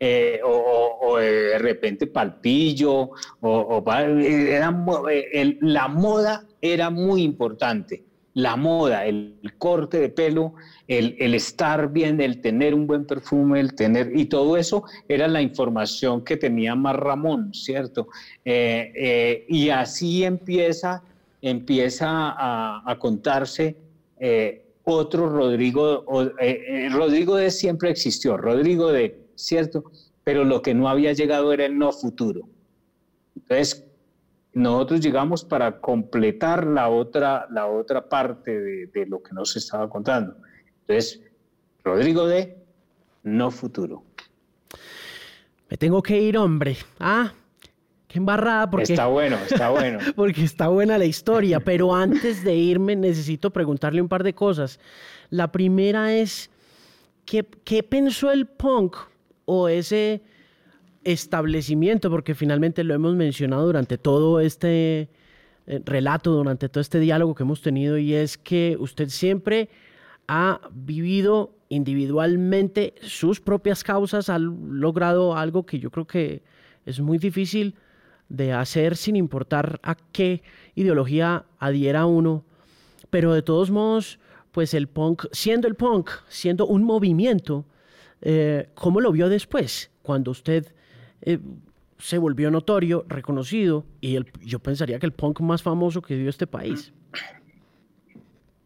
eh, 0.05 0.41
o, 0.45 1.17
de 1.19 1.59
repente 1.59 2.09
palpillo, 2.09 3.11
o, 3.41 3.85
era, 3.87 4.85
eh, 5.13 5.59
la 5.61 5.87
moda 5.87 6.45
era 6.61 6.91
muy 6.91 7.23
importante. 7.23 8.03
La 8.35 8.57
moda, 8.57 9.07
el, 9.07 9.39
corte 9.59 10.01
de 10.01 10.09
pelo, 10.09 10.55
el, 10.89 11.15
el, 11.21 11.35
estar 11.35 11.93
bien, 11.93 12.21
el 12.21 12.41
tener 12.41 12.75
un 12.75 12.89
buen 12.89 13.07
perfume, 13.07 13.61
el 13.61 13.75
tener, 13.75 14.11
y 14.17 14.25
todo 14.25 14.57
eso 14.57 14.83
era 15.07 15.29
la 15.29 15.41
información 15.41 16.25
que 16.25 16.37
tenía 16.37 16.75
más 16.75 16.97
Ramón, 16.97 17.55
¿cierto? 17.55 18.09
Eh, 18.45 19.45
y 19.49 19.69
así 19.69 20.25
empieza 20.25 21.05
empieza 21.43 22.09
a, 22.09 22.99
contarse 22.99 23.77
eh, 24.19 24.65
otro 24.85 25.29
Rodrigo, 25.29 26.05
eh, 26.41 26.61
eh, 26.67 26.89
Rodrigo 26.91 27.37
de 27.37 27.51
siempre 27.51 27.91
existió, 27.91 28.37
Rodrigo 28.37 28.91
de, 28.91 29.27
¿cierto? 29.35 29.85
Pero 30.25 30.45
lo 30.45 30.63
que 30.63 30.73
no 30.73 30.89
había 30.89 31.13
llegado 31.13 31.53
era 31.53 31.67
el 31.67 31.77
no 31.77 31.93
futuro. 31.93 32.49
Entonces, 33.37 33.85
nosotros 34.55 35.01
llegamos 35.01 35.45
para 35.45 35.81
completar 35.81 36.67
la 36.67 36.89
otra, 36.89 37.47
la 37.51 37.67
otra 37.67 38.09
parte 38.09 38.61
de, 38.61 38.87
de 38.87 39.07
lo 39.07 39.23
que 39.23 39.35
nos 39.35 39.57
estaba 39.57 39.89
contando. 39.89 40.37
Entonces, 40.83 41.21
Rodrigo 41.83 42.27
de 42.27 42.57
no 43.25 43.51
futuro. 43.51 44.05
Me 45.69 45.77
tengo 45.77 46.03
que 46.03 46.21
ir, 46.21 46.37
hombre. 46.37 46.77
Ah, 47.01 47.33
embarrada 48.15 48.71
porque... 48.71 48.93
Está 48.93 49.07
bueno, 49.07 49.37
está 49.49 49.71
bueno. 49.71 49.99
porque 50.17 50.45
está 50.45 50.69
buena 50.69 50.99
la 50.99 51.05
historia, 51.05 51.61
pero 51.61 51.95
antes 51.95 52.45
de 52.45 52.55
irme 52.55 52.97
necesito 52.97 53.51
preguntarle 53.51 54.03
un 54.03 54.09
par 54.09 54.23
de 54.23 54.35
cosas. 54.35 54.79
La 55.31 55.53
primera 55.53 56.15
es, 56.15 56.51
¿qué, 57.25 57.47
qué 57.65 57.83
pensó 57.83 58.31
el 58.31 58.47
punk 58.47 58.97
o 59.45 59.69
ese 59.69 60.23
establecimiento? 61.05 62.11
Porque 62.11 62.35
finalmente 62.35 62.85
lo 62.85 62.95
hemos 62.95 63.15
mencionado 63.15 63.67
durante 63.67 63.99
todo 63.99 64.41
este 64.41 65.09
eh, 65.67 65.81
relato, 65.85 66.33
durante 66.33 66.69
todo 66.69 66.81
este 66.81 66.99
diálogo 66.99 67.35
que 67.35 67.45
hemos 67.45 67.63
tenido, 67.63 67.97
y 67.97 68.15
es 68.15 68.37
que 68.37 68.77
usted 68.81 69.09
siempre 69.09 69.69
ha 70.27 70.61
vivido 70.73 71.55
individualmente 71.69 72.95
sus 73.01 73.41
propias 73.41 73.85
causas, 73.85 74.29
ha 74.29 74.39
logrado 74.39 75.37
algo 75.37 75.65
que 75.65 75.79
yo 75.79 75.91
creo 75.91 76.07
que 76.07 76.43
es 76.85 77.01
muy 77.01 77.19
difícil 77.19 77.77
de 78.33 78.55
hacer 78.55 78.97
sin 78.97 79.15
importar 79.15 79.79
a 79.83 79.95
qué 79.95 80.43
ideología 80.75 81.45
adhiera 81.59 82.07
uno, 82.07 82.45
pero 83.11 83.35
de 83.35 83.43
todos 83.43 83.71
modos, 83.71 84.19
pues 84.53 84.73
el 84.73 84.89
punk, 84.89 85.27
siendo 85.33 85.69
el 85.69 85.75
punk, 85.75 86.09
siendo 86.29 86.67
un 86.67 86.83
movimiento, 86.83 87.67
eh, 88.23 88.71
¿cómo 88.75 89.03
lo 89.03 89.13
vio 89.13 89.29
después? 89.29 89.91
Cuando 90.01 90.31
usted 90.31 90.75
eh, 91.21 91.39
se 91.99 92.17
volvió 92.17 92.51
notorio, 92.51 93.05
reconocido, 93.07 93.85
y 94.01 94.19
yo 94.41 94.61
pensaría 94.61 94.99
que 94.99 95.07
el 95.07 95.13
punk 95.13 95.41
más 95.41 95.63
famoso 95.63 96.01
que 96.01 96.17
dio 96.17 96.31
este 96.31 96.47
país. 96.47 96.91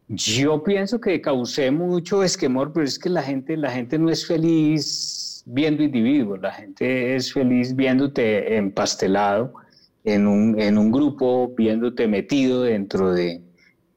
Yo 0.06 0.62
pienso 0.62 1.00
que 1.00 1.20
causé 1.20 1.72
mucho 1.72 2.22
esquemor, 2.22 2.72
pero 2.72 2.86
es 2.86 3.00
que 3.00 3.08
la 3.08 3.24
gente, 3.24 3.56
la 3.56 3.72
gente 3.72 3.98
no 3.98 4.10
es 4.10 4.24
feliz 4.24 5.25
viendo 5.46 5.82
individuos, 5.82 6.40
la 6.40 6.52
gente 6.52 7.14
es 7.14 7.32
feliz 7.32 7.74
viéndote 7.74 8.56
empastelado 8.56 9.54
en 10.04 10.26
un, 10.26 10.60
en 10.60 10.76
un 10.76 10.90
grupo, 10.90 11.54
viéndote 11.56 12.06
metido 12.08 12.62
dentro 12.62 13.12
de, 13.12 13.42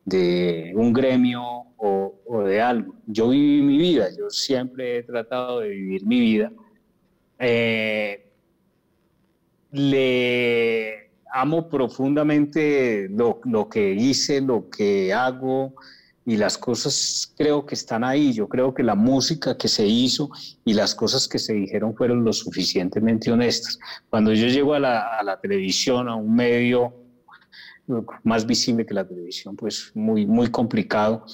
de 0.06 0.72
un 0.76 0.94
gremio 0.94 1.42
o, 1.78 2.22
o, 2.26 2.44
de 2.44 2.62
algo. 2.62 2.96
Yo 3.08 3.30
viví 3.30 3.62
mi 3.64 3.78
vida, 3.78 4.10
yo 4.18 4.30
siempre 4.30 4.98
he 4.98 5.04
tratado 5.04 5.62
de 5.62 5.70
vivir 5.70 6.06
mi 6.06 6.20
vida. 6.20 6.52
Eh, 7.40 8.32
le 9.72 11.12
amo 11.32 11.68
profundamente 11.68 13.08
lo, 13.10 13.42
lo, 13.46 13.70
que 13.70 13.94
hice, 13.94 14.42
lo 14.42 14.70
que 14.70 15.14
hago, 15.14 15.74
y 16.30 16.38
las 16.38 16.60
cosas 16.60 17.34
creo 17.36 17.66
que 17.66 17.74
están 17.74 18.04
ahí. 18.04 18.34
Yo 18.34 18.48
creo 18.48 18.72
que 18.72 18.84
la 18.84 18.94
música 18.94 19.58
que 19.58 19.68
se 19.68 19.88
hizo 19.88 20.30
y 20.64 20.74
las 20.74 20.94
cosas 20.94 21.28
que 21.28 21.40
se 21.40 21.54
dijeron 21.54 21.96
fueron 21.96 22.24
lo 22.24 22.34
suficientemente 22.34 23.32
honestas. 23.32 23.80
Cuando 24.12 24.32
yo 24.34 24.46
llego 24.46 24.76
a 24.76 24.80
la, 24.80 25.18
a 25.18 25.24
la 25.24 25.40
televisión, 25.40 26.08
a 26.08 26.16
un 26.16 26.36
medio 26.36 26.94
más 28.22 28.46
visible 28.46 28.86
que 28.86 28.94
la 28.94 29.08
televisión, 29.08 29.56
pues 29.56 29.92
muy, 29.96 30.28
muy 30.28 30.52
complicado, 30.52 31.26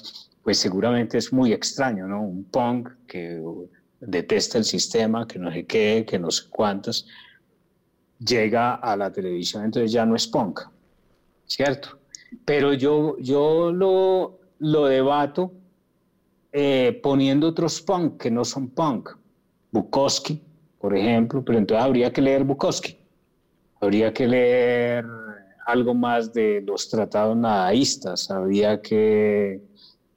pues 0.42 0.56
seguramente 0.56 1.18
es 1.18 1.30
muy 1.30 1.52
extraño, 1.52 2.08
¿no? 2.08 2.22
Un 2.22 2.44
punk 2.44 2.88
que 3.06 3.42
detesta 4.00 4.56
el 4.56 4.64
sistema, 4.64 5.26
que 5.28 5.38
no 5.38 5.52
sé 5.52 5.66
qué, 5.66 6.06
que 6.08 6.18
no 6.18 6.30
sé 6.30 6.44
cuántas, 6.48 7.04
llega 8.18 8.76
a 8.76 8.96
la 8.96 9.12
televisión, 9.12 9.62
entonces 9.66 9.92
ya 9.92 10.06
no 10.06 10.16
es 10.16 10.26
punk, 10.26 10.60
¿cierto? 11.44 11.98
Pero 12.46 12.72
yo, 12.72 13.18
yo 13.18 13.70
lo, 13.72 14.45
lo 14.58 14.86
debato 14.86 15.52
eh, 16.52 16.98
poniendo 17.02 17.48
otros 17.48 17.80
punk 17.82 18.20
que 18.22 18.30
no 18.30 18.44
son 18.44 18.68
punk. 18.68 19.10
Bukowski, 19.70 20.42
por 20.80 20.96
ejemplo, 20.96 21.44
pero 21.44 21.58
entonces 21.58 21.84
habría 21.84 22.12
que 22.12 22.22
leer 22.22 22.44
Bukowski. 22.44 22.96
Habría 23.80 24.12
que 24.12 24.26
leer 24.26 25.04
algo 25.66 25.94
más 25.94 26.32
de 26.32 26.62
los 26.62 26.88
tratados 26.88 27.36
nadaístas, 27.36 28.30
habría 28.30 28.80
que 28.80 29.60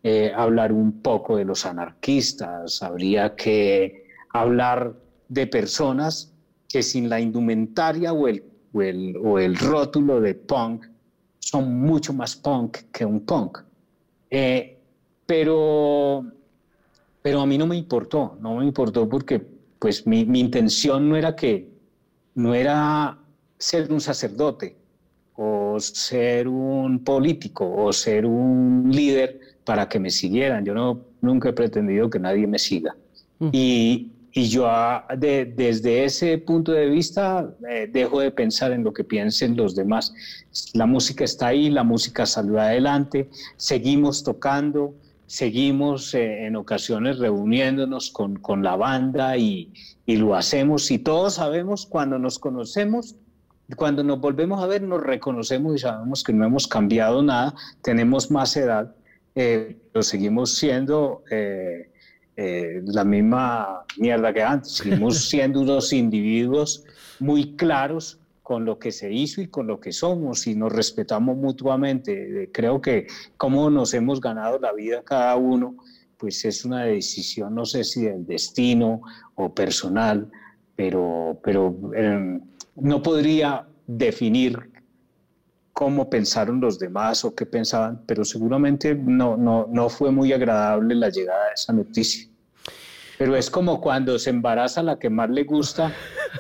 eh, 0.04 0.32
hablar 0.34 0.72
un 0.72 1.02
poco 1.02 1.36
de 1.36 1.44
los 1.44 1.66
anarquistas, 1.66 2.82
habría 2.82 3.36
que 3.36 4.06
hablar 4.32 4.94
de 5.28 5.48
personas 5.48 6.32
que 6.70 6.84
sin 6.84 7.10
la 7.10 7.20
indumentaria 7.20 8.14
o 8.14 8.28
el, 8.28 8.44
o 8.72 8.82
el, 8.82 9.18
o 9.18 9.40
el 9.40 9.58
rótulo 9.58 10.22
de 10.22 10.36
punk 10.36 10.86
son 11.40 11.82
mucho 11.82 12.14
más 12.14 12.36
punk 12.36 12.78
que 12.92 13.04
un 13.04 13.26
punk. 13.26 13.58
Eh, 14.32 14.78
pero, 15.26 16.26
pero 17.22 17.42
a 17.42 17.46
mí 17.46 17.58
no 17.58 17.68
me 17.68 17.76
importó, 17.76 18.38
no 18.42 18.56
me 18.56 18.66
importó 18.66 19.08
porque 19.08 19.46
pues 19.80 20.06
mi, 20.06 20.26
mi, 20.26 20.40
intención 20.40 21.08
no 21.08 21.16
era 21.16 21.36
que, 21.36 21.70
no 22.36 22.54
era 22.54 23.18
ser 23.58 23.92
un 23.92 24.02
sacerdote 24.02 24.76
o 25.36 25.80
ser 25.80 26.48
un 26.48 27.04
político 27.04 27.72
o 27.72 27.94
ser 27.94 28.26
un 28.26 28.90
líder 28.92 29.40
para 29.64 29.88
que 29.88 30.00
me 30.00 30.10
siguieran. 30.10 30.66
Yo 30.66 30.74
no, 30.74 31.00
nunca 31.22 31.50
he 31.50 31.54
pretendido 31.54 32.10
que 32.10 32.20
nadie 32.20 32.46
me 32.48 32.60
siga. 32.60 32.96
Mm. 33.40 33.50
Y, 33.54 34.12
y 34.32 34.48
yo 34.48 34.68
ah, 34.68 35.08
desde 35.18 36.06
ese 36.06 36.38
punto 36.38 36.72
de 36.72 36.88
vista 36.88 37.50
eh, 37.68 37.90
dejo 37.92 38.20
de 38.20 38.32
pensar 38.32 38.72
en 38.72 38.84
lo 38.84 38.94
que 38.94 39.04
piensen 39.04 39.56
los 39.56 39.76
demás. 39.76 40.14
La 40.74 40.86
música 40.86 41.24
está 41.24 41.48
ahí, 41.48 41.70
la 41.70 41.84
música 41.84 42.26
salió 42.26 42.60
adelante, 42.60 43.30
seguimos 43.58 44.24
tocando, 44.24 44.94
seguimos 45.26 46.14
eh, 46.14 46.46
en 46.46 46.56
ocasiones 46.56 47.18
reuniéndonos 47.20 48.12
con, 48.12 48.38
con 48.38 48.64
la 48.64 48.76
banda 48.76 49.38
y, 49.38 49.74
y, 50.06 50.18
lo 50.18 50.36
hacemos 50.36 50.92
y 50.92 51.00
todos 51.00 51.36
sabemos 51.36 51.86
cuando 51.86 52.20
nos 52.20 52.38
conocemos, 52.40 53.16
cuando 53.76 54.04
nos 54.04 54.20
volvemos 54.20 54.64
a 54.64 54.68
ver 54.68 54.82
nos 54.82 55.02
reconocemos 55.02 55.76
y 55.76 55.80
sabemos 55.80 56.24
que 56.24 56.34
no 56.34 56.46
hemos 56.46 56.68
cambiado 56.68 57.22
nada, 57.24 57.56
tenemos 57.82 58.30
más 58.32 58.56
edad, 58.58 58.96
eh, 59.36 59.78
pero 59.92 60.04
seguimos 60.04 60.56
siendo... 60.56 61.24
Eh, 61.32 61.90
la 62.86 63.04
misma 63.04 63.86
mierda 63.98 64.34
que 64.34 64.44
antes. 64.44 64.74
Seguimos 64.74 65.18
siendo 65.30 65.62
unos 65.62 65.92
individuos 65.94 66.84
muy 67.20 67.56
claros 67.56 68.20
con 68.50 68.66
lo 68.66 68.80
que 68.80 68.92
se 68.92 69.12
hizo 69.12 69.42
y 69.42 69.48
con 69.48 69.68
lo 69.68 69.80
que 69.80 69.92
somos 69.92 70.48
y 70.48 70.56
nos 70.56 70.72
respetamos 70.72 71.38
mutuamente. 71.38 72.50
Creo 72.52 72.82
que 72.82 73.06
cómo 73.38 73.70
nos 73.70 73.94
hemos 73.94 74.20
ganado 74.20 74.58
la 74.58 74.74
vida 74.74 75.04
cada 75.04 75.36
uno, 75.36 75.76
pues 76.18 76.44
es 76.46 76.66
una 76.66 76.84
decisión, 76.86 77.54
no 77.54 77.66
sé 77.66 77.84
si 77.84 78.06
del 78.06 78.26
destino 78.26 79.02
o 79.36 79.54
personal, 79.54 80.32
pero, 80.76 81.40
pero 81.44 81.78
eh, 81.96 82.40
no 82.76 83.04
podría 83.04 83.68
definir 83.86 84.72
cómo 85.80 86.10
pensaron 86.10 86.60
los 86.60 86.78
demás 86.78 87.24
o 87.24 87.34
qué 87.34 87.46
pensaban, 87.46 88.04
pero 88.06 88.26
seguramente 88.26 88.94
no, 88.94 89.38
no, 89.38 89.66
no 89.72 89.88
fue 89.88 90.12
muy 90.12 90.34
agradable 90.34 90.94
la 90.94 91.08
llegada 91.08 91.46
de 91.46 91.54
esa 91.54 91.72
noticia. 91.72 92.28
Pero 93.18 93.34
es 93.38 93.50
como 93.50 93.80
cuando 93.80 94.20
se 94.20 94.30
embaraza 94.30 94.84
la 94.84 95.00
que 95.00 95.10
más 95.10 95.30
le 95.30 95.46
gusta 95.46 95.94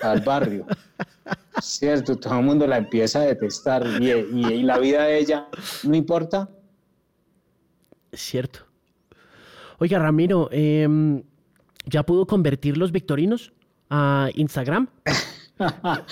al 0.04 0.20
barrio. 0.20 0.66
¿Cierto? 1.62 2.18
Todo 2.18 2.38
el 2.38 2.46
mundo 2.46 2.68
la 2.68 2.80
empieza 2.80 3.22
a 3.22 3.28
detestar 3.28 3.88
y, 4.02 4.12
y, 4.12 4.64
la 4.64 4.78
vida 4.78 5.06
de 5.06 5.20
ella 5.20 5.48
no 5.84 5.96
importa. 5.96 6.50
Es 8.12 8.20
cierto. 8.20 8.66
Oiga, 9.78 10.00
Ramiro, 10.00 10.50
em, 10.52 11.24
¿ya 11.86 12.04
pudo 12.06 12.28
convertir 12.28 12.76
los 12.78 12.92
victorinos 12.92 13.54
a 13.90 14.32
Instagram? 14.34 14.90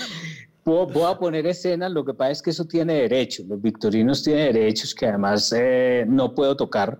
Voy 0.67 1.09
a 1.09 1.17
poner 1.17 1.47
escenas, 1.47 1.91
lo 1.91 2.03
que 2.03 2.13
pasa 2.13 2.31
es 2.31 2.41
que 2.41 2.49
eso 2.49 2.65
tiene 2.65 2.93
derechos. 2.95 3.45
Los 3.45 3.61
victorinos 3.61 4.21
tienen 4.21 4.53
derechos 4.53 4.93
que 4.93 5.05
además 5.05 5.53
eh, 5.55 6.03
no 6.07 6.35
puedo 6.35 6.57
tocar 6.57 6.99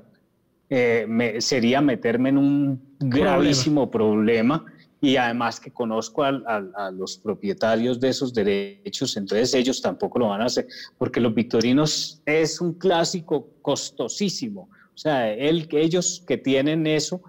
eh, 0.69 1.35
sería 1.39 1.81
meterme 1.81 2.29
en 2.29 2.37
un 2.37 2.95
gravísimo 2.99 3.91
problema. 3.91 4.65
y 4.99 5.15
además 5.15 5.59
que 5.59 5.69
conozco 5.69 6.23
a, 6.23 6.91
los 6.91 7.17
propietarios 7.17 7.99
de 7.99 8.09
esos 8.09 8.33
derechos, 8.33 9.15
entonces 9.15 9.53
ellos 9.53 9.79
tampoco 9.79 10.17
lo 10.17 10.29
van 10.29 10.41
a 10.41 10.45
hacer, 10.45 10.65
porque 10.97 11.19
los 11.19 11.35
victorinos 11.35 12.21
es 12.25 12.59
un 12.59 12.73
clásico 12.73 13.47
costosísimo. 13.61 14.69
O 14.95 14.97
sea, 14.97 15.31
el, 15.31 15.67
ellos 15.71 16.23
que 16.25 16.37
tienen 16.37 16.87
eso, 16.87 17.21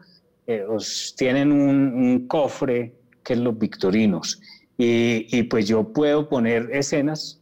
eh, 0.47 0.65
tienen 1.17 1.53
un, 1.53 2.27
cofre 2.27 2.95
que 3.23 3.35
es 3.35 3.39
los 3.39 3.59
victorinos. 3.59 4.41
Y, 4.79 5.27
y 5.37 5.43
pues 5.43 5.67
yo 5.67 5.93
puedo 5.93 6.29
poner 6.29 6.71
escenas 6.73 7.39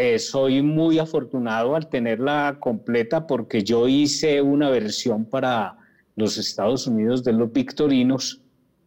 eh, 0.00 0.20
soy 0.20 0.62
muy 0.62 1.00
afortunado 1.00 1.74
al 1.74 1.88
tenerla 1.88 2.58
completa 2.60 3.26
porque 3.26 3.64
yo 3.64 3.88
hice 3.88 4.40
una 4.40 4.70
versión 4.70 5.24
para 5.24 5.76
los 6.14 6.38
Estados 6.38 6.86
Unidos 6.86 7.24
de 7.24 7.32
los 7.32 7.52
Victorinos 7.52 8.40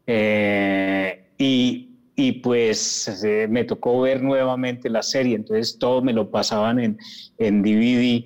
eh, 0.08 1.26
y, 1.38 1.90
y, 2.16 2.32
pues 2.40 3.22
eh, 3.26 3.46
me 3.50 3.66
tocó 3.66 4.00
ver 4.00 4.24
nuevamente 4.24 4.90
la 4.90 5.04
serie, 5.04 5.36
entonces 5.36 5.78
todo 5.78 6.02
me 6.02 6.14
lo 6.14 6.32
pasaban 6.32 6.80
en, 6.80 6.98
en 7.38 7.62
DVD 7.62 8.24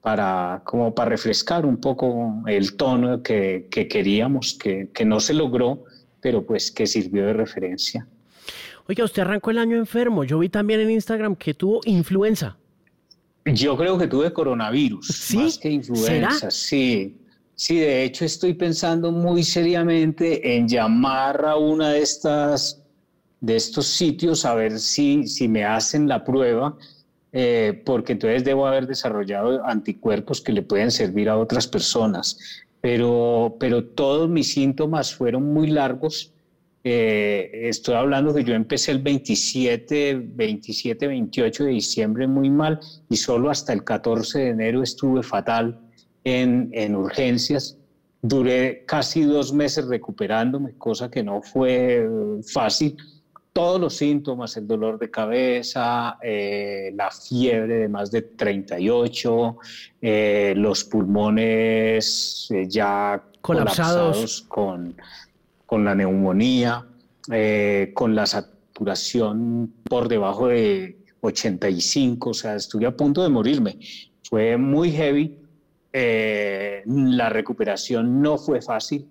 para, 0.00 0.62
como 0.64 0.94
para 0.94 1.10
refrescar 1.10 1.66
un 1.66 1.76
poco 1.76 2.42
el 2.46 2.78
tono 2.78 3.22
que, 3.22 3.68
que 3.70 3.88
queríamos, 3.88 4.54
que, 4.54 4.88
que 4.94 5.04
no 5.04 5.20
se 5.20 5.34
logró, 5.34 5.84
pero 6.22 6.46
pues 6.46 6.72
que 6.72 6.86
sirvió 6.86 7.26
de 7.26 7.34
referencia. 7.34 8.08
Oiga, 8.88 9.04
usted 9.04 9.22
arrancó 9.22 9.50
el 9.50 9.58
año 9.58 9.76
enfermo. 9.76 10.24
Yo 10.24 10.38
vi 10.38 10.48
también 10.48 10.80
en 10.80 10.90
Instagram 10.90 11.36
que 11.36 11.54
tuvo 11.54 11.80
influenza. 11.84 12.56
Yo 13.44 13.76
creo 13.76 13.98
que 13.98 14.06
tuve 14.06 14.32
coronavirus, 14.32 15.06
¿Sí? 15.06 15.36
más 15.36 15.58
que 15.58 15.70
influenza. 15.70 16.50
Sí, 16.50 17.16
sí. 17.54 17.78
De 17.78 18.04
hecho, 18.04 18.24
estoy 18.24 18.54
pensando 18.54 19.10
muy 19.10 19.42
seriamente 19.42 20.56
en 20.56 20.68
llamar 20.68 21.44
a 21.44 21.56
una 21.56 21.90
de 21.90 22.02
estas 22.02 22.82
de 23.42 23.56
estos 23.56 23.86
sitios 23.86 24.44
a 24.44 24.54
ver 24.54 24.78
si, 24.78 25.26
si 25.26 25.48
me 25.48 25.64
hacen 25.64 26.06
la 26.06 26.22
prueba, 26.22 26.76
eh, 27.32 27.82
porque 27.84 28.12
entonces 28.12 28.44
debo 28.44 28.68
haber 28.68 28.86
desarrollado 28.86 29.66
anticuerpos 29.66 30.40
que 30.40 30.52
le 30.52 30.62
pueden 30.62 30.92
servir 30.92 31.28
a 31.28 31.36
otras 31.36 31.66
personas. 31.66 32.38
Pero, 32.80 33.56
pero 33.58 33.84
todos 33.84 34.30
mis 34.30 34.52
síntomas 34.52 35.12
fueron 35.12 35.52
muy 35.52 35.66
largos. 35.68 36.32
Eh, 36.84 37.50
estoy 37.68 37.94
hablando 37.94 38.34
que 38.34 38.44
yo 38.44 38.54
empecé 38.54 38.92
el 38.92 39.02
27, 39.02 40.20
27, 40.34 41.06
28 41.06 41.64
de 41.64 41.70
diciembre 41.70 42.26
muy 42.26 42.50
mal 42.50 42.80
y 43.08 43.16
solo 43.16 43.50
hasta 43.50 43.72
el 43.72 43.84
14 43.84 44.38
de 44.38 44.48
enero 44.48 44.82
estuve 44.82 45.22
fatal 45.22 45.80
en, 46.24 46.70
en 46.72 46.96
urgencias. 46.96 47.78
Duré 48.20 48.84
casi 48.86 49.22
dos 49.22 49.52
meses 49.52 49.86
recuperándome, 49.86 50.74
cosa 50.78 51.10
que 51.10 51.22
no 51.22 51.42
fue 51.42 52.08
fácil 52.52 52.96
todos 53.52 53.80
los 53.80 53.96
síntomas, 53.96 54.56
el 54.56 54.66
dolor 54.66 54.98
de 54.98 55.10
cabeza, 55.10 56.16
eh, 56.22 56.90
la 56.94 57.10
fiebre 57.10 57.74
de 57.76 57.88
más 57.88 58.10
de 58.10 58.22
38, 58.22 59.58
eh, 60.00 60.54
los 60.56 60.84
pulmones 60.84 62.48
eh, 62.50 62.66
ya 62.66 63.22
colapsados, 63.40 64.42
con, 64.48 64.96
con, 65.72 65.86
la 65.86 65.94
neumonía, 65.94 66.84
con 67.94 68.14
la 68.14 68.26
saturación 68.26 69.72
por 69.88 70.06
debajo 70.08 70.48
de 70.48 70.98
85, 71.22 72.28
o 72.28 72.34
sea, 72.34 72.56
estuve 72.56 72.84
a 72.84 72.94
punto 72.94 73.22
de 73.22 73.30
morirme. 73.30 73.78
Fue 74.28 74.58
muy 74.58 74.92
heavy, 74.92 75.38
la 75.94 77.30
recuperación 77.30 78.20
no 78.20 78.36
fue 78.36 78.60
fácil, 78.60 79.08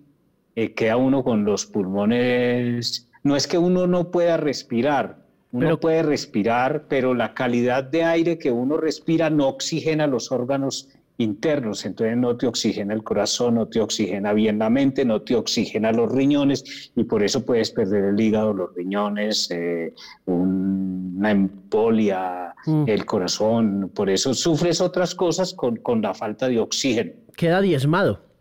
queda 0.54 0.96
uno 0.96 1.24
con 1.24 1.44
los 1.44 1.66
pulmones 1.66 3.08
no 3.24 3.36
es 3.36 3.46
que 3.46 3.58
uno 3.58 3.86
no 3.86 4.10
pueda 4.10 4.36
respirar, 4.36 5.18
uno 5.52 5.78
puede 5.78 6.02
respirar, 6.02 6.86
pero 6.88 7.14
la 7.14 7.34
calidad 7.34 7.84
de 7.84 8.04
aire 8.04 8.38
que 8.38 8.50
uno 8.50 8.76
respira 8.76 9.30
no 9.30 9.48
oxigena 9.48 10.06
los 10.06 10.32
órganos 10.32 10.88
internos, 11.18 11.84
entonces 11.84 12.16
no 12.16 12.36
te 12.36 12.46
oxigena 12.46 12.94
el 12.94 13.02
corazón, 13.02 13.56
no 13.56 13.68
te 13.68 13.80
oxigena 13.80 14.32
bien 14.32 14.58
la 14.58 14.70
mente, 14.70 15.04
no 15.04 15.22
te 15.22 15.36
oxigena 15.36 15.92
los 15.92 16.10
riñones 16.10 16.92
y 16.96 17.04
por 17.04 17.22
eso 17.22 17.44
puedes 17.44 17.70
perder 17.70 18.04
el 18.04 18.20
hígado, 18.20 18.52
los 18.52 18.74
riñones, 18.74 19.50
eh, 19.50 19.94
una 20.26 21.30
empolia, 21.30 22.54
mm. 22.66 22.84
el 22.86 23.04
corazón, 23.04 23.90
por 23.94 24.10
eso 24.10 24.34
sufres 24.34 24.80
otras 24.80 25.14
cosas 25.14 25.54
con, 25.54 25.76
con 25.76 26.02
la 26.02 26.14
falta 26.14 26.48
de 26.48 26.58
oxígeno. 26.58 27.12
Queda 27.36 27.60
diezmado 27.60 28.32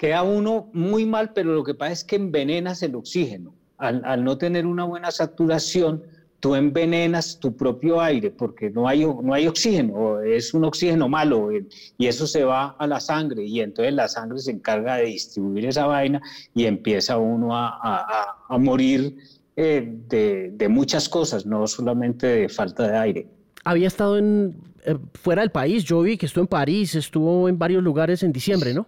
queda 0.00 0.22
uno 0.22 0.70
muy 0.72 1.04
mal, 1.04 1.34
pero 1.34 1.52
lo 1.52 1.62
que 1.62 1.74
pasa 1.74 1.92
es 1.92 2.04
que 2.04 2.16
envenenas 2.16 2.82
el 2.82 2.94
oxígeno. 2.94 3.54
Al, 3.76 4.24
no 4.24 4.38
tener 4.38 4.66
una 4.66 4.84
buena 4.84 5.10
saturación, 5.10 6.02
tú 6.40 6.54
envenenas 6.54 7.38
tu 7.38 7.54
propio 7.54 8.00
aire 8.00 8.30
porque 8.30 8.70
no 8.70 8.88
hay, 8.88 9.04
no 9.04 9.32
hay 9.32 9.46
oxígeno, 9.46 10.20
es 10.20 10.52
un 10.54 10.64
oxígeno 10.64 11.08
malo 11.08 11.52
eh, 11.52 11.66
y 11.98 12.06
eso 12.06 12.26
se 12.26 12.44
va 12.44 12.70
a 12.78 12.86
la 12.86 12.98
sangre 12.98 13.44
y 13.44 13.60
entonces 13.60 13.94
la 13.94 14.08
sangre 14.08 14.38
se 14.38 14.50
encarga 14.50 14.96
de 14.96 15.04
distribuir 15.04 15.66
esa 15.66 15.86
vaina 15.86 16.20
y 16.54 16.64
empieza 16.64 17.18
uno 17.18 17.54
a, 17.54 18.36
a, 18.48 18.58
morir 18.58 19.16
eh, 19.56 19.86
de, 20.08 20.50
de, 20.54 20.68
muchas 20.68 21.08
cosas, 21.08 21.44
no 21.44 21.66
solamente 21.66 22.26
de 22.26 22.48
falta 22.48 22.88
de 22.90 22.96
aire. 22.96 23.28
Había 23.64 23.88
estado 23.88 24.16
en, 24.16 24.56
eh, 24.84 24.96
fuera 25.14 25.42
del 25.42 25.50
país, 25.50 25.84
yo 25.84 26.00
vi 26.00 26.16
que 26.16 26.26
estuvo 26.26 26.42
en 26.42 26.48
París, 26.48 26.94
estuvo 26.94 27.48
en 27.48 27.58
varios 27.58 27.82
lugares 27.82 28.22
en 28.22 28.32
diciembre, 28.32 28.72
¿no? 28.72 28.86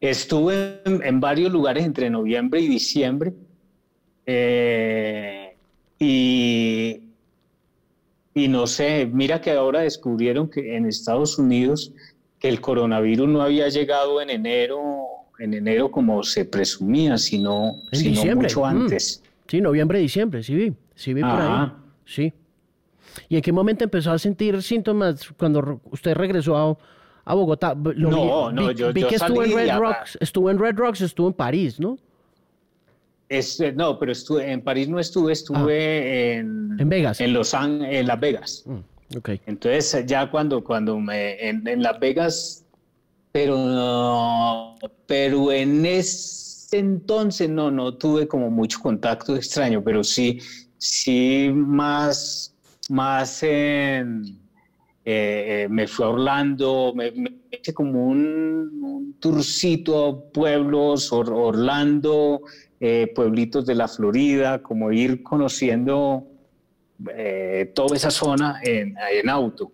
Estuve 0.00 0.80
en, 0.84 1.20
varios 1.20 1.52
lugares 1.52 1.84
entre 1.84 2.08
noviembre 2.08 2.60
y 2.60 2.68
diciembre 2.68 3.34
eh, 4.24 5.39
y, 6.00 7.02
y 8.34 8.48
no 8.48 8.66
sé, 8.66 9.08
mira 9.12 9.40
que 9.40 9.52
ahora 9.52 9.82
descubrieron 9.82 10.48
que 10.48 10.76
en 10.76 10.86
Estados 10.86 11.38
Unidos 11.38 11.92
que 12.38 12.48
el 12.48 12.60
coronavirus 12.60 13.28
no 13.28 13.42
había 13.42 13.68
llegado 13.68 14.20
en 14.22 14.30
enero, 14.30 15.04
en 15.38 15.52
enero 15.52 15.90
como 15.90 16.22
se 16.22 16.46
presumía, 16.46 17.18
sino, 17.18 17.76
sino 17.92 18.34
mucho 18.34 18.62
mm. 18.62 18.64
antes. 18.64 19.22
Sí, 19.46 19.60
noviembre, 19.60 19.98
diciembre, 19.98 20.42
sí 20.42 20.54
vi, 20.54 20.72
sí 20.94 21.12
vi 21.12 21.20
por 21.20 21.30
ahí. 21.30 21.68
Sí. 22.06 22.32
¿Y 23.28 23.36
en 23.36 23.42
qué 23.42 23.52
momento 23.52 23.84
empezó 23.84 24.10
a 24.12 24.18
sentir 24.18 24.62
síntomas 24.62 25.28
cuando 25.36 25.80
usted 25.90 26.14
regresó 26.14 26.56
a, 26.56 26.78
a 27.24 27.34
Bogotá. 27.34 27.74
no, 27.74 28.50
no, 28.52 28.70
yo, 28.72 28.92
vi 28.92 29.04
que 29.04 29.16
estuvo 29.16 29.44
en 29.44 29.54
Red 29.54 29.76
Rocks, 29.78 30.18
estuvo 30.20 30.50
en 30.50 30.58
Red 30.58 30.76
Rocks, 30.76 31.00
estuvo 31.02 31.28
en 31.28 31.34
París, 31.34 31.78
¿no? 31.78 31.98
Este, 33.30 33.70
no, 33.72 33.96
pero 33.96 34.10
estuve, 34.10 34.50
en 34.50 34.60
París 34.60 34.88
no 34.88 34.98
estuve, 34.98 35.32
estuve 35.32 35.78
ah. 35.78 36.38
en, 36.38 36.76
en 36.80 36.88
Vegas. 36.88 37.20
En 37.20 37.32
Los 37.32 37.54
en 37.54 38.06
Las 38.06 38.18
Vegas. 38.18 38.64
Mm, 38.66 39.16
okay. 39.18 39.40
Entonces 39.46 40.04
ya 40.06 40.28
cuando, 40.28 40.64
cuando 40.64 40.98
me, 40.98 41.48
en, 41.48 41.66
en 41.66 41.80
Las 41.80 42.00
Vegas, 42.00 42.64
pero 43.30 43.56
no, 43.56 44.74
pero 45.06 45.52
en 45.52 45.86
ese 45.86 46.78
entonces 46.78 47.48
no, 47.48 47.70
no 47.70 47.94
tuve 47.94 48.26
como 48.26 48.50
mucho 48.50 48.80
contacto 48.80 49.36
extraño, 49.36 49.80
pero 49.82 50.02
sí, 50.02 50.40
sí 50.78 51.52
más, 51.54 52.52
más 52.88 53.44
en 53.44 54.40
eh, 55.04 55.64
eh, 55.64 55.68
me 55.70 55.86
fui 55.86 56.04
a 56.04 56.08
Orlando, 56.08 56.92
me, 56.94 57.12
hice 57.50 57.72
como 57.72 58.06
un, 58.06 59.16
turcito 59.18 60.06
a 60.06 60.32
pueblos, 60.32 61.12
Orlando, 61.12 62.40
eh, 62.80 63.12
pueblitos 63.14 63.66
de 63.66 63.74
la 63.74 63.86
Florida, 63.86 64.62
como 64.62 64.90
ir 64.90 65.22
conociendo 65.22 66.26
toda 67.74 67.96
esa 67.96 68.10
zona 68.10 68.60
en, 68.62 69.28
auto. 69.28 69.72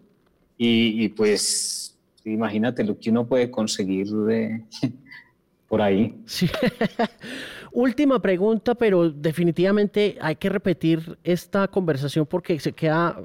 Y, 0.58 1.08
pues 1.10 1.96
imagínate 2.24 2.84
lo 2.84 2.98
que 2.98 3.10
uno 3.10 3.26
puede 3.26 3.50
conseguir 3.50 4.08
de, 4.08 4.64
por 5.68 5.80
ahí. 5.82 6.14
Sí. 6.26 6.48
Última 7.78 8.18
pregunta, 8.22 8.74
pero 8.74 9.10
definitivamente 9.10 10.16
hay 10.22 10.36
que 10.36 10.48
repetir 10.48 11.18
esta 11.22 11.68
conversación 11.68 12.24
porque 12.24 12.58
se 12.58 12.72
queda, 12.72 13.20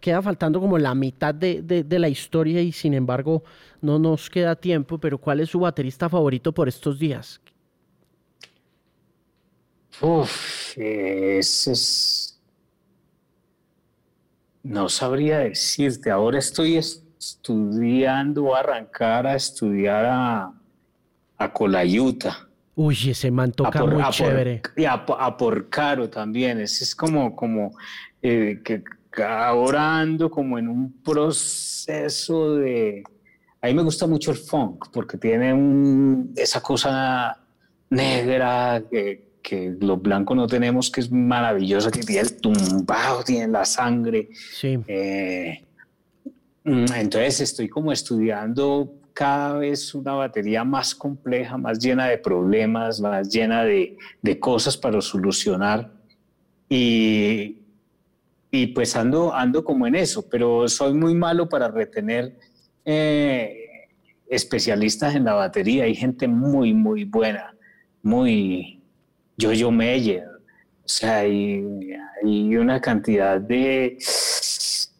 queda 0.00 0.20
faltando 0.20 0.60
como 0.60 0.76
la 0.76 0.92
mitad 0.92 1.32
de, 1.32 1.86
la 1.88 2.08
historia 2.08 2.60
y 2.60 2.72
sin 2.72 2.94
embargo 2.94 3.44
no 3.80 4.00
nos 4.00 4.28
queda 4.28 4.56
tiempo, 4.56 4.98
pero 4.98 5.18
¿cuál 5.18 5.38
es 5.38 5.50
su 5.50 5.60
baterista 5.60 6.08
favorito 6.08 6.50
por 6.50 6.66
estos 6.66 6.98
días? 6.98 7.40
Uf, 10.00 10.76
es... 10.76 12.40
No 14.62 14.88
sabría 14.88 15.40
decirte, 15.40 16.10
ahora 16.10 16.38
estoy 16.38 16.76
estudiando, 16.76 18.54
arrancar 18.54 19.26
a 19.26 19.34
estudiar 19.34 20.04
a, 20.04 20.52
a 21.36 21.52
Colayuta 21.52 22.48
Uy, 22.74 22.96
ese 23.10 23.30
man 23.30 23.52
toca 23.52 23.84
muy 23.84 24.02
chévere. 24.10 24.62
y 24.76 24.84
a, 24.86 25.04
por 25.36 25.68
caro 25.68 26.08
también. 26.08 26.60
Ese 26.60 26.84
es 26.84 26.94
como, 26.94 27.36
como 27.36 27.76
eh, 28.22 28.60
que 28.64 28.82
ahora 29.22 30.00
ando 30.00 30.30
como 30.30 30.58
en 30.58 30.68
un 30.68 31.02
proceso 31.02 32.56
de... 32.56 33.02
A 33.60 33.66
mí 33.66 33.74
me 33.74 33.82
gusta 33.82 34.06
mucho 34.06 34.30
el 34.30 34.38
funk 34.38 34.86
porque 34.92 35.18
tiene 35.18 35.52
un, 35.52 36.32
esa 36.34 36.60
cosa 36.62 37.38
negra 37.90 38.82
que, 38.90 39.31
que 39.42 39.74
los 39.80 40.00
blancos 40.00 40.36
no 40.36 40.46
tenemos, 40.46 40.90
que 40.90 41.00
es 41.00 41.10
maravillosa, 41.10 41.90
que 41.90 42.00
tiene 42.00 42.22
el 42.22 42.40
tumbado, 42.40 43.22
tiene 43.24 43.48
la 43.48 43.64
sangre. 43.64 44.28
Sí. 44.32 44.78
Eh, 44.86 45.64
mm, 46.64 46.84
entonces 46.96 47.40
estoy 47.40 47.68
como 47.68 47.92
estudiando 47.92 48.94
cada 49.12 49.58
vez 49.58 49.94
una 49.94 50.14
batería 50.14 50.64
más 50.64 50.94
compleja, 50.94 51.58
más 51.58 51.78
llena 51.78 52.06
de 52.06 52.18
problemas, 52.18 53.00
más 53.00 53.28
llena 53.28 53.64
de, 53.64 53.96
cosas 54.40 54.76
para 54.76 55.00
solucionar. 55.00 55.90
Y, 56.68 57.58
y, 58.50 58.68
pues 58.68 58.96
ando, 58.96 59.34
ando 59.34 59.64
como 59.64 59.86
en 59.86 59.94
eso, 59.96 60.26
pero 60.28 60.66
soy 60.68 60.94
muy 60.94 61.14
malo 61.14 61.48
para 61.48 61.68
retener 61.68 62.38
eh, 62.84 63.88
especialistas 64.28 65.14
en 65.14 65.24
la 65.24 65.34
batería. 65.34 65.84
Hay 65.84 65.94
gente 65.94 66.26
muy, 66.26 66.72
muy 66.72 67.04
buena, 67.04 67.54
muy 68.02 68.81
Jojo 69.40 69.70
Meyer. 69.70 70.24
O 70.84 70.88
sea, 70.88 71.18
hay, 71.18 71.64
una 72.24 72.80
cantidad 72.80 73.40
de 73.40 73.98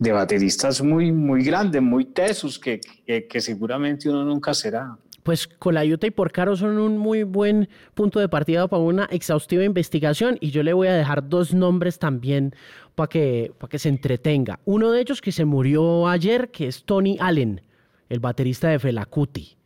de 0.03 0.11
bateristas 0.11 0.83
muy, 0.83 1.13
muy 1.13 1.45
grandes, 1.45 1.81
muy 1.81 2.07
tesos, 2.07 2.59
que, 2.59 2.81
que, 3.07 3.41
seguramente 3.41 4.09
uno 4.09 4.25
nunca 4.25 4.53
será. 4.53 4.97
pues 5.23 5.47
Colayuta 5.47 6.09
y 6.09 6.11
Porcaro 6.11 6.57
son 6.57 6.79
un 6.79 6.99
muy 6.99 7.23
buen 7.23 7.69
punto 7.95 8.19
de 8.19 8.29
partida 8.29 8.67
para 8.67 8.83
una 8.83 9.05
exhaustiva 9.05 9.63
investigación 9.63 10.39
y 10.41 10.51
yo 10.51 10.65
le 10.65 10.73
voy 10.73 10.89
a 10.89 10.95
dejar 10.95 11.29
dos 11.29 11.55
nombres 11.55 12.01
también 12.01 12.53
para 12.97 13.09
que, 13.09 13.53
para 13.59 13.71
que 13.71 13.79
se 13.79 13.91
entretenga. 13.91 14.59
Uno 14.65 14.91
de 14.91 15.01
ellos 15.01 15.21
que 15.21 15.31
se 15.31 15.45
murió 15.45 16.09
ayer, 16.09 16.51
que 16.51 16.67
es 16.67 16.83
Tony 16.83 17.17
Allen, 17.21 17.63
el 18.09 18.19
baterista 18.19 18.71
de 18.71 18.81
Felacuti. 18.81 19.57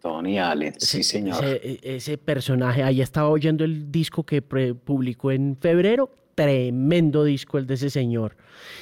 Tony 0.00 0.38
Allen, 0.38 0.74
sí 0.78 1.02
señor. 1.02 1.44
Ese, 1.62 2.18
personaje, 2.18 2.82
ahí 2.82 3.00
estaba 3.00 3.28
oyendo 3.28 3.64
el 3.64 3.90
disco 3.90 4.24
que 4.24 4.42
publicó 4.42 5.30
en 5.32 5.56
febrero, 5.60 6.10
tremendo 6.34 7.24
disco 7.24 7.58
el 7.58 7.66
de 7.66 7.74
ese 7.74 7.90
señor. 7.90 8.36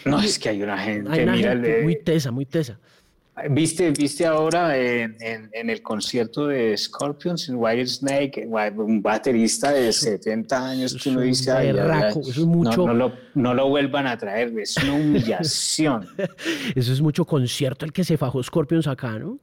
No, 0.05 0.21
es 0.21 0.39
que 0.39 0.51
hay 0.51 0.63
una 0.63 0.79
gente, 0.79 1.83
muy 1.83 1.97
tesa, 1.97 2.31
muy 2.31 2.47
tesa. 2.47 2.79
¿Viste, 3.51 3.91
viste 3.91 4.25
ahora 4.25 4.79
en, 4.79 5.51
el 5.53 5.83
concierto 5.83 6.47
de 6.47 6.75
Scorpions 6.75 7.51
en 7.51 7.57
White 7.59 7.87
Snake, 7.87 8.49
un 8.77 9.03
baterista 9.03 9.73
de 9.73 9.93
70 9.93 10.71
años 10.71 10.97
que 11.03 11.11
uno 11.11 11.21
dice, 11.21 11.53
mucho... 12.47 12.87
no, 13.35 13.55
lo, 13.55 13.69
vuelvan 13.69 14.07
a 14.07 14.17
traer, 14.17 14.59
es 14.59 14.79
una 14.79 14.95
humillación. 14.95 16.09
eso 16.75 16.93
es 16.93 17.01
mucho 17.03 17.27
concierto 17.27 17.85
el 17.85 17.93
que 17.93 18.05
se 18.05 18.17
fajó 18.17 18.43
Scorpions 18.43 18.87
acá, 18.87 19.19
¿no? 19.19 19.39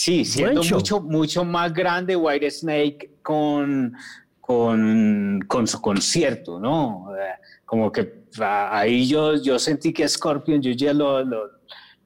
Sí, 0.00 0.24
siendo 0.24 0.62
mucho, 0.62 0.98
mucho 1.02 1.44
más 1.44 1.74
grande 1.74 2.16
White 2.16 2.50
Snake 2.50 3.18
con, 3.20 3.92
con, 4.40 5.44
con 5.46 5.66
su 5.66 5.78
concierto, 5.78 6.58
¿no? 6.58 7.08
Como 7.66 7.92
que 7.92 8.10
ahí 8.40 9.06
yo, 9.06 9.34
yo 9.36 9.58
sentí 9.58 9.92
que 9.92 10.08
Scorpions, 10.08 10.64
yo 10.64 10.72
ya 10.72 10.94
lo 10.94 11.22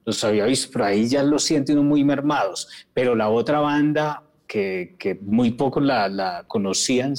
los 0.04 0.24
había 0.24 0.44
visto, 0.46 0.70
pero 0.72 0.86
ahí 0.86 1.06
ya 1.06 1.22
los 1.22 1.44
sienten 1.44 1.86
muy 1.86 2.02
mermados. 2.02 2.68
Pero 2.92 3.14
la 3.14 3.28
otra 3.28 3.60
banda, 3.60 4.24
que, 4.48 4.96
que 4.98 5.14
muy 5.22 5.52
pocos 5.52 5.80
la, 5.80 6.08
la 6.08 6.42
conocían, 6.48 7.14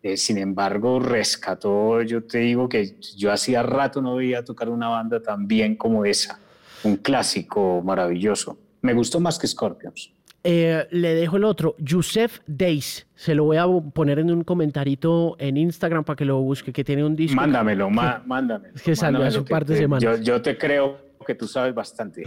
eh, 0.00 0.16
sin 0.16 0.38
embargo, 0.38 1.00
rescató, 1.00 2.02
yo 2.02 2.22
te 2.22 2.38
digo 2.38 2.68
que 2.68 3.00
yo 3.16 3.32
hacía 3.32 3.64
rato 3.64 4.00
no 4.00 4.14
veía 4.14 4.44
tocar 4.44 4.68
una 4.68 4.90
banda 4.90 5.20
tan 5.20 5.48
bien 5.48 5.74
como 5.74 6.04
esa, 6.04 6.38
un 6.84 6.98
clásico 6.98 7.82
maravilloso. 7.84 8.58
Me 8.84 8.92
gustó 8.92 9.18
más 9.18 9.38
que 9.38 9.46
Scorpions. 9.46 10.12
Eh, 10.46 10.86
le 10.90 11.14
dejo 11.14 11.38
el 11.38 11.44
otro, 11.44 11.74
Yusef 11.78 12.40
Days. 12.46 13.06
Se 13.14 13.34
lo 13.34 13.44
voy 13.44 13.56
a 13.56 13.66
poner 13.94 14.18
en 14.18 14.30
un 14.30 14.44
comentarito 14.44 15.36
en 15.38 15.56
Instagram 15.56 16.04
para 16.04 16.16
que 16.16 16.26
lo 16.26 16.38
busque, 16.42 16.70
que 16.70 16.84
tiene 16.84 17.02
un 17.02 17.16
disco. 17.16 17.34
Mándamelo, 17.34 17.88
mándamelo. 17.88 18.74
Es 18.74 18.82
que 18.82 18.94
salió 18.94 19.24
hace 19.24 19.38
un 19.38 19.46
par 19.46 19.64
de 19.64 19.78
semanas. 19.78 20.02
Yo, 20.02 20.18
yo 20.18 20.42
te 20.42 20.58
creo 20.58 20.98
que 21.24 21.34
tú 21.34 21.48
sabes 21.48 21.74
bastante. 21.74 22.24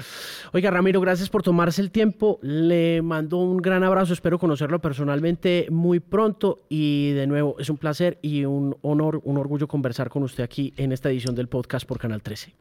Oiga, 0.51 0.71
Ramiro, 0.71 0.99
gracias 0.99 1.29
por 1.29 1.43
tomarse 1.43 1.79
el 1.79 1.91
tiempo. 1.91 2.39
Le 2.41 3.03
mando 3.03 3.37
un 3.37 3.57
gran 3.57 3.83
abrazo. 3.83 4.13
Espero 4.13 4.39
conocerlo 4.39 4.79
personalmente 4.79 5.67
muy 5.69 5.99
pronto. 5.99 6.61
Y 6.69 7.11
de 7.11 7.27
nuevo, 7.27 7.55
es 7.59 7.69
un 7.69 7.77
placer 7.77 8.17
y 8.23 8.45
un 8.45 8.75
honor, 8.81 9.21
un 9.25 9.37
orgullo 9.37 9.67
conversar 9.67 10.09
con 10.09 10.23
usted 10.23 10.43
aquí 10.43 10.73
en 10.77 10.91
esta 10.91 11.11
edición 11.11 11.35
del 11.35 11.49
podcast 11.49 11.87
por 11.87 11.99
Canal 11.99 12.23
13. 12.23 12.51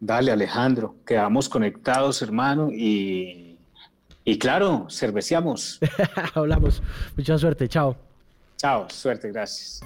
Dale, 0.00 0.30
Alejandro. 0.32 0.96
Quedamos 1.06 1.48
conectados, 1.48 2.20
hermano. 2.22 2.70
Y, 2.70 3.56
y 4.24 4.38
claro, 4.38 4.86
cerveciamos. 4.90 5.80
Hablamos. 6.34 6.82
Mucha 7.16 7.38
suerte. 7.38 7.68
Chao. 7.68 7.96
Chao. 8.56 8.88
Suerte. 8.90 9.30
Gracias. 9.32 9.80